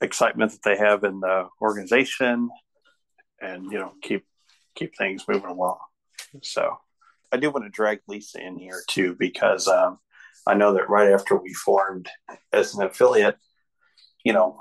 excitement 0.00 0.52
that 0.52 0.62
they 0.62 0.76
have 0.76 1.04
in 1.04 1.20
the 1.20 1.48
organization 1.60 2.50
and 3.40 3.70
you 3.70 3.78
know 3.78 3.92
keep 4.02 4.24
keep 4.74 4.96
things 4.96 5.24
moving 5.28 5.50
along. 5.50 5.78
So 6.42 6.78
I 7.32 7.36
do 7.36 7.50
want 7.50 7.64
to 7.64 7.70
drag 7.70 8.00
Lisa 8.08 8.40
in 8.40 8.58
here 8.58 8.82
too 8.88 9.16
because 9.18 9.68
um, 9.68 9.98
I 10.46 10.54
know 10.54 10.74
that 10.74 10.88
right 10.88 11.12
after 11.12 11.36
we 11.36 11.52
formed 11.54 12.08
as 12.52 12.74
an 12.74 12.84
affiliate, 12.84 13.36
you 14.24 14.32
know, 14.32 14.58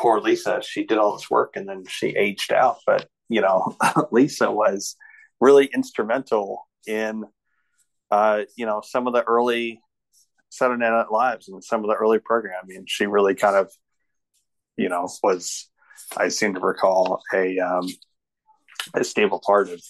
poor 0.00 0.20
Lisa, 0.20 0.62
she 0.62 0.84
did 0.84 0.96
all 0.96 1.12
this 1.12 1.30
work 1.30 1.56
and 1.56 1.68
then 1.68 1.84
she 1.86 2.08
aged 2.16 2.52
out. 2.52 2.78
But 2.86 3.08
you 3.28 3.42
know, 3.42 3.76
Lisa 4.10 4.50
was 4.50 4.96
really 5.40 5.66
instrumental 5.74 6.66
in 6.86 7.24
uh, 8.10 8.42
you 8.56 8.66
know 8.66 8.82
some 8.84 9.06
of 9.06 9.12
the 9.12 9.22
early 9.22 9.80
Saturday 10.48 10.80
Night 10.80 11.12
Lives 11.12 11.48
and 11.48 11.62
some 11.62 11.84
of 11.84 11.88
the 11.88 11.96
early 11.96 12.18
programming. 12.18 12.84
She 12.86 13.06
really 13.06 13.34
kind 13.34 13.56
of 13.56 13.70
you 14.76 14.88
know 14.88 15.08
was 15.22 15.68
I 16.16 16.28
seem 16.28 16.54
to 16.54 16.60
recall 16.60 17.22
a 17.34 17.58
um, 17.58 17.86
a 18.94 19.04
stable 19.04 19.40
part 19.44 19.68
of 19.68 19.82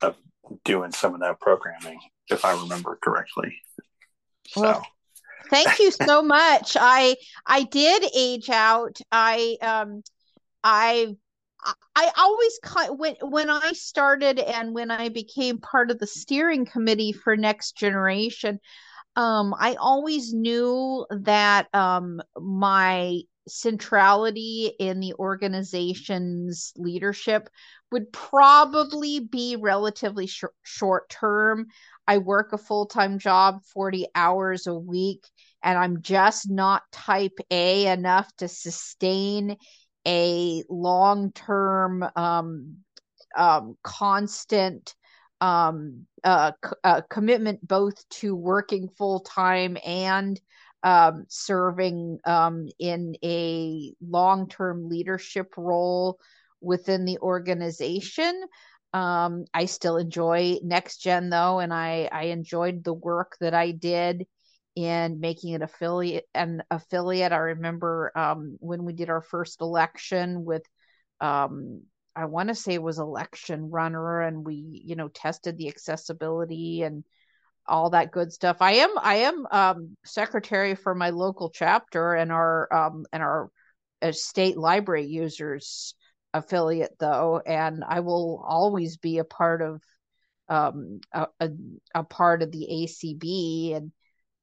of 0.00 0.16
doing 0.64 0.92
some 0.92 1.14
of 1.14 1.20
that 1.20 1.40
programming, 1.40 2.00
if 2.28 2.44
I 2.44 2.60
remember 2.60 2.98
correctly. 3.02 3.54
Well, 4.56 4.82
so. 4.82 4.82
Thank 5.50 5.78
you 5.78 5.90
so 5.90 6.22
much. 6.22 6.76
I 6.78 7.16
I 7.46 7.64
did 7.64 8.04
age 8.14 8.50
out. 8.50 8.98
I 9.10 9.56
um 9.62 10.02
I 10.64 11.14
I 11.94 12.10
always 12.16 12.58
when 12.98 13.16
when 13.22 13.50
I 13.50 13.72
started 13.72 14.38
and 14.38 14.74
when 14.74 14.90
I 14.90 15.08
became 15.08 15.58
part 15.58 15.90
of 15.90 15.98
the 15.98 16.06
steering 16.06 16.64
committee 16.64 17.12
for 17.12 17.36
Next 17.36 17.76
Generation, 17.76 18.58
um, 19.16 19.54
I 19.58 19.74
always 19.74 20.32
knew 20.32 21.06
that 21.10 21.68
um, 21.74 22.20
my 22.36 23.20
centrality 23.48 24.72
in 24.78 25.00
the 25.00 25.14
organization's 25.14 26.72
leadership 26.76 27.48
would 27.90 28.12
probably 28.12 29.20
be 29.20 29.56
relatively 29.56 30.26
sh- 30.26 30.44
short 30.62 31.08
term. 31.10 31.66
I 32.06 32.18
work 32.18 32.52
a 32.52 32.58
full 32.58 32.86
time 32.86 33.18
job, 33.18 33.62
40 33.72 34.06
hours 34.14 34.66
a 34.66 34.74
week, 34.74 35.26
and 35.62 35.78
I'm 35.78 36.02
just 36.02 36.50
not 36.50 36.82
type 36.90 37.38
A 37.50 37.86
enough 37.86 38.34
to 38.38 38.48
sustain 38.48 39.56
a 40.06 40.64
long 40.68 41.32
term, 41.32 42.04
um, 42.16 42.76
um, 43.36 43.76
constant 43.82 44.94
um, 45.40 46.06
a, 46.22 46.54
a 46.84 47.02
commitment 47.02 47.66
both 47.66 48.08
to 48.08 48.34
working 48.34 48.88
full 48.88 49.20
time 49.20 49.76
and 49.84 50.40
um, 50.84 51.24
serving 51.28 52.18
um, 52.24 52.68
in 52.78 53.16
a 53.24 53.92
long 54.00 54.48
term 54.48 54.88
leadership 54.88 55.54
role 55.56 56.18
within 56.60 57.04
the 57.04 57.18
organization. 57.18 58.40
Um, 58.94 59.46
I 59.54 59.64
still 59.64 59.96
enjoy 59.96 60.58
Next 60.62 60.98
Gen 60.98 61.30
though, 61.30 61.60
and 61.60 61.72
I, 61.72 62.08
I 62.12 62.24
enjoyed 62.24 62.84
the 62.84 62.92
work 62.92 63.36
that 63.40 63.54
I 63.54 63.70
did 63.70 64.26
in 64.74 65.20
making 65.20 65.54
an 65.54 65.62
affiliate 65.62 66.26
an 66.34 66.62
affiliate. 66.70 67.32
I 67.32 67.38
remember 67.38 68.12
um, 68.14 68.56
when 68.60 68.84
we 68.84 68.92
did 68.92 69.10
our 69.10 69.22
first 69.22 69.60
election 69.60 70.44
with 70.44 70.62
um, 71.20 71.82
I 72.14 72.26
want 72.26 72.48
to 72.48 72.54
say 72.54 72.74
it 72.74 72.82
was 72.82 72.98
election 72.98 73.70
runner 73.70 74.20
and 74.20 74.44
we, 74.44 74.82
you 74.84 74.96
know, 74.96 75.08
tested 75.08 75.56
the 75.56 75.68
accessibility 75.68 76.82
and 76.82 77.04
all 77.66 77.90
that 77.90 78.10
good 78.10 78.32
stuff. 78.32 78.58
I 78.60 78.72
am 78.72 78.90
I 78.98 79.14
am 79.16 79.46
um, 79.50 79.96
secretary 80.04 80.74
for 80.74 80.94
my 80.94 81.10
local 81.10 81.50
chapter 81.50 82.14
and 82.14 82.32
our 82.32 82.72
um, 82.72 83.06
and 83.12 83.22
our 83.22 83.50
uh, 84.02 84.12
state 84.12 84.58
library 84.58 85.06
users 85.06 85.94
affiliate 86.34 86.96
though, 86.98 87.40
and 87.44 87.84
I 87.86 88.00
will 88.00 88.44
always 88.46 88.96
be 88.96 89.18
a 89.18 89.24
part 89.24 89.62
of 89.62 89.82
um, 90.48 91.00
a, 91.12 91.26
a, 91.40 91.50
a 91.94 92.04
part 92.04 92.42
of 92.42 92.52
the 92.52 92.66
ACB 92.70 93.74
and 93.74 93.92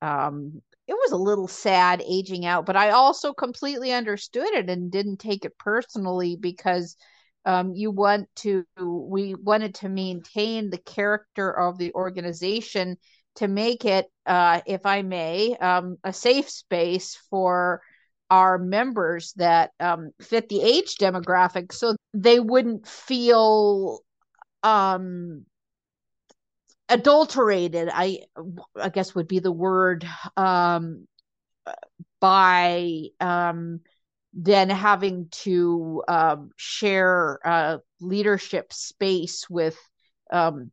um, 0.02 0.62
it 0.88 0.94
was 0.94 1.12
a 1.12 1.18
little 1.18 1.48
sad 1.48 2.02
aging 2.02 2.46
out, 2.46 2.66
but 2.66 2.76
I 2.76 2.92
also 2.92 3.34
completely 3.34 3.92
understood 3.92 4.48
it 4.54 4.70
and 4.70 4.92
didn't 4.92 5.18
take 5.18 5.46
it 5.46 5.58
personally 5.58 6.36
because 6.36 6.96
um, 7.46 7.74
you 7.74 7.92
want 7.92 8.28
to 8.38 8.66
we 8.78 9.36
wanted 9.36 9.76
to 9.76 9.90
maintain 9.90 10.70
the 10.70 10.78
character 10.78 11.52
of 11.52 11.78
the 11.78 11.94
organization 11.94 12.98
to 13.36 13.48
make 13.48 13.86
it 13.86 14.08
uh, 14.26 14.62
if 14.66 14.86
i 14.86 15.02
may 15.02 15.56
um, 15.58 15.98
a 16.04 16.12
safe 16.12 16.50
space 16.50 17.18
for 17.30 17.82
our 18.30 18.57
members 18.57 19.34
that 19.34 19.71
um, 19.80 20.11
fit 20.21 20.49
the 20.49 20.61
age 20.61 20.95
demographic 20.95 21.71
so 21.71 21.95
they 22.13 22.39
wouldn't 22.39 22.88
feel 22.88 23.99
um, 24.63 25.45
adulterated 26.89 27.89
i 27.93 28.19
i 28.75 28.89
guess 28.89 29.13
would 29.13 29.27
be 29.27 29.39
the 29.39 29.51
word 29.51 30.07
um, 30.38 31.07
by 32.19 33.03
um, 33.19 33.80
then 34.34 34.69
having 34.69 35.27
to 35.32 36.03
um, 36.07 36.51
share 36.55 37.39
uh, 37.45 37.77
leadership 37.99 38.71
space 38.73 39.49
with 39.49 39.77
um, 40.32 40.71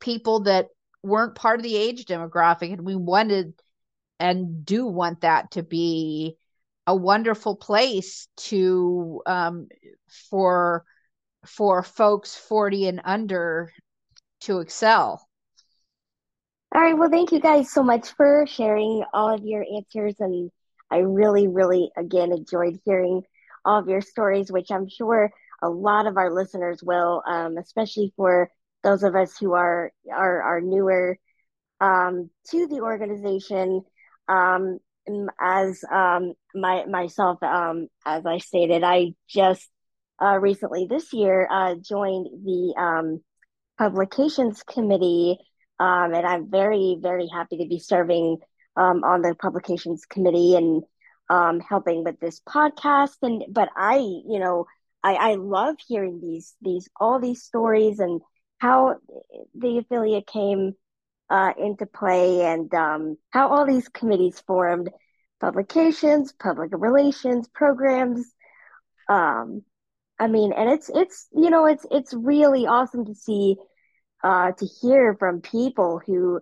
people 0.00 0.40
that 0.40 0.68
weren't 1.02 1.34
part 1.34 1.58
of 1.58 1.62
the 1.62 1.76
age 1.76 2.04
demographic 2.06 2.72
and 2.72 2.84
we 2.84 2.96
wanted 2.96 3.54
and 4.18 4.64
do 4.64 4.86
want 4.86 5.20
that 5.20 5.50
to 5.52 5.62
be 5.62 6.36
a 6.88 6.94
wonderful 6.94 7.54
place 7.56 8.28
to 8.36 9.22
um, 9.26 9.68
for 10.30 10.84
for 11.46 11.82
folks 11.82 12.34
40 12.34 12.88
and 12.88 13.00
under 13.04 13.72
to 14.40 14.58
excel 14.60 15.26
all 16.74 16.80
right 16.80 16.98
well 16.98 17.10
thank 17.10 17.32
you 17.32 17.40
guys 17.40 17.70
so 17.70 17.82
much 17.82 18.10
for 18.12 18.44
sharing 18.46 19.04
all 19.14 19.32
of 19.32 19.44
your 19.44 19.64
answers 19.76 20.16
and 20.18 20.50
I 20.90 20.98
really, 20.98 21.48
really, 21.48 21.90
again, 21.96 22.32
enjoyed 22.32 22.80
hearing 22.84 23.22
all 23.64 23.78
of 23.78 23.88
your 23.88 24.00
stories, 24.00 24.50
which 24.50 24.70
I'm 24.70 24.88
sure 24.88 25.30
a 25.62 25.68
lot 25.68 26.06
of 26.06 26.16
our 26.16 26.32
listeners 26.32 26.82
will, 26.82 27.22
um, 27.26 27.58
especially 27.58 28.12
for 28.16 28.50
those 28.82 29.02
of 29.02 29.14
us 29.14 29.36
who 29.36 29.52
are 29.54 29.92
are, 30.12 30.42
are 30.42 30.60
newer 30.60 31.18
um, 31.80 32.30
to 32.50 32.66
the 32.66 32.80
organization. 32.80 33.82
Um, 34.28 34.78
as 35.40 35.82
um, 35.90 36.34
my 36.54 36.84
myself, 36.86 37.42
um, 37.42 37.88
as 38.04 38.26
I 38.26 38.38
stated, 38.38 38.82
I 38.84 39.14
just 39.28 39.68
uh, 40.22 40.38
recently 40.38 40.86
this 40.88 41.12
year 41.12 41.48
uh, 41.50 41.74
joined 41.76 42.26
the 42.44 42.74
um, 42.76 43.20
publications 43.78 44.62
committee, 44.62 45.38
and 45.78 46.14
I'm 46.26 46.50
very, 46.50 46.98
very 47.00 47.28
happy 47.32 47.58
to 47.58 47.66
be 47.68 47.78
serving 47.78 48.38
um, 48.76 49.04
on 49.04 49.22
the 49.22 49.34
publications 49.34 50.04
committee 50.06 50.54
and 50.54 50.82
um, 51.28 51.60
helping 51.60 52.04
with 52.04 52.18
this 52.20 52.40
podcast. 52.48 53.16
And 53.22 53.44
but 53.50 53.68
I, 53.76 53.96
you 53.96 54.38
know, 54.38 54.66
I, 55.02 55.14
I 55.14 55.34
love 55.34 55.76
hearing 55.86 56.20
these 56.20 56.54
these 56.62 56.88
all 56.98 57.20
these 57.20 57.42
stories 57.42 57.98
and 57.98 58.20
how 58.58 58.96
the 59.54 59.78
affiliate 59.78 60.26
came 60.26 60.74
uh, 61.30 61.52
into 61.58 61.86
play 61.86 62.42
and 62.42 62.72
um, 62.74 63.16
how 63.30 63.48
all 63.48 63.66
these 63.66 63.88
committees 63.88 64.40
formed 64.46 64.90
publications, 65.40 66.32
public 66.32 66.70
relations, 66.72 67.48
programs. 67.48 68.32
Um, 69.08 69.62
I 70.18 70.26
mean, 70.26 70.52
and 70.52 70.70
it's 70.70 70.90
it's 70.92 71.28
you 71.32 71.50
know 71.50 71.66
it's 71.66 71.86
it's 71.90 72.12
really 72.14 72.66
awesome 72.66 73.04
to 73.06 73.14
see 73.14 73.56
uh, 74.24 74.52
to 74.52 74.66
hear 74.66 75.14
from 75.14 75.40
people 75.40 76.00
who 76.04 76.40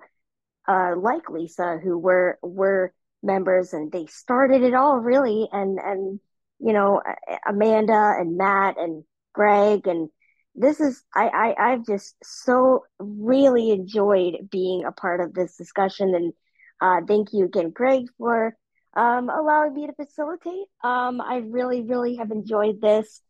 uh, 0.69 0.95
like 0.97 1.29
Lisa, 1.31 1.79
who 1.83 1.99
were 1.99 2.39
were 2.43 2.93
members, 3.23 3.73
and 3.73 3.93
they 3.93 4.07
started 4.07 4.63
it 4.63 4.75
all 4.75 4.99
really. 4.99 5.49
And 5.53 5.79
and 5.79 6.21
you 6.59 6.73
know 6.73 7.03
Amanda 7.47 8.15
and 8.19 8.37
Matt 8.37 8.79
and 8.79 9.05
Greg 9.35 9.87
and 9.87 10.09
this 10.57 10.81
is 10.81 11.03
I, 11.15 11.29
I 11.29 11.73
I've 11.73 11.87
just 11.87 12.17
so 12.23 12.85
really 12.99 13.71
enjoyed 13.71 14.49
being 14.51 14.85
a 14.85 14.93
part 14.93 15.21
of 15.21 15.35
this 15.35 15.57
discussion 15.57 16.15
and 16.15 16.33
uh, 16.81 17.01
thank 17.07 17.33
you 17.33 17.47
again, 17.47 17.71
Greg, 17.71 18.07
for 18.19 18.55
um, 18.95 19.31
allowing 19.31 19.75
me 19.75 19.87
to 19.87 19.93
facilitate. 19.95 20.67
Um, 20.83 21.21
I 21.21 21.43
really 21.47 21.83
really 21.83 22.17
have 22.17 22.31
enjoyed 22.31 22.81
this. 22.81 23.23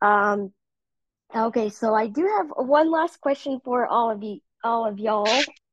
Um, 0.00 0.52
okay, 1.34 1.70
so 1.70 1.94
I 1.94 2.06
do 2.06 2.26
have 2.38 2.46
one 2.56 2.90
last 2.90 3.20
question 3.20 3.60
for 3.64 3.86
all 3.86 4.10
of 4.10 4.22
you, 4.22 4.40
all 4.62 4.86
of 4.86 4.98
y'all. 4.98 5.28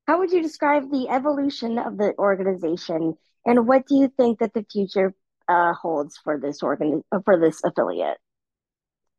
How 0.08 0.20
would 0.20 0.32
you 0.32 0.41
describe 0.41 0.91
the 0.91 1.08
evolution 1.10 1.78
of 1.80 1.97
the 1.97 2.14
organization, 2.18 3.16
and 3.45 3.68
what 3.68 3.88
do 3.88 3.95
you 3.95 4.12
think 4.16 4.39
that 4.39 4.54
the 4.54 4.66
future 4.72 5.14
uh, 5.47 5.74
holds 5.74 6.18
for 6.24 6.39
this 6.39 6.62
organ 6.62 7.04
for 7.26 7.39
this 7.39 7.62
affiliate? 7.64 8.18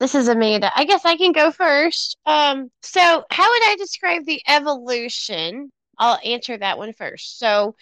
This 0.05 0.14
is 0.14 0.28
Amanda. 0.28 0.70
I 0.76 0.84
guess 0.84 1.07
I 1.07 1.16
can 1.16 1.32
go 1.32 1.50
first. 1.50 2.18
Um, 2.26 2.70
so 2.82 3.00
how 3.00 3.50
would 3.50 3.62
I 3.62 3.76
describe 3.78 4.26
the 4.26 4.42
evolution? 4.46 5.72
I'll 5.96 6.18
answer 6.22 6.59
that 6.59 6.76
one 6.76 6.92
first. 6.92 7.38
So 7.38 7.74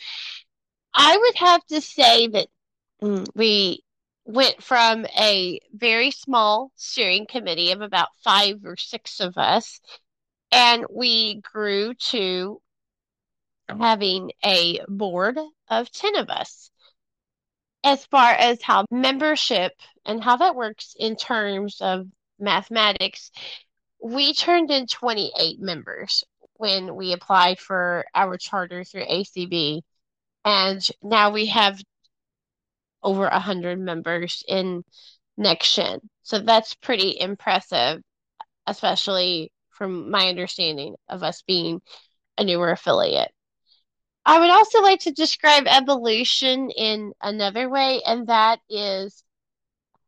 I 0.94 1.16
would 1.16 1.34
have 1.34 1.66
to 1.66 1.80
say 1.80 2.28
that 2.28 2.46
mm, 3.02 3.26
we 3.34 3.82
went 4.24 4.62
from 4.62 5.04
a 5.18 5.58
very 5.74 6.12
small 6.12 6.70
steering 6.76 7.26
committee 7.26 7.72
of 7.72 7.80
about 7.80 8.10
five 8.22 8.60
or 8.64 8.76
six 8.76 9.18
of 9.18 9.36
us, 9.36 9.80
and 10.52 10.86
we 10.94 11.40
grew 11.40 11.92
to 11.94 12.62
having 13.68 14.30
a 14.44 14.78
board 14.86 15.40
of 15.68 15.90
10 15.90 16.14
of 16.14 16.30
us. 16.30 16.70
As 17.82 18.06
far 18.06 18.30
as 18.30 18.62
how 18.62 18.84
membership 18.92 19.72
and 20.04 20.22
how 20.22 20.36
that 20.36 20.54
works 20.54 20.94
in 20.98 21.16
terms 21.16 21.78
of 21.80 22.06
mathematics, 22.38 23.30
we 24.02 24.34
turned 24.34 24.70
in 24.70 24.86
28 24.86 25.60
members 25.60 26.24
when 26.54 26.94
we 26.96 27.12
applied 27.12 27.58
for 27.58 28.04
our 28.14 28.36
charter 28.36 28.84
through 28.84 29.06
ACB. 29.06 29.82
And 30.44 30.88
now 31.02 31.30
we 31.30 31.46
have 31.46 31.80
over 33.02 33.22
100 33.22 33.78
members 33.78 34.42
in 34.48 34.84
NextGen. 35.38 36.00
So 36.22 36.38
that's 36.38 36.74
pretty 36.74 37.18
impressive, 37.18 38.00
especially 38.66 39.52
from 39.70 40.10
my 40.10 40.28
understanding 40.28 40.94
of 41.08 41.22
us 41.22 41.42
being 41.42 41.80
a 42.38 42.44
newer 42.44 42.70
affiliate. 42.70 43.32
I 44.24 44.38
would 44.38 44.50
also 44.50 44.82
like 44.82 45.00
to 45.00 45.12
describe 45.12 45.64
evolution 45.66 46.70
in 46.70 47.12
another 47.20 47.68
way, 47.68 48.02
and 48.06 48.28
that 48.28 48.60
is 48.68 49.24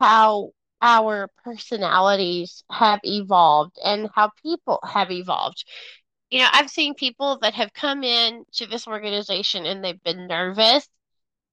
how 0.01 0.51
our 0.83 1.29
personalities 1.43 2.63
have 2.71 3.01
evolved 3.05 3.79
and 3.83 4.11
how 4.15 4.31
people 4.43 4.81
have 4.85 5.11
evolved. 5.11 5.65
You 6.31 6.41
know, 6.41 6.49
I've 6.53 6.71
seen 6.71 6.95
people 6.95 7.39
that 7.43 7.55
have 7.55 7.73
come 7.73 8.05
in 8.05 8.45
to 8.55 8.67
this 8.67 8.87
organization 8.87 9.67
and 9.67 9.83
they've 9.85 10.03
been 10.03 10.27
nervous. 10.27 10.89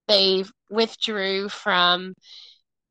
They've 0.07 0.51
withdrew 0.69 1.49
from 1.49 2.15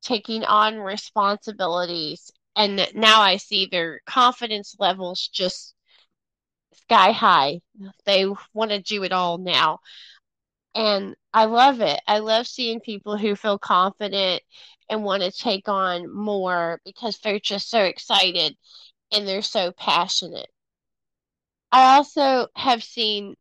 taking 0.03 0.45
on 0.45 0.77
responsibilities. 0.79 2.31
And 2.57 2.89
now 2.95 3.21
I 3.21 3.37
see 3.37 3.67
their 3.67 4.01
confidence 4.07 4.77
levels 4.79 5.29
just 5.33 5.75
sky 6.85 7.13
high. 7.13 7.61
They 8.05 8.27
want 8.55 8.71
to 8.71 8.81
do 8.81 9.03
it 9.05 9.13
all 9.13 9.39
now. 9.39 9.81
And 10.75 11.17
I 11.33 11.47
love 11.47 11.81
it. 11.81 12.01
I 12.07 12.19
love 12.19 12.47
seeing 12.47 12.81
people 12.81 13.17
who 13.17 13.35
feel 13.37 13.59
confident 13.59 14.43
and 14.91 15.05
want 15.05 15.23
to 15.23 15.31
take 15.31 15.69
on 15.69 16.13
more 16.13 16.81
because 16.85 17.19
they're 17.19 17.39
just 17.39 17.71
so 17.71 17.85
excited 17.85 18.57
and 19.13 19.27
they're 19.27 19.41
so 19.41 19.73
passionate. 19.73 20.49
I 21.73 21.97
also 21.97 22.49
have 22.57 22.83
seen 22.83 23.37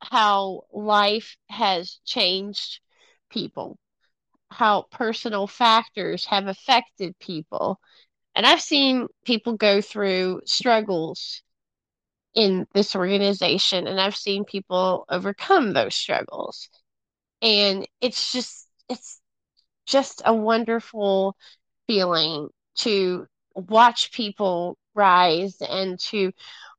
how 0.00 0.62
life 0.72 1.36
has 1.50 2.00
changed 2.06 2.80
people, 3.30 3.78
how 4.50 4.86
personal 4.90 5.46
factors 5.46 6.24
have 6.26 6.46
affected 6.46 7.18
people. 7.18 7.78
And 8.34 8.46
I've 8.46 8.62
seen 8.62 9.08
people 9.24 9.56
go 9.56 9.80
through 9.80 10.42
struggles 10.46 11.42
in 12.34 12.66
this 12.74 12.94
organization, 12.94 13.86
and 13.86 14.00
I've 14.00 14.16
seen 14.16 14.44
people 14.44 15.06
overcome 15.08 15.72
those 15.72 15.94
struggles. 15.94 16.68
And 17.42 17.86
it's 18.00 18.32
just, 18.32 18.68
it's 18.88 19.20
just 19.86 20.22
a 20.24 20.34
wonderful 20.34 21.36
feeling 21.86 22.48
to 22.76 23.26
watch 23.54 24.12
people 24.12 24.76
rise 24.94 25.56
and 25.60 25.98
to 26.00 26.32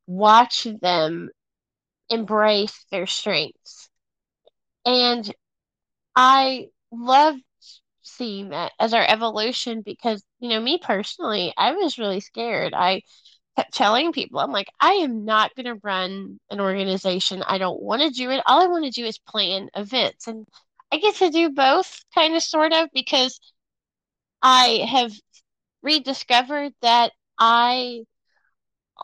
watch 0.07 0.67
them 0.81 1.29
embrace 2.09 2.85
their 2.91 3.07
strengths. 3.07 3.89
And 4.85 5.33
I 6.15 6.67
love 6.91 7.35
seeing 8.03 8.49
that 8.49 8.71
as 8.79 8.93
our 8.93 9.05
evolution 9.07 9.81
because, 9.81 10.23
you 10.39 10.49
know, 10.49 10.61
me 10.61 10.79
personally, 10.81 11.53
I 11.57 11.73
was 11.73 11.97
really 11.97 12.21
scared. 12.21 12.73
I 12.73 13.01
kept 13.55 13.73
telling 13.73 14.11
people, 14.13 14.39
I'm 14.39 14.51
like, 14.51 14.69
I 14.79 14.93
am 14.93 15.25
not 15.25 15.55
going 15.55 15.65
to 15.65 15.79
run 15.83 16.39
an 16.49 16.61
organization. 16.61 17.43
I 17.43 17.57
don't 17.57 17.81
want 17.81 18.01
to 18.01 18.09
do 18.09 18.29
it. 18.31 18.43
All 18.47 18.61
I 18.61 18.67
want 18.67 18.85
to 18.85 18.91
do 18.91 19.05
is 19.05 19.17
plan 19.19 19.69
events. 19.75 20.27
And 20.27 20.47
I 20.91 20.97
get 20.97 21.15
to 21.15 21.29
do 21.29 21.49
both, 21.51 22.03
kind 22.13 22.35
of, 22.35 22.43
sort 22.43 22.73
of, 22.73 22.89
because 22.93 23.39
I 24.41 24.85
have 24.89 25.13
rediscovered 25.83 26.73
that 26.81 27.13
I 27.39 28.05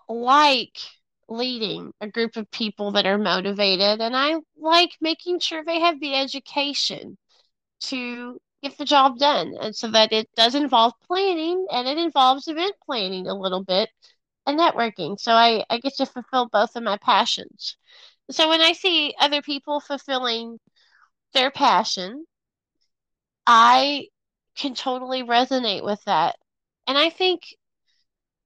like 0.09 0.77
leading 1.29 1.91
a 2.01 2.07
group 2.07 2.35
of 2.35 2.49
people 2.51 2.91
that 2.91 3.05
are 3.05 3.17
motivated 3.17 4.01
and 4.01 4.15
I 4.15 4.35
like 4.57 4.91
making 5.01 5.39
sure 5.39 5.63
they 5.63 5.79
have 5.79 5.99
the 5.99 6.15
education 6.15 7.17
to 7.81 8.39
get 8.63 8.77
the 8.77 8.85
job 8.85 9.19
done. 9.19 9.55
And 9.61 9.75
so 9.75 9.89
that 9.91 10.13
it 10.13 10.29
does 10.35 10.55
involve 10.55 10.93
planning 11.07 11.67
and 11.71 11.87
it 11.87 11.97
involves 11.97 12.47
event 12.47 12.75
planning 12.85 13.27
a 13.27 13.35
little 13.35 13.63
bit 13.63 13.89
and 14.47 14.59
networking. 14.59 15.19
So 15.19 15.33
I, 15.33 15.65
I 15.69 15.79
get 15.79 15.95
to 15.97 16.05
fulfill 16.05 16.49
both 16.49 16.75
of 16.75 16.83
my 16.83 16.97
passions. 16.97 17.77
So 18.31 18.49
when 18.49 18.61
I 18.61 18.73
see 18.73 19.15
other 19.19 19.41
people 19.41 19.79
fulfilling 19.79 20.59
their 21.33 21.51
passion, 21.51 22.25
I 23.47 24.07
can 24.55 24.75
totally 24.75 25.23
resonate 25.23 25.83
with 25.83 26.03
that. 26.05 26.37
And 26.87 26.97
I 26.97 27.09
think 27.09 27.55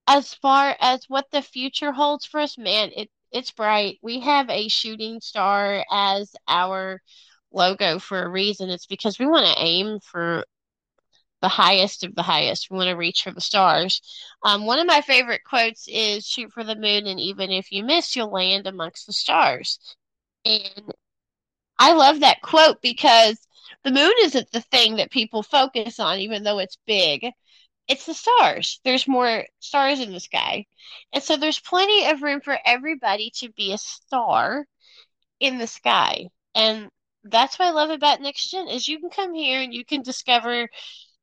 as 0.08 0.34
far 0.34 0.76
as 0.80 1.06
what 1.08 1.30
the 1.32 1.42
future 1.42 1.92
holds 1.92 2.26
for 2.26 2.40
us, 2.40 2.58
man, 2.58 2.92
it 2.96 3.10
it's 3.32 3.52
bright. 3.52 4.00
We 4.02 4.22
have 4.22 4.50
a 4.50 4.70
shooting 4.70 5.20
star 5.22 5.86
as 5.92 6.34
our 6.48 7.02
logo 7.52 8.00
for 8.00 8.24
a 8.24 8.30
reason. 8.30 8.70
It's 8.70 8.86
because 8.86 9.20
we 9.20 9.26
want 9.26 9.46
to 9.48 9.62
aim 9.64 10.00
for 10.00 10.46
the 11.42 11.50
highest 11.50 12.04
of 12.04 12.16
the 12.16 12.24
highest. 12.24 12.70
We 12.72 12.78
want 12.78 12.90
to 12.90 12.96
reach 12.96 13.24
for 13.24 13.32
the 13.32 13.42
stars. 13.42 14.02
Um, 14.44 14.66
one 14.66 14.80
of 14.80 14.88
my 14.88 15.02
favorite 15.02 15.42
quotes 15.44 15.88
is 15.88 16.26
shoot 16.26 16.52
for 16.52 16.64
the 16.64 16.76
moon, 16.76 17.06
and 17.08 17.20
even 17.20 17.52
if 17.52 17.72
you 17.72 17.84
miss, 17.84 18.16
you'll 18.16 18.32
land 18.32 18.66
amongst 18.68 19.06
the 19.08 19.14
stars. 19.14 19.80
And 20.46 20.94
I 21.80 21.94
love 21.94 22.22
that 22.22 22.42
quote 22.42 22.82
because 22.82 23.38
the 23.84 23.92
moon 23.92 24.14
isn't 24.22 24.52
the 24.52 24.62
thing 24.62 24.98
that 24.98 25.12
people 25.12 25.44
focus 25.44 26.00
on, 26.00 26.20
even 26.20 26.44
though 26.44 26.60
it's 26.60 26.78
big 26.88 27.32
it's 27.88 28.06
the 28.06 28.14
stars. 28.14 28.80
There's 28.84 29.08
more 29.08 29.46
stars 29.60 30.00
in 30.00 30.12
the 30.12 30.20
sky. 30.20 30.66
And 31.14 31.24
so 31.24 31.38
there's 31.38 31.60
plenty 31.60 32.06
of 32.08 32.22
room 32.22 32.42
for 32.42 32.58
everybody 32.66 33.32
to 33.38 33.50
be 33.52 33.74
a 33.74 33.78
star 33.78 34.66
in 35.40 35.58
the 35.58 35.68
sky. 35.68 36.28
And 36.56 36.90
that's 37.24 37.60
what 37.60 37.68
I 37.68 37.72
love 37.72 37.90
about 37.90 38.22
Next 38.22 38.50
Gen 38.50 38.68
is 38.68 38.88
you 38.88 39.00
can 39.00 39.10
come 39.10 39.34
here 39.34 39.62
and 39.62 39.74
you 39.74 39.86
can 39.86 40.02
discover 40.02 40.70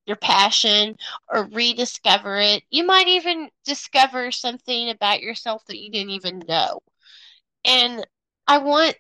your 0.07 0.17
passion 0.17 0.97
or 1.29 1.45
rediscover 1.47 2.39
it. 2.39 2.63
You 2.71 2.85
might 2.85 3.09
even 3.09 3.51
discover 3.65 4.33
something 4.33 4.91
about 4.91 5.23
yourself 5.23 5.65
that 5.67 5.79
you 5.79 5.91
didn't 5.91 6.11
even 6.11 6.43
know. 6.49 6.81
And 7.65 8.07
I 8.47 8.59
want 8.59 8.97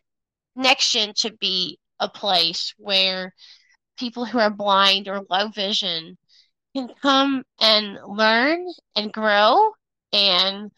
Next 0.57 0.93
Gen 0.93 1.13
to 1.19 1.33
be 1.33 1.79
a 2.01 2.09
place 2.09 2.75
where 2.79 3.35
people 3.99 4.25
who 4.25 4.39
are 4.39 4.51
blind 4.51 5.09
or 5.09 5.23
low 5.29 5.49
vision 5.49 6.17
can 6.75 6.89
come 7.01 7.45
and 7.61 7.99
learn 8.07 8.67
and 8.97 9.13
grow 9.13 9.73
and 10.13 10.71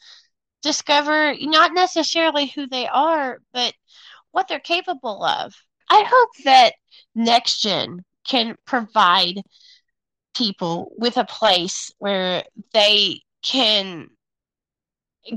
discover 0.63 1.35
not 1.41 1.73
necessarily 1.75 2.47
who 2.47 2.67
they 2.67 2.87
are, 2.87 3.39
but 3.53 3.75
what 4.33 4.49
they're 4.49 4.61
capable 4.61 5.25
of. 5.25 5.55
I 5.89 6.05
hope 6.07 6.45
that 6.45 6.75
Next 7.15 7.61
Gen 7.61 8.05
can 8.27 8.57
provide 8.67 9.43
people 10.35 10.93
with 10.99 11.17
a 11.17 11.25
place 11.25 11.93
where 11.99 12.45
they 12.73 13.21
can 13.43 14.09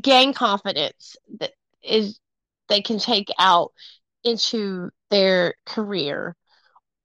gain 0.01 0.33
confidence 0.33 1.15
that 1.39 1.51
is 1.83 2.19
they 2.67 2.81
can 2.81 2.99
take 2.99 3.29
out 3.39 3.71
into 4.23 4.89
their 5.09 5.55
career 5.65 6.35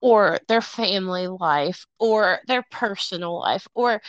or 0.00 0.38
their 0.48 0.60
family 0.60 1.26
life 1.28 1.86
or 1.98 2.40
their 2.46 2.64
personal 2.70 3.38
life 3.40 3.66
or 3.74 4.00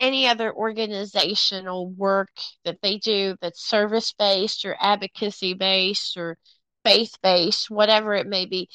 any 0.00 0.26
other 0.28 0.52
organizational 0.54 1.88
work 1.90 2.30
that 2.64 2.78
they 2.82 2.98
do 2.98 3.36
that's 3.40 3.62
service 3.68 4.12
based 4.12 4.64
or 4.64 4.76
advocacy 4.80 5.54
based 5.54 6.16
or 6.16 6.38
faith 6.84 7.14
based, 7.22 7.70
whatever 7.70 8.14
it 8.14 8.26
may 8.26 8.46
be, 8.46 8.68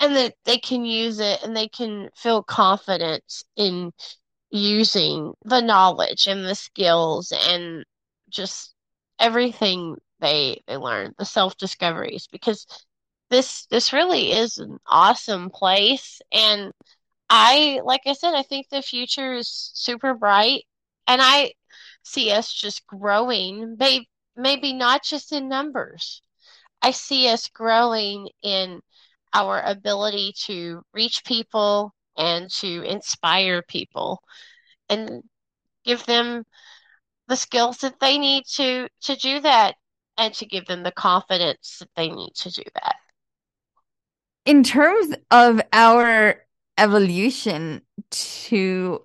and 0.00 0.16
that 0.16 0.34
they 0.44 0.58
can 0.58 0.84
use 0.84 1.18
it 1.20 1.42
and 1.42 1.56
they 1.56 1.68
can 1.68 2.08
feel 2.16 2.42
confident 2.42 3.24
in 3.56 3.92
using 4.50 5.32
the 5.44 5.60
knowledge 5.60 6.26
and 6.26 6.44
the 6.44 6.54
skills 6.54 7.32
and 7.32 7.84
just 8.28 8.74
everything 9.18 9.96
they 10.20 10.62
they 10.66 10.76
learn, 10.76 11.14
the 11.18 11.24
self 11.24 11.56
discoveries, 11.56 12.28
because 12.30 12.66
this 13.30 13.66
this 13.66 13.92
really 13.92 14.32
is 14.32 14.58
an 14.58 14.78
awesome 14.86 15.50
place 15.50 16.20
and 16.32 16.72
I 17.30 17.80
like 17.84 18.02
I 18.06 18.14
said 18.14 18.34
I 18.34 18.42
think 18.42 18.68
the 18.68 18.82
future 18.82 19.34
is 19.34 19.70
super 19.74 20.14
bright 20.14 20.64
and 21.06 21.20
I 21.22 21.52
see 22.02 22.30
us 22.32 22.52
just 22.52 22.86
growing 22.86 23.76
maybe 23.78 24.08
maybe 24.36 24.72
not 24.72 25.02
just 25.04 25.32
in 25.32 25.48
numbers. 25.48 26.22
I 26.82 26.92
see 26.92 27.28
us 27.28 27.48
growing 27.48 28.28
in 28.42 28.80
our 29.34 29.60
ability 29.62 30.34
to 30.46 30.82
reach 30.94 31.24
people 31.24 31.94
and 32.16 32.50
to 32.50 32.82
inspire 32.82 33.62
people 33.62 34.22
and 34.88 35.22
give 35.84 36.04
them 36.06 36.44
the 37.28 37.36
skills 37.36 37.78
that 37.78 38.00
they 38.00 38.18
need 38.18 38.44
to 38.56 38.88
to 39.02 39.16
do 39.16 39.40
that 39.40 39.76
and 40.18 40.34
to 40.34 40.46
give 40.46 40.66
them 40.66 40.82
the 40.82 40.92
confidence 40.92 41.78
that 41.80 41.90
they 41.96 42.08
need 42.10 42.34
to 42.36 42.50
do 42.50 42.62
that 42.74 42.96
in 44.44 44.62
terms 44.62 45.14
of 45.30 45.60
our 45.72 46.44
evolution 46.78 47.82
to 48.10 49.02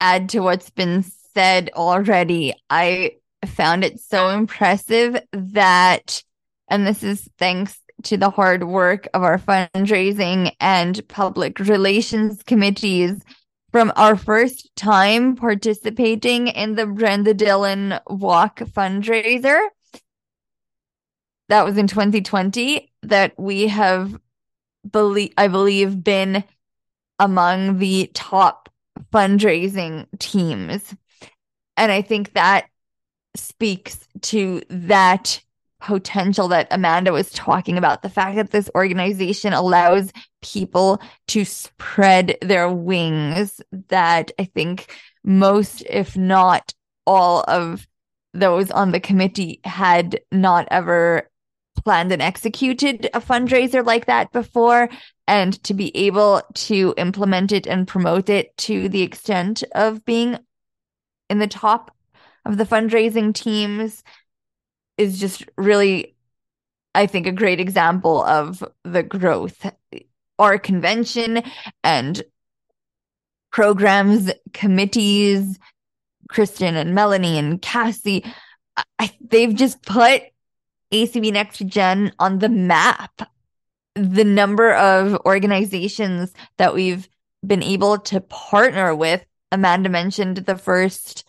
add 0.00 0.28
to 0.30 0.40
what's 0.40 0.70
been 0.70 1.04
said 1.34 1.70
already, 1.74 2.54
I 2.70 3.16
found 3.44 3.84
it 3.84 4.00
so 4.00 4.30
impressive 4.30 5.16
that, 5.32 6.22
and 6.68 6.86
this 6.86 7.02
is 7.02 7.28
thanks 7.38 7.78
to 8.04 8.16
the 8.16 8.30
hard 8.30 8.64
work 8.64 9.08
of 9.14 9.22
our 9.22 9.38
fundraising 9.38 10.52
and 10.60 11.06
public 11.08 11.58
relations 11.60 12.42
committees 12.42 13.20
from 13.72 13.92
our 13.96 14.16
first 14.16 14.74
time 14.76 15.36
participating 15.36 16.48
in 16.48 16.74
the 16.74 16.86
Brenda 16.86 17.34
Dillon 17.34 17.94
Walk 18.06 18.60
fundraiser. 18.60 19.58
That 21.48 21.64
was 21.64 21.78
in 21.78 21.86
2020 21.86 22.92
that 23.08 23.32
we 23.38 23.68
have 23.68 24.18
believe 24.90 25.32
I 25.36 25.48
believe 25.48 26.02
been 26.02 26.44
among 27.18 27.78
the 27.78 28.10
top 28.14 28.68
fundraising 29.12 30.06
teams. 30.18 30.94
And 31.76 31.92
I 31.92 32.02
think 32.02 32.32
that 32.34 32.66
speaks 33.34 34.06
to 34.22 34.62
that 34.70 35.42
potential 35.80 36.48
that 36.48 36.68
Amanda 36.70 37.12
was 37.12 37.30
talking 37.30 37.76
about 37.76 38.02
the 38.02 38.08
fact 38.08 38.36
that 38.36 38.50
this 38.50 38.70
organization 38.74 39.52
allows 39.52 40.12
people 40.42 41.00
to 41.28 41.44
spread 41.44 42.38
their 42.40 42.70
wings 42.70 43.60
that 43.88 44.30
I 44.38 44.44
think 44.44 44.92
most 45.22 45.82
if 45.88 46.16
not 46.16 46.72
all 47.06 47.44
of 47.46 47.86
those 48.32 48.70
on 48.70 48.92
the 48.92 49.00
committee 49.00 49.60
had 49.64 50.20
not 50.32 50.66
ever 50.70 51.30
planned 51.86 52.10
and 52.10 52.20
executed 52.20 53.08
a 53.14 53.20
fundraiser 53.20 53.86
like 53.86 54.06
that 54.06 54.32
before 54.32 54.88
and 55.28 55.62
to 55.62 55.72
be 55.72 55.96
able 55.96 56.42
to 56.52 56.92
implement 56.96 57.52
it 57.52 57.64
and 57.64 57.86
promote 57.86 58.28
it 58.28 58.56
to 58.56 58.88
the 58.88 59.02
extent 59.02 59.62
of 59.72 60.04
being 60.04 60.36
in 61.30 61.38
the 61.38 61.46
top 61.46 61.94
of 62.44 62.56
the 62.56 62.64
fundraising 62.64 63.32
teams 63.32 64.02
is 64.98 65.20
just 65.20 65.44
really, 65.56 66.16
I 66.92 67.06
think, 67.06 67.28
a 67.28 67.32
great 67.32 67.60
example 67.60 68.20
of 68.20 68.64
the 68.82 69.04
growth. 69.04 69.70
Our 70.40 70.58
convention 70.58 71.44
and 71.84 72.20
programs, 73.52 74.32
committees, 74.52 75.56
Kristen 76.28 76.74
and 76.74 76.96
Melanie 76.96 77.38
and 77.38 77.62
Cassie, 77.62 78.24
I, 78.98 79.12
they've 79.20 79.54
just 79.54 79.82
put 79.82 80.22
ACB 80.96 81.32
Next 81.32 81.58
Gen 81.66 82.12
on 82.18 82.38
the 82.38 82.48
map. 82.48 83.28
The 83.94 84.24
number 84.24 84.72
of 84.74 85.18
organizations 85.26 86.32
that 86.58 86.74
we've 86.74 87.08
been 87.46 87.62
able 87.62 87.98
to 87.98 88.20
partner 88.20 88.94
with, 88.94 89.24
Amanda 89.52 89.88
mentioned 89.88 90.38
the 90.38 90.56
first 90.56 91.24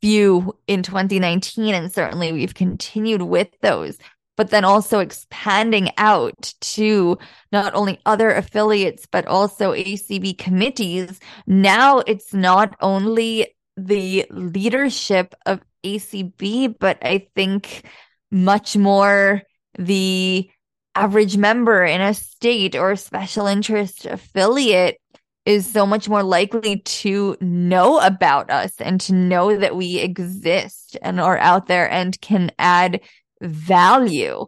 few 0.00 0.56
in 0.66 0.82
2019, 0.82 1.74
and 1.74 1.92
certainly 1.92 2.32
we've 2.32 2.54
continued 2.54 3.22
with 3.22 3.48
those, 3.60 3.96
but 4.36 4.50
then 4.50 4.64
also 4.64 4.98
expanding 4.98 5.90
out 5.98 6.54
to 6.60 7.16
not 7.52 7.74
only 7.74 8.00
other 8.04 8.30
affiliates, 8.32 9.06
but 9.06 9.26
also 9.26 9.72
ACB 9.72 10.36
committees. 10.36 11.20
Now 11.46 11.98
it's 12.00 12.34
not 12.34 12.74
only 12.80 13.54
the 13.76 14.26
leadership 14.30 15.34
of 15.46 15.60
ACB, 15.84 16.76
but 16.78 16.98
I 17.02 17.28
think 17.34 17.84
much 18.32 18.76
more 18.76 19.42
the 19.78 20.50
average 20.94 21.36
member 21.36 21.84
in 21.84 22.00
a 22.00 22.14
state 22.14 22.74
or 22.74 22.96
special 22.96 23.46
interest 23.46 24.06
affiliate 24.06 24.98
is 25.44 25.70
so 25.70 25.84
much 25.84 26.08
more 26.08 26.22
likely 26.22 26.80
to 26.80 27.36
know 27.40 27.98
about 27.98 28.50
us 28.50 28.74
and 28.80 29.00
to 29.00 29.12
know 29.12 29.56
that 29.56 29.76
we 29.76 29.98
exist 29.98 30.96
and 31.02 31.20
are 31.20 31.38
out 31.38 31.66
there 31.66 31.90
and 31.90 32.20
can 32.20 32.50
add 32.58 33.00
value. 33.40 34.46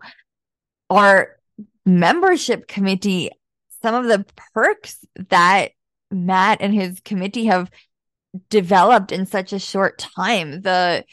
Our 0.90 1.36
membership 1.84 2.68
committee, 2.68 3.30
some 3.82 3.94
of 3.94 4.06
the 4.06 4.24
perks 4.54 5.04
that 5.30 5.72
Matt 6.10 6.58
and 6.60 6.72
his 6.72 7.00
committee 7.00 7.46
have 7.46 7.70
developed 8.48 9.10
in 9.10 9.26
such 9.26 9.52
a 9.52 9.58
short 9.58 9.98
time, 9.98 10.60
the 10.62 11.04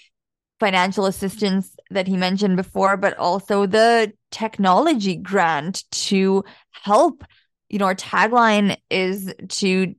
financial 0.60 1.08
assistance 1.08 1.76
that 1.92 2.08
he 2.08 2.18
mentioned 2.18 2.58
before, 2.58 2.98
but 2.98 3.18
also 3.18 3.66
the 3.66 4.14
technology 4.32 5.16
grant 5.16 5.84
to 5.92 6.44
help. 6.72 7.24
You 7.70 7.80
know, 7.80 7.86
our 7.86 7.96
tagline 7.96 8.78
is 8.90 9.34
to 9.50 9.96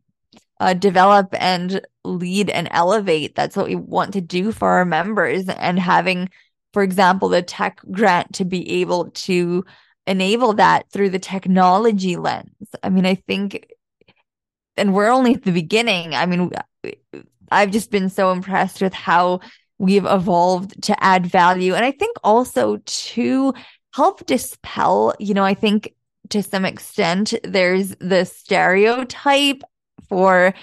uh, 0.60 0.74
develop 0.74 1.28
and 1.32 1.80
lead 2.04 2.50
and 2.50 2.68
elevate. 2.70 3.34
That's 3.34 3.56
what 3.56 3.66
we 3.66 3.74
want 3.74 4.12
to 4.12 4.20
do 4.20 4.52
for 4.52 4.68
our 4.68 4.84
members. 4.84 5.48
And 5.48 5.78
having, 5.78 6.28
for 6.72 6.82
example, 6.82 7.28
the 7.28 7.42
tech 7.42 7.80
grant 7.90 8.34
to 8.34 8.44
be 8.44 8.80
able 8.80 9.10
to 9.10 9.64
enable 10.06 10.54
that 10.54 10.90
through 10.90 11.10
the 11.10 11.18
technology 11.18 12.16
lens. 12.16 12.48
I 12.82 12.90
mean, 12.90 13.06
I 13.06 13.14
think, 13.14 13.72
and 14.76 14.94
we're 14.94 15.10
only 15.10 15.34
at 15.34 15.42
the 15.42 15.52
beginning. 15.52 16.14
I 16.14 16.26
mean, 16.26 16.50
I've 17.50 17.70
just 17.70 17.90
been 17.90 18.08
so 18.08 18.32
impressed 18.32 18.80
with 18.80 18.94
how 18.94 19.40
we've 19.82 20.06
evolved 20.06 20.80
to 20.84 21.04
add 21.04 21.26
value. 21.26 21.74
And 21.74 21.84
I 21.84 21.90
think 21.90 22.16
also 22.22 22.76
to 22.84 23.52
help 23.92 24.24
dispel, 24.26 25.12
you 25.18 25.34
know, 25.34 25.44
I 25.44 25.54
think 25.54 25.92
to 26.28 26.40
some 26.40 26.64
extent 26.64 27.34
there's 27.42 27.96
the 27.96 28.24
stereotype 28.24 29.62
for 30.08 30.54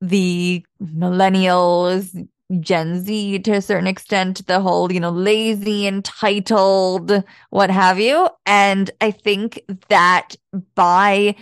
the 0.00 0.64
millennials, 0.82 2.28
Gen 2.58 3.04
Z 3.04 3.38
to 3.38 3.52
a 3.52 3.62
certain 3.62 3.86
extent, 3.86 4.44
the 4.48 4.60
whole, 4.60 4.92
you 4.92 4.98
know, 4.98 5.10
lazy, 5.10 5.86
entitled, 5.86 7.22
what 7.50 7.70
have 7.70 8.00
you. 8.00 8.28
And 8.46 8.90
I 9.00 9.12
think 9.12 9.62
that 9.88 10.34
by 10.74 11.36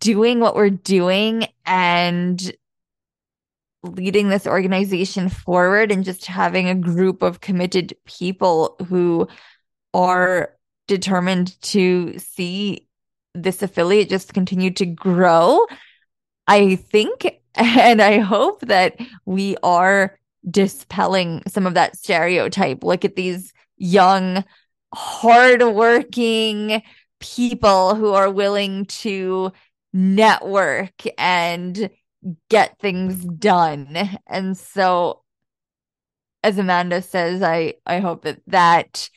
doing 0.00 0.40
what 0.40 0.56
we're 0.56 0.70
doing 0.70 1.46
and 1.64 2.52
leading 3.82 4.28
this 4.28 4.46
organization 4.46 5.28
forward 5.28 5.92
and 5.92 6.04
just 6.04 6.26
having 6.26 6.68
a 6.68 6.74
group 6.74 7.22
of 7.22 7.40
committed 7.40 7.96
people 8.04 8.76
who 8.88 9.28
are 9.94 10.54
determined 10.86 11.60
to 11.62 12.18
see 12.18 12.88
this 13.34 13.62
affiliate 13.62 14.08
just 14.08 14.34
continue 14.34 14.70
to 14.72 14.86
grow. 14.86 15.64
I 16.46 16.76
think 16.76 17.40
and 17.54 18.00
I 18.00 18.18
hope 18.18 18.60
that 18.62 18.98
we 19.24 19.56
are 19.62 20.18
dispelling 20.48 21.42
some 21.48 21.66
of 21.66 21.74
that 21.74 21.96
stereotype. 21.96 22.84
Look 22.84 23.04
at 23.04 23.16
these 23.16 23.52
young, 23.76 24.44
hardworking 24.94 26.82
people 27.20 27.94
who 27.94 28.12
are 28.12 28.30
willing 28.30 28.86
to 28.86 29.52
network 29.92 31.02
and 31.18 31.90
get 32.48 32.78
things 32.78 33.24
done. 33.24 33.96
And 34.26 34.56
so, 34.56 35.22
as 36.42 36.58
Amanda 36.58 37.02
says, 37.02 37.42
I, 37.42 37.74
I 37.86 38.00
hope 38.00 38.22
that 38.24 38.40
that 38.46 39.08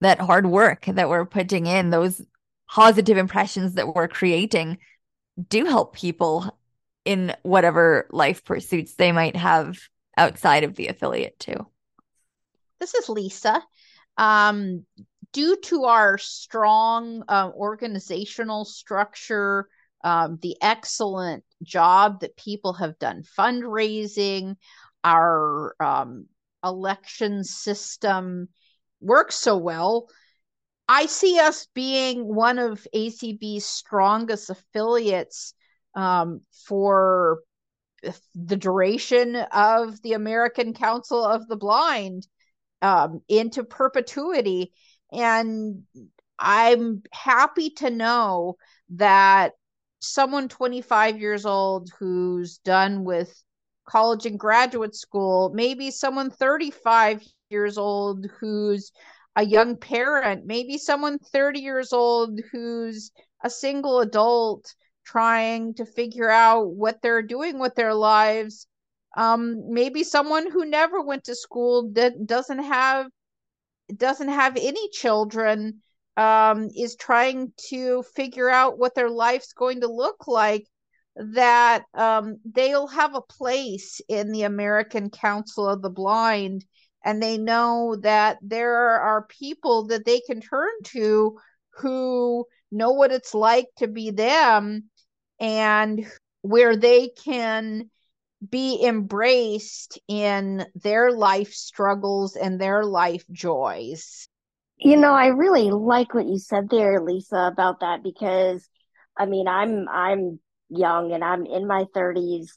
that 0.00 0.20
hard 0.20 0.46
work 0.46 0.84
that 0.86 1.08
we're 1.08 1.24
putting 1.24 1.66
in, 1.66 1.90
those 1.90 2.20
positive 2.68 3.16
impressions 3.16 3.74
that 3.74 3.94
we're 3.94 4.08
creating, 4.08 4.78
do 5.48 5.64
help 5.64 5.94
people 5.94 6.58
in 7.04 7.34
whatever 7.42 8.06
life 8.10 8.44
pursuits 8.44 8.94
they 8.94 9.12
might 9.12 9.36
have 9.36 9.78
outside 10.16 10.64
of 10.64 10.74
the 10.74 10.88
affiliate 10.88 11.38
too. 11.38 11.66
This 12.80 12.94
is 12.94 13.08
Lisa. 13.08 13.62
Um, 14.16 14.84
due 15.32 15.56
to 15.56 15.84
our 15.84 16.18
strong 16.18 17.22
uh, 17.28 17.50
organizational 17.54 18.64
structure, 18.64 19.68
um, 20.04 20.38
the 20.42 20.56
excellent 20.60 21.44
job 21.62 22.20
that 22.20 22.36
people 22.36 22.74
have 22.74 22.98
done 22.98 23.22
fundraising, 23.38 24.56
our 25.04 25.74
um, 25.80 26.26
election 26.64 27.44
system 27.44 28.48
works 29.00 29.36
so 29.36 29.56
well. 29.56 30.08
I 30.88 31.06
see 31.06 31.38
us 31.38 31.68
being 31.74 32.34
one 32.34 32.58
of 32.58 32.86
ACB's 32.94 33.64
strongest 33.64 34.50
affiliates 34.50 35.54
um, 35.94 36.40
for 36.66 37.40
the 38.34 38.56
duration 38.56 39.36
of 39.36 40.00
the 40.02 40.14
American 40.14 40.74
Council 40.74 41.24
of 41.24 41.46
the 41.48 41.56
Blind 41.56 42.26
um, 42.80 43.22
into 43.28 43.62
perpetuity. 43.62 44.72
And 45.12 45.84
I'm 46.38 47.02
happy 47.12 47.70
to 47.76 47.90
know 47.90 48.56
that 48.90 49.52
someone 50.02 50.48
25 50.48 51.20
years 51.20 51.46
old 51.46 51.88
who's 51.98 52.58
done 52.58 53.04
with 53.04 53.42
college 53.86 54.26
and 54.26 54.38
graduate 54.38 54.94
school, 54.94 55.52
maybe 55.54 55.90
someone 55.90 56.30
35 56.30 57.22
years 57.50 57.78
old 57.78 58.26
who's 58.40 58.92
a 59.36 59.44
young 59.44 59.76
parent, 59.76 60.44
maybe 60.44 60.76
someone 60.76 61.18
30 61.18 61.60
years 61.60 61.92
old 61.92 62.40
who's 62.50 63.12
a 63.44 63.48
single 63.48 64.00
adult 64.00 64.74
trying 65.06 65.74
to 65.74 65.86
figure 65.86 66.30
out 66.30 66.70
what 66.70 67.00
they're 67.00 67.22
doing 67.22 67.58
with 67.58 67.74
their 67.74 67.94
lives. 67.94 68.66
Um, 69.16 69.72
maybe 69.72 70.04
someone 70.04 70.50
who 70.50 70.64
never 70.64 71.00
went 71.00 71.24
to 71.24 71.34
school 71.34 71.90
that 71.92 72.26
doesn't 72.26 72.62
have 72.62 73.06
doesn't 73.96 74.28
have 74.28 74.56
any 74.56 74.88
children 74.90 75.82
um, 76.16 76.68
is 76.76 76.96
trying 76.96 77.52
to 77.70 78.02
figure 78.14 78.50
out 78.50 78.78
what 78.78 78.94
their 78.94 79.10
life's 79.10 79.52
going 79.52 79.80
to 79.80 79.88
look 79.88 80.28
like, 80.28 80.66
that 81.16 81.84
um, 81.94 82.38
they'll 82.44 82.86
have 82.86 83.14
a 83.14 83.22
place 83.22 84.00
in 84.08 84.32
the 84.32 84.42
American 84.42 85.10
Council 85.10 85.68
of 85.68 85.82
the 85.82 85.90
Blind. 85.90 86.64
And 87.04 87.22
they 87.22 87.36
know 87.36 87.96
that 88.02 88.38
there 88.42 89.00
are 89.00 89.26
people 89.28 89.88
that 89.88 90.04
they 90.04 90.20
can 90.20 90.40
turn 90.40 90.70
to 90.84 91.38
who 91.78 92.46
know 92.70 92.92
what 92.92 93.12
it's 93.12 93.34
like 93.34 93.66
to 93.78 93.88
be 93.88 94.10
them 94.10 94.84
and 95.40 96.06
where 96.42 96.76
they 96.76 97.08
can 97.08 97.90
be 98.48 98.84
embraced 98.84 99.98
in 100.08 100.64
their 100.74 101.12
life 101.12 101.52
struggles 101.52 102.36
and 102.36 102.60
their 102.60 102.84
life 102.84 103.24
joys. 103.30 104.28
You 104.84 104.96
know, 104.96 105.12
I 105.12 105.26
really 105.28 105.70
like 105.70 106.12
what 106.12 106.26
you 106.26 106.38
said 106.38 106.68
there, 106.68 107.00
Lisa, 107.00 107.48
about 107.52 107.80
that 107.80 108.02
because 108.02 108.68
I 109.16 109.26
mean, 109.26 109.46
I'm 109.46 109.88
I'm 109.88 110.40
young 110.70 111.12
and 111.12 111.22
I'm 111.22 111.46
in 111.46 111.66
my 111.68 111.86
30s 111.94 112.48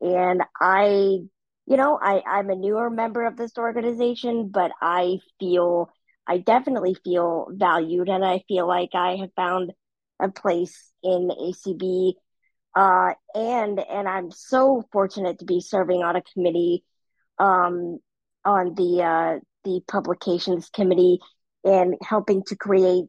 and 0.00 0.42
I 0.60 1.20
you 1.66 1.76
know, 1.76 1.98
I 2.02 2.22
I'm 2.26 2.50
a 2.50 2.54
newer 2.54 2.90
member 2.90 3.24
of 3.26 3.36
this 3.36 3.56
organization, 3.56 4.48
but 4.52 4.72
I 4.82 5.20
feel 5.38 5.90
I 6.26 6.38
definitely 6.38 6.96
feel 7.02 7.48
valued 7.50 8.08
and 8.10 8.24
I 8.24 8.42
feel 8.46 8.66
like 8.68 8.90
I 8.94 9.16
have 9.16 9.32
found 9.34 9.72
a 10.20 10.28
place 10.28 10.92
in 11.02 11.30
ACB 11.30 12.12
uh 12.74 13.14
and 13.34 13.80
and 13.80 14.06
I'm 14.08 14.30
so 14.30 14.84
fortunate 14.92 15.38
to 15.38 15.44
be 15.46 15.60
serving 15.60 16.02
on 16.02 16.16
a 16.16 16.22
committee 16.22 16.84
um 17.38 17.98
on 18.44 18.74
the 18.74 19.02
uh, 19.02 19.40
the 19.64 19.80
publications 19.88 20.68
committee 20.70 21.20
and 21.64 21.94
helping 22.02 22.42
to 22.44 22.56
create 22.56 23.04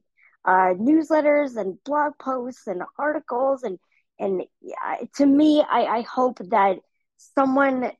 uh, 0.45 0.73
newsletters 0.75 1.55
and 1.57 1.77
blog 1.83 2.13
posts 2.19 2.67
and 2.67 2.83
articles 2.97 3.63
and 3.63 3.79
and 4.19 4.43
to 5.15 5.25
me, 5.25 5.63
I, 5.67 5.85
I 5.85 6.01
hope 6.01 6.37
that 6.51 6.77
someone 7.17 7.91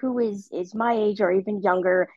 who 0.00 0.18
is 0.18 0.48
is 0.52 0.74
my 0.74 0.94
age 0.94 1.20
or 1.20 1.30
even 1.30 1.62
younger 1.62 2.08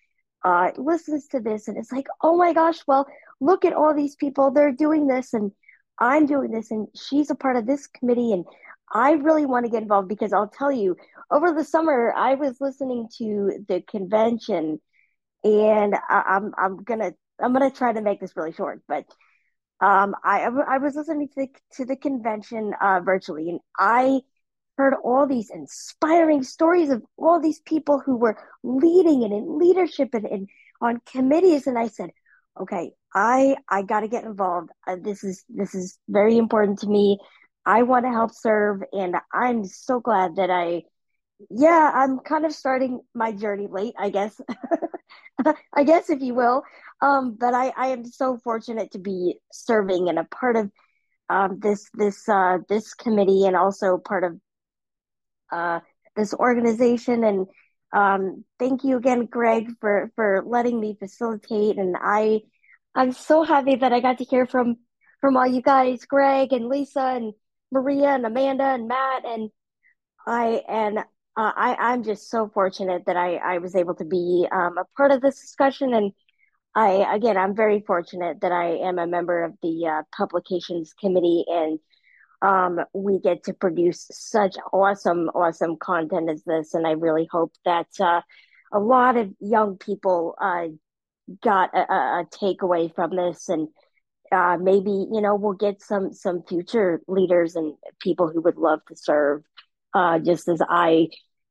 uh, 0.43 0.71
listens 0.77 1.27
to 1.29 1.39
this 1.39 1.67
and 1.67 1.77
it's 1.77 1.91
like, 1.91 2.07
oh 2.21 2.35
my 2.35 2.53
gosh, 2.53 2.79
well, 2.87 3.07
look 3.39 3.63
at 3.63 3.73
all 3.73 3.93
these 3.93 4.15
people. 4.15 4.51
They're 4.51 4.71
doing 4.71 5.07
this 5.07 5.33
and 5.33 5.51
I'm 5.99 6.25
doing 6.25 6.51
this 6.51 6.71
and 6.71 6.87
she's 6.95 7.29
a 7.29 7.35
part 7.35 7.55
of 7.55 7.67
this 7.67 7.87
committee 7.87 8.33
and 8.33 8.45
I 8.93 9.11
really 9.11 9.45
want 9.45 9.65
to 9.65 9.71
get 9.71 9.83
involved 9.83 10.09
because 10.09 10.33
I'll 10.33 10.49
tell 10.49 10.71
you, 10.71 10.97
over 11.29 11.53
the 11.53 11.63
summer 11.63 12.13
I 12.15 12.33
was 12.33 12.59
listening 12.59 13.07
to 13.19 13.63
the 13.67 13.81
convention 13.81 14.81
and 15.43 15.95
I, 16.09 16.23
I'm 16.27 16.53
I'm 16.57 16.83
gonna 16.83 17.13
I'm 17.41 17.53
gonna 17.53 17.71
try 17.71 17.93
to 17.93 18.01
make 18.01 18.19
this 18.19 18.35
really 18.35 18.53
short, 18.53 18.81
but 18.87 19.05
um, 19.79 20.15
I 20.23 20.41
I 20.43 20.77
was 20.77 20.95
listening 20.95 21.29
to 21.29 21.33
the, 21.35 21.47
to 21.77 21.85
the 21.85 21.95
convention 21.95 22.73
uh, 22.79 23.01
virtually, 23.03 23.49
and 23.49 23.59
I 23.77 24.21
heard 24.77 24.93
all 25.03 25.27
these 25.27 25.49
inspiring 25.49 26.43
stories 26.43 26.89
of 26.89 27.03
all 27.17 27.39
these 27.39 27.59
people 27.59 27.99
who 27.99 28.17
were 28.17 28.37
leading 28.63 29.23
and 29.23 29.33
in 29.33 29.59
leadership 29.59 30.09
and, 30.13 30.25
and 30.25 30.49
on 30.81 31.01
committees, 31.05 31.67
and 31.67 31.77
I 31.77 31.87
said, 31.87 32.11
okay, 32.59 32.91
I 33.13 33.57
I 33.69 33.81
got 33.83 34.01
to 34.01 34.07
get 34.07 34.23
involved. 34.23 34.69
Uh, 34.87 34.97
this 35.01 35.23
is 35.23 35.43
this 35.49 35.75
is 35.75 35.97
very 36.07 36.37
important 36.37 36.79
to 36.79 36.87
me. 36.87 37.19
I 37.65 37.83
want 37.83 38.05
to 38.05 38.11
help 38.11 38.31
serve, 38.33 38.81
and 38.91 39.15
I'm 39.33 39.65
so 39.65 39.99
glad 39.99 40.37
that 40.37 40.49
I, 40.49 40.83
yeah, 41.49 41.91
I'm 41.93 42.19
kind 42.19 42.45
of 42.45 42.53
starting 42.53 43.01
my 43.13 43.31
journey 43.31 43.67
late, 43.69 43.93
I 43.97 44.09
guess. 44.09 44.39
I 45.73 45.83
guess, 45.83 46.09
if 46.09 46.21
you 46.21 46.35
will. 46.35 46.63
Um, 47.01 47.35
but 47.39 47.53
I, 47.53 47.73
I 47.75 47.87
am 47.87 48.05
so 48.05 48.37
fortunate 48.37 48.91
to 48.91 48.99
be 48.99 49.35
serving 49.51 50.09
and 50.09 50.19
a 50.19 50.23
part 50.23 50.55
of 50.55 50.71
um, 51.29 51.59
this 51.59 51.89
this 51.93 52.27
uh, 52.27 52.57
this 52.69 52.93
committee 52.93 53.45
and 53.45 53.55
also 53.55 53.97
part 53.97 54.23
of 54.23 54.39
uh, 55.51 55.79
this 56.15 56.33
organization. 56.33 57.23
And 57.23 57.47
um, 57.93 58.45
thank 58.59 58.83
you 58.83 58.97
again, 58.97 59.25
Greg, 59.25 59.69
for 59.79 60.11
for 60.15 60.43
letting 60.45 60.79
me 60.79 60.95
facilitate. 60.99 61.77
And 61.77 61.95
I 61.99 62.41
I'm 62.93 63.13
so 63.13 63.43
happy 63.43 63.75
that 63.75 63.93
I 63.93 63.99
got 63.99 64.17
to 64.19 64.25
hear 64.25 64.45
from 64.45 64.75
from 65.21 65.37
all 65.37 65.47
you 65.47 65.61
guys, 65.61 66.05
Greg 66.05 66.51
and 66.51 66.67
Lisa 66.67 67.01
and 67.01 67.33
Maria 67.71 68.09
and 68.09 68.25
Amanda 68.25 68.65
and 68.65 68.87
Matt 68.87 69.25
and 69.25 69.49
I 70.27 70.61
and 70.67 70.99
uh, 71.37 71.51
I, 71.55 71.75
I'm 71.79 72.03
just 72.03 72.29
so 72.29 72.49
fortunate 72.53 73.05
that 73.05 73.15
I, 73.15 73.35
I 73.35 73.57
was 73.59 73.75
able 73.75 73.95
to 73.95 74.05
be 74.05 74.47
um, 74.51 74.77
a 74.77 74.85
part 74.97 75.11
of 75.11 75.21
this 75.21 75.39
discussion. 75.39 75.93
And 75.93 76.11
I, 76.75 77.15
again, 77.15 77.37
I'm 77.37 77.55
very 77.55 77.81
fortunate 77.81 78.41
that 78.41 78.51
I 78.51 78.77
am 78.77 78.99
a 78.99 79.07
member 79.07 79.43
of 79.43 79.53
the 79.61 79.87
uh, 79.87 80.01
publications 80.15 80.93
committee 80.93 81.45
and 81.47 81.79
um, 82.41 82.79
we 82.93 83.19
get 83.19 83.43
to 83.43 83.53
produce 83.53 84.07
such 84.11 84.55
awesome, 84.73 85.29
awesome 85.29 85.77
content 85.77 86.29
as 86.29 86.43
this. 86.43 86.73
And 86.73 86.87
I 86.87 86.91
really 86.91 87.27
hope 87.31 87.53
that 87.65 87.87
uh, 87.99 88.21
a 88.73 88.79
lot 88.79 89.15
of 89.15 89.31
young 89.39 89.77
people 89.77 90.35
uh, 90.41 90.67
got 91.43 91.69
a, 91.73 91.81
a, 91.81 92.25
takeaway 92.33 92.93
from 92.93 93.15
this 93.15 93.47
and 93.47 93.67
uh, 94.31 94.57
maybe, 94.59 94.89
you 94.89 95.21
know, 95.21 95.35
we'll 95.35 95.53
get 95.53 95.81
some, 95.81 96.13
some 96.13 96.41
future 96.43 97.01
leaders 97.07 97.55
and 97.55 97.75
people 97.99 98.29
who 98.29 98.41
would 98.41 98.57
love 98.57 98.79
to 98.87 98.95
serve 98.95 99.43
uh, 99.93 100.19
just 100.19 100.47
as 100.47 100.61
I, 100.67 101.09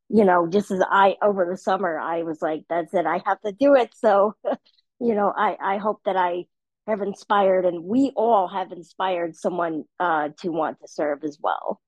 you 0.09 0.25
know, 0.25 0.47
just 0.49 0.71
as 0.71 0.83
I 0.89 1.17
over 1.23 1.47
the 1.51 1.57
summer, 1.57 1.99
I 1.99 2.23
was 2.23 2.41
like, 2.41 2.65
that's 2.69 2.95
it, 2.95 3.07
I 3.07 3.23
have 3.27 3.41
to 3.43 3.53
do 3.53 3.75
it. 3.75 3.91
So, 3.97 4.35
you 5.01 5.15
know, 5.15 5.33
I, 5.37 5.57
I 5.61 5.77
hope 5.79 6.01
that 6.05 6.17
I 6.17 6.45
have 6.87 7.03
inspired 7.03 7.65
and 7.65 7.85
we 7.85 8.13
all 8.17 8.49
have 8.49 8.73
inspired 8.73 9.37
someone 9.37 9.85
uh, 9.99 10.31
to 10.41 10.51
want 10.51 10.81
to 10.81 10.89
serve 10.89 11.25
as 11.25 11.39
well. 11.41 11.81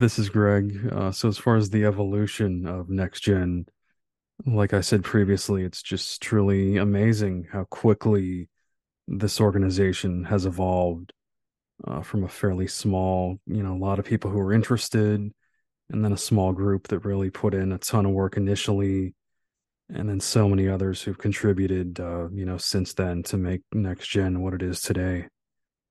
This 0.00 0.18
is 0.18 0.30
Greg. 0.30 0.90
Uh, 0.90 1.12
so, 1.12 1.28
as 1.28 1.36
far 1.36 1.56
as 1.56 1.68
the 1.68 1.84
evolution 1.84 2.66
of 2.66 2.88
next 2.88 3.20
gen, 3.20 3.66
like 4.46 4.72
I 4.72 4.80
said 4.80 5.04
previously, 5.04 5.62
it's 5.62 5.82
just 5.82 6.22
truly 6.22 6.78
amazing 6.78 7.48
how 7.52 7.64
quickly 7.64 8.48
this 9.06 9.40
organization 9.40 10.24
has 10.24 10.46
evolved 10.46 11.12
uh, 11.86 12.02
from 12.02 12.24
a 12.24 12.28
fairly 12.28 12.66
small, 12.66 13.38
you 13.46 13.62
know, 13.62 13.74
a 13.74 13.84
lot 13.84 13.98
of 13.98 14.04
people 14.04 14.30
who 14.30 14.38
were 14.38 14.52
interested, 14.52 15.20
and 15.90 16.04
then 16.04 16.12
a 16.12 16.16
small 16.16 16.52
group 16.52 16.88
that 16.88 17.00
really 17.00 17.30
put 17.30 17.54
in 17.54 17.72
a 17.72 17.78
ton 17.78 18.06
of 18.06 18.12
work 18.12 18.36
initially, 18.36 19.14
and 19.92 20.08
then 20.08 20.20
so 20.20 20.48
many 20.48 20.68
others 20.68 21.02
who've 21.02 21.18
contributed, 21.18 21.98
uh, 21.98 22.28
you 22.30 22.44
know, 22.44 22.56
since 22.56 22.94
then 22.94 23.22
to 23.24 23.36
make 23.36 23.62
Next 23.72 24.08
Gen 24.08 24.40
what 24.40 24.54
it 24.54 24.62
is 24.62 24.80
today. 24.80 25.26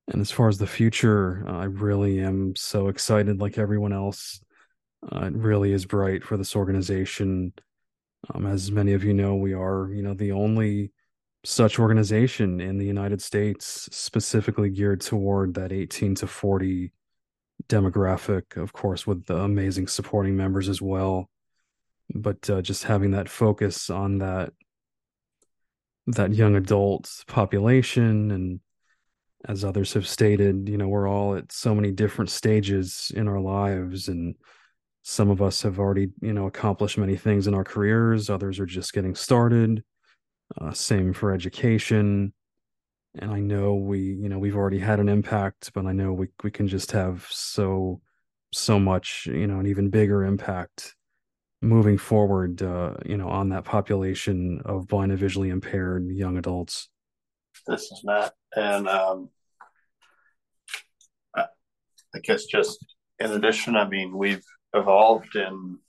And 0.07 0.21
as 0.21 0.31
far 0.31 0.47
as 0.47 0.57
the 0.57 0.67
future, 0.67 1.43
uh, 1.47 1.57
I 1.57 1.65
really 1.65 2.19
am 2.19 2.55
so 2.55 2.87
excited, 2.87 3.39
like 3.39 3.57
everyone 3.57 3.93
else. 3.93 4.41
Uh, 5.03 5.25
it 5.25 5.33
really 5.33 5.71
is 5.71 5.85
bright 5.85 6.23
for 6.23 6.37
this 6.37 6.55
organization. 6.55 7.53
Um, 8.33 8.45
as 8.45 8.71
many 8.71 8.93
of 8.93 9.03
you 9.03 9.13
know, 9.13 9.35
we 9.35 9.53
are, 9.53 9.89
you 9.93 10.01
know, 10.01 10.13
the 10.13 10.31
only 10.31 10.91
such 11.45 11.79
organization 11.79 12.59
in 12.59 12.77
the 12.77 12.85
United 12.85 13.21
States, 13.21 13.87
specifically 13.91 14.69
geared 14.69 15.01
toward 15.01 15.53
that 15.53 15.71
18 15.71 16.15
to 16.15 16.27
40 16.27 16.91
demographic, 17.67 18.57
of 18.57 18.73
course, 18.73 19.07
with 19.07 19.25
the 19.25 19.37
amazing 19.37 19.87
supporting 19.87 20.35
members 20.35 20.67
as 20.67 20.81
well. 20.81 21.29
But 22.13 22.49
uh, 22.49 22.61
just 22.61 22.83
having 22.83 23.11
that 23.11 23.29
focus 23.29 23.89
on 23.89 24.19
that 24.19 24.53
that 26.07 26.33
young 26.33 26.55
adult 26.55 27.23
population 27.27 28.31
and 28.31 28.59
as 29.45 29.63
others 29.63 29.93
have 29.93 30.07
stated, 30.07 30.67
you 30.67 30.75
know, 30.75 30.87
we're 30.87 31.07
all 31.07 31.35
at 31.35 31.51
so 31.51 31.75
many 31.75 31.91
different 31.91 32.31
stages 32.31 33.11
in 33.15 33.27
our 33.27 33.39
lives 33.39 34.07
and 34.07 34.35
some 35.03 35.29
of 35.29 35.39
us 35.41 35.61
have 35.61 35.77
already, 35.77 36.09
you 36.19 36.33
know, 36.33 36.47
accomplished 36.47 36.97
many 36.97 37.15
things 37.15 37.45
in 37.45 37.53
our 37.53 37.63
careers, 37.63 38.29
others 38.29 38.59
are 38.59 38.65
just 38.65 38.91
getting 38.91 39.13
started 39.13 39.83
uh, 40.59 40.71
same 40.71 41.13
for 41.13 41.31
education. 41.31 42.33
And 43.17 43.31
I 43.31 43.39
know 43.39 43.75
we, 43.75 43.99
you 43.99 44.29
know, 44.29 44.39
we've 44.39 44.55
already 44.55 44.79
had 44.79 44.99
an 44.99 45.09
impact, 45.09 45.71
but 45.73 45.85
I 45.85 45.91
know 45.93 46.13
we 46.13 46.27
we 46.43 46.51
can 46.51 46.67
just 46.67 46.91
have 46.91 47.27
so 47.29 48.01
so 48.53 48.79
much, 48.79 49.27
you 49.27 49.47
know, 49.47 49.59
an 49.59 49.67
even 49.67 49.89
bigger 49.89 50.23
impact 50.23 50.95
moving 51.61 51.97
forward, 51.97 52.61
uh, 52.61 52.95
you 53.05 53.17
know, 53.17 53.27
on 53.27 53.49
that 53.49 53.65
population 53.65 54.61
of 54.65 54.87
blind 54.87 55.11
and 55.11 55.19
visually 55.19 55.49
impaired 55.49 56.07
young 56.07 56.37
adults. 56.37 56.89
This 57.67 57.83
is 57.91 58.01
Matt, 58.03 58.33
and 58.55 58.87
um, 58.87 59.29
I, 61.35 61.45
I 62.15 62.19
guess 62.23 62.45
just 62.45 62.79
in 63.19 63.31
addition, 63.31 63.75
I 63.75 63.87
mean, 63.87 64.17
we've 64.17 64.45
evolved 64.73 65.35
in 65.35 65.79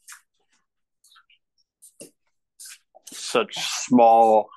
such 3.30 3.54
small 3.56 4.48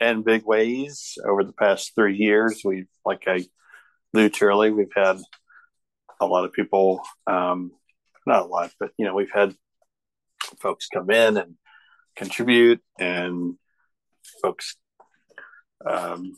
and 0.00 0.24
big 0.24 0.44
ways 0.44 1.18
over 1.26 1.44
the 1.44 1.52
past 1.52 1.92
three 1.94 2.16
years. 2.16 2.62
We've, 2.64 2.88
like 3.04 3.24
I 3.26 3.44
alluded 4.14 4.42
earlier, 4.42 4.74
we've 4.74 4.88
had 4.94 5.20
a 6.20 6.26
lot 6.26 6.44
of 6.44 6.52
people, 6.52 7.02
um, 7.26 7.72
not 8.26 8.42
a 8.42 8.46
lot, 8.46 8.72
but 8.80 8.90
you 8.98 9.04
know, 9.04 9.14
we've 9.14 9.32
had 9.32 9.54
folks 10.60 10.88
come 10.92 11.10
in 11.10 11.36
and 11.36 11.54
contribute, 12.16 12.80
and 12.98 13.56
folks, 14.42 14.76
um, 15.88 16.32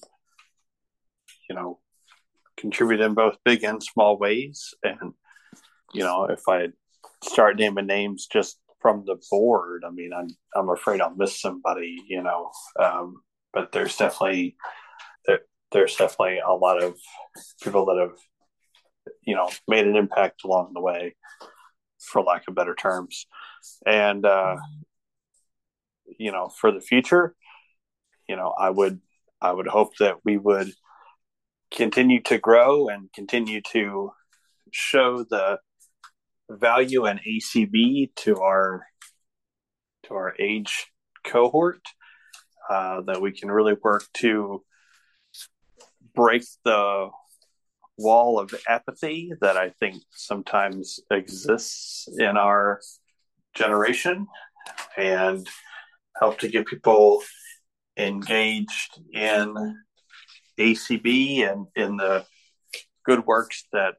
you 1.49 1.55
know, 1.55 1.79
contribute 2.57 3.01
in 3.01 3.14
both 3.14 3.37
big 3.45 3.64
and 3.64 3.83
small 3.83 4.18
ways. 4.18 4.74
And 4.83 5.12
you 5.95 6.03
know, 6.03 6.24
if 6.24 6.43
I 6.49 6.68
start 7.22 7.57
naming 7.57 7.87
names 7.87 8.26
just 8.26 8.59
from 8.81 9.05
the 9.07 9.16
board. 9.31 9.85
I 9.87 9.91
mean, 9.91 10.12
I'm 10.12 10.29
I'm 10.55 10.68
afraid 10.68 11.01
I'll 11.01 11.14
miss 11.14 11.41
somebody, 11.41 12.03
you 12.09 12.22
know. 12.22 12.51
Um, 12.79 13.22
but 13.53 13.72
there's 13.72 13.97
definitely 13.97 14.57
there, 15.26 15.41
there's 15.72 15.97
definitely 15.97 16.39
a 16.39 16.53
lot 16.53 16.83
of 16.83 16.97
people 17.62 17.87
that 17.87 17.99
have 17.99 18.18
you 19.22 19.35
know 19.35 19.51
made 19.66 19.87
an 19.87 19.97
impact 19.97 20.45
along 20.45 20.72
the 20.74 20.81
way, 20.81 21.16
for 22.01 22.22
lack 22.22 22.45
of 22.49 22.55
better 22.55 22.74
terms, 22.74 23.26
and 23.87 24.24
uh, 24.24 24.57
you 26.18 26.33
know, 26.33 26.49
for 26.49 26.72
the 26.72 26.81
future, 26.81 27.35
you 28.29 28.37
know, 28.37 28.55
I 28.59 28.70
would 28.70 29.01
I 29.41 29.53
would 29.53 29.66
hope 29.66 29.97
that 29.99 30.16
we 30.24 30.37
would 30.37 30.72
continue 31.70 32.20
to 32.22 32.39
grow 32.39 32.89
and 32.89 33.12
continue 33.12 33.61
to 33.72 34.11
show 34.72 35.24
the 35.24 35.59
value 36.51 37.05
and 37.05 37.21
ACB 37.21 38.15
to 38.17 38.41
our 38.41 38.87
to 40.05 40.15
our 40.15 40.35
age 40.39 40.87
cohort 41.25 41.81
uh, 42.71 43.03
that 43.03 43.21
we 43.21 43.33
can 43.33 43.51
really 43.51 43.75
work 43.83 44.05
to 44.15 44.63
break 46.15 46.43
the 46.65 47.09
wall 47.97 48.39
of 48.39 48.55
apathy 48.69 49.33
that 49.41 49.57
I 49.57 49.71
think 49.71 50.03
sometimes 50.11 51.01
exists 51.11 52.09
in 52.19 52.37
our 52.37 52.81
generation 53.55 54.27
and 54.97 55.47
help 56.19 56.39
to 56.39 56.49
get 56.49 56.67
people 56.67 57.23
engaged 57.97 59.01
in 59.13 59.77
ACB 60.59 61.51
and 61.51 61.67
in 61.75 61.97
the 61.97 62.25
good 63.05 63.27
works 63.27 63.65
that 63.73 63.95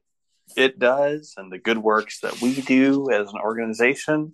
it 0.56 0.78
does 0.78 1.34
and 1.36 1.50
the 1.50 1.58
good 1.58 1.78
works 1.78 2.20
that 2.20 2.40
we 2.40 2.60
do 2.62 3.10
as 3.10 3.28
an 3.28 3.40
organization 3.42 4.32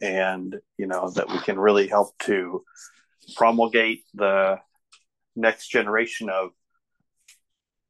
and 0.00 0.56
you 0.78 0.86
know 0.86 1.10
that 1.10 1.28
we 1.28 1.38
can 1.40 1.58
really 1.58 1.86
help 1.86 2.16
to 2.18 2.64
promulgate 3.36 4.04
the 4.14 4.58
next 5.36 5.68
generation 5.68 6.28
of 6.30 6.50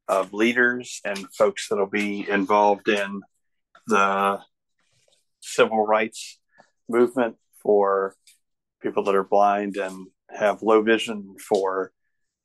of 0.09 0.33
leaders 0.33 1.01
and 1.05 1.19
folks 1.33 1.69
that'll 1.69 1.87
be 1.87 2.29
involved 2.29 2.89
in 2.89 3.21
the 3.87 4.41
civil 5.41 5.87
rights 5.87 6.39
movement 6.89 7.37
for 7.63 8.15
people 8.83 9.05
that 9.05 9.15
are 9.15 9.25
blind 9.25 9.77
and 9.77 10.09
have 10.29 10.63
low 10.63 10.83
vision 10.83 11.37
for 11.39 11.93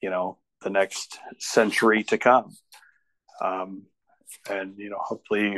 you 0.02 0.10
know 0.10 0.38
the 0.62 0.70
next 0.70 1.20
century 1.40 2.04
to 2.04 2.18
come. 2.18 2.56
Um, 3.42 3.84
and 4.50 4.74
you 4.78 4.90
know 4.90 5.00
hopefully 5.00 5.58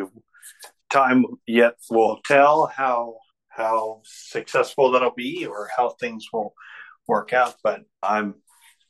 time 0.89 1.25
yet 1.45 1.75
will 1.89 2.19
tell 2.25 2.67
how 2.67 3.17
how 3.49 4.01
successful 4.03 4.91
that'll 4.91 5.11
be 5.11 5.45
or 5.45 5.69
how 5.75 5.89
things 5.89 6.27
will 6.31 6.53
work 7.07 7.33
out. 7.33 7.55
But 7.63 7.81
i'm 8.03 8.35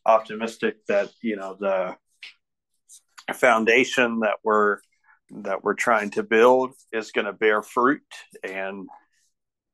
optimistic 0.05 0.85
that 0.87 1.09
you 1.21 1.35
know 1.35 1.57
the 1.59 1.95
foundation 3.33 4.21
that 4.21 4.37
we're 4.43 4.79
that 5.29 5.63
we're 5.63 5.73
trying 5.73 6.09
to 6.11 6.23
build 6.23 6.73
is 6.93 7.11
going 7.11 7.25
to 7.25 7.33
bear 7.33 7.61
fruit 7.61 8.01
and 8.43 8.87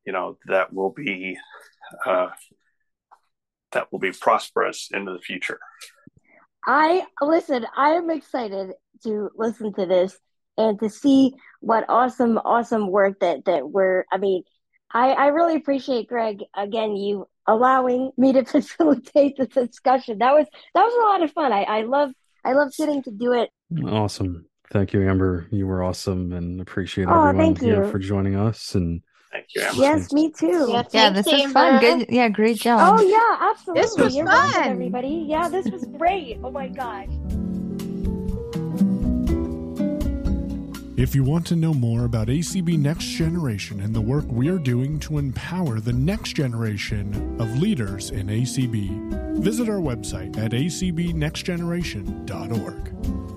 you 0.05 0.11
know 0.11 0.37
that 0.47 0.73
will 0.73 0.89
be 0.89 1.37
uh, 2.05 2.29
that 3.71 3.91
will 3.91 3.99
be 3.99 4.11
prosperous 4.11 4.89
into 4.93 5.11
the 5.11 5.19
future. 5.19 5.59
I 6.65 7.05
listen, 7.21 7.65
I 7.75 7.91
am 7.91 8.09
excited 8.09 8.73
to 9.03 9.29
listen 9.35 9.73
to 9.73 9.85
this 9.85 10.17
and 10.57 10.79
to 10.79 10.89
see 10.89 11.33
what 11.61 11.85
awesome, 11.89 12.37
awesome 12.37 12.87
work 12.89 13.19
that 13.21 13.45
that 13.45 13.69
we're 13.69 14.05
I 14.11 14.17
mean, 14.17 14.43
I, 14.93 15.11
I 15.11 15.27
really 15.27 15.55
appreciate 15.55 16.07
Greg 16.07 16.43
again 16.55 16.95
you 16.95 17.27
allowing 17.47 18.11
me 18.17 18.33
to 18.33 18.45
facilitate 18.45 19.37
the 19.37 19.47
discussion. 19.47 20.19
That 20.19 20.33
was 20.33 20.47
that 20.75 20.83
was 20.83 20.93
a 20.93 21.05
lot 21.07 21.23
of 21.23 21.31
fun. 21.31 21.51
I, 21.51 21.63
I 21.63 21.81
love 21.83 22.11
I 22.45 22.53
love 22.53 22.71
getting 22.77 23.01
to 23.03 23.11
do 23.11 23.33
it. 23.33 23.49
Awesome. 23.85 24.45
Thank 24.71 24.93
you, 24.93 25.07
Amber. 25.07 25.47
You 25.51 25.67
were 25.67 25.83
awesome 25.83 26.31
and 26.33 26.59
appreciate 26.61 27.07
Oh, 27.07 27.11
everyone 27.27 27.37
thank 27.37 27.61
here 27.61 27.85
you. 27.85 27.91
for 27.91 27.99
joining 27.99 28.35
us. 28.35 28.75
And 28.75 29.01
thank 29.31 29.45
you 29.55 29.61
Amber. 29.61 29.81
Yes, 29.81 30.11
me 30.13 30.31
too. 30.31 30.67
Yeah, 30.69 30.83
Yeah, 30.91 31.13
thanks, 31.13 31.29
this 31.29 31.41
was 31.43 31.51
fun. 31.51 31.79
Good. 31.79 32.07
Yeah, 32.09 32.29
great 32.29 32.57
job. 32.59 32.79
Oh 32.81 33.01
yeah, 33.01 33.49
absolutely. 33.51 33.81
This 33.81 33.97
was 33.97 34.15
You're 34.15 34.25
welcome, 34.25 34.51
fun. 34.61 34.71
everybody. 34.71 35.25
Yeah, 35.27 35.49
this 35.49 35.69
was 35.69 35.85
great. 35.97 36.39
Oh 36.43 36.51
my 36.51 36.67
gosh. 36.67 37.07
If 40.95 41.15
you 41.15 41.23
want 41.23 41.47
to 41.47 41.55
know 41.55 41.73
more 41.73 42.05
about 42.05 42.27
ACB 42.27 42.77
Next 42.77 43.05
Generation 43.05 43.79
and 43.79 43.95
the 43.95 44.01
work 44.01 44.25
we're 44.27 44.59
doing 44.59 44.99
to 44.99 45.17
empower 45.17 45.79
the 45.79 45.91
next 45.91 46.33
generation 46.33 47.41
of 47.41 47.57
leaders 47.57 48.11
in 48.11 48.27
ACB, 48.27 49.41
visit 49.41 49.69
our 49.69 49.79
website 49.79 50.37
at 50.37 50.51
acbnextgeneration.org. 50.51 53.32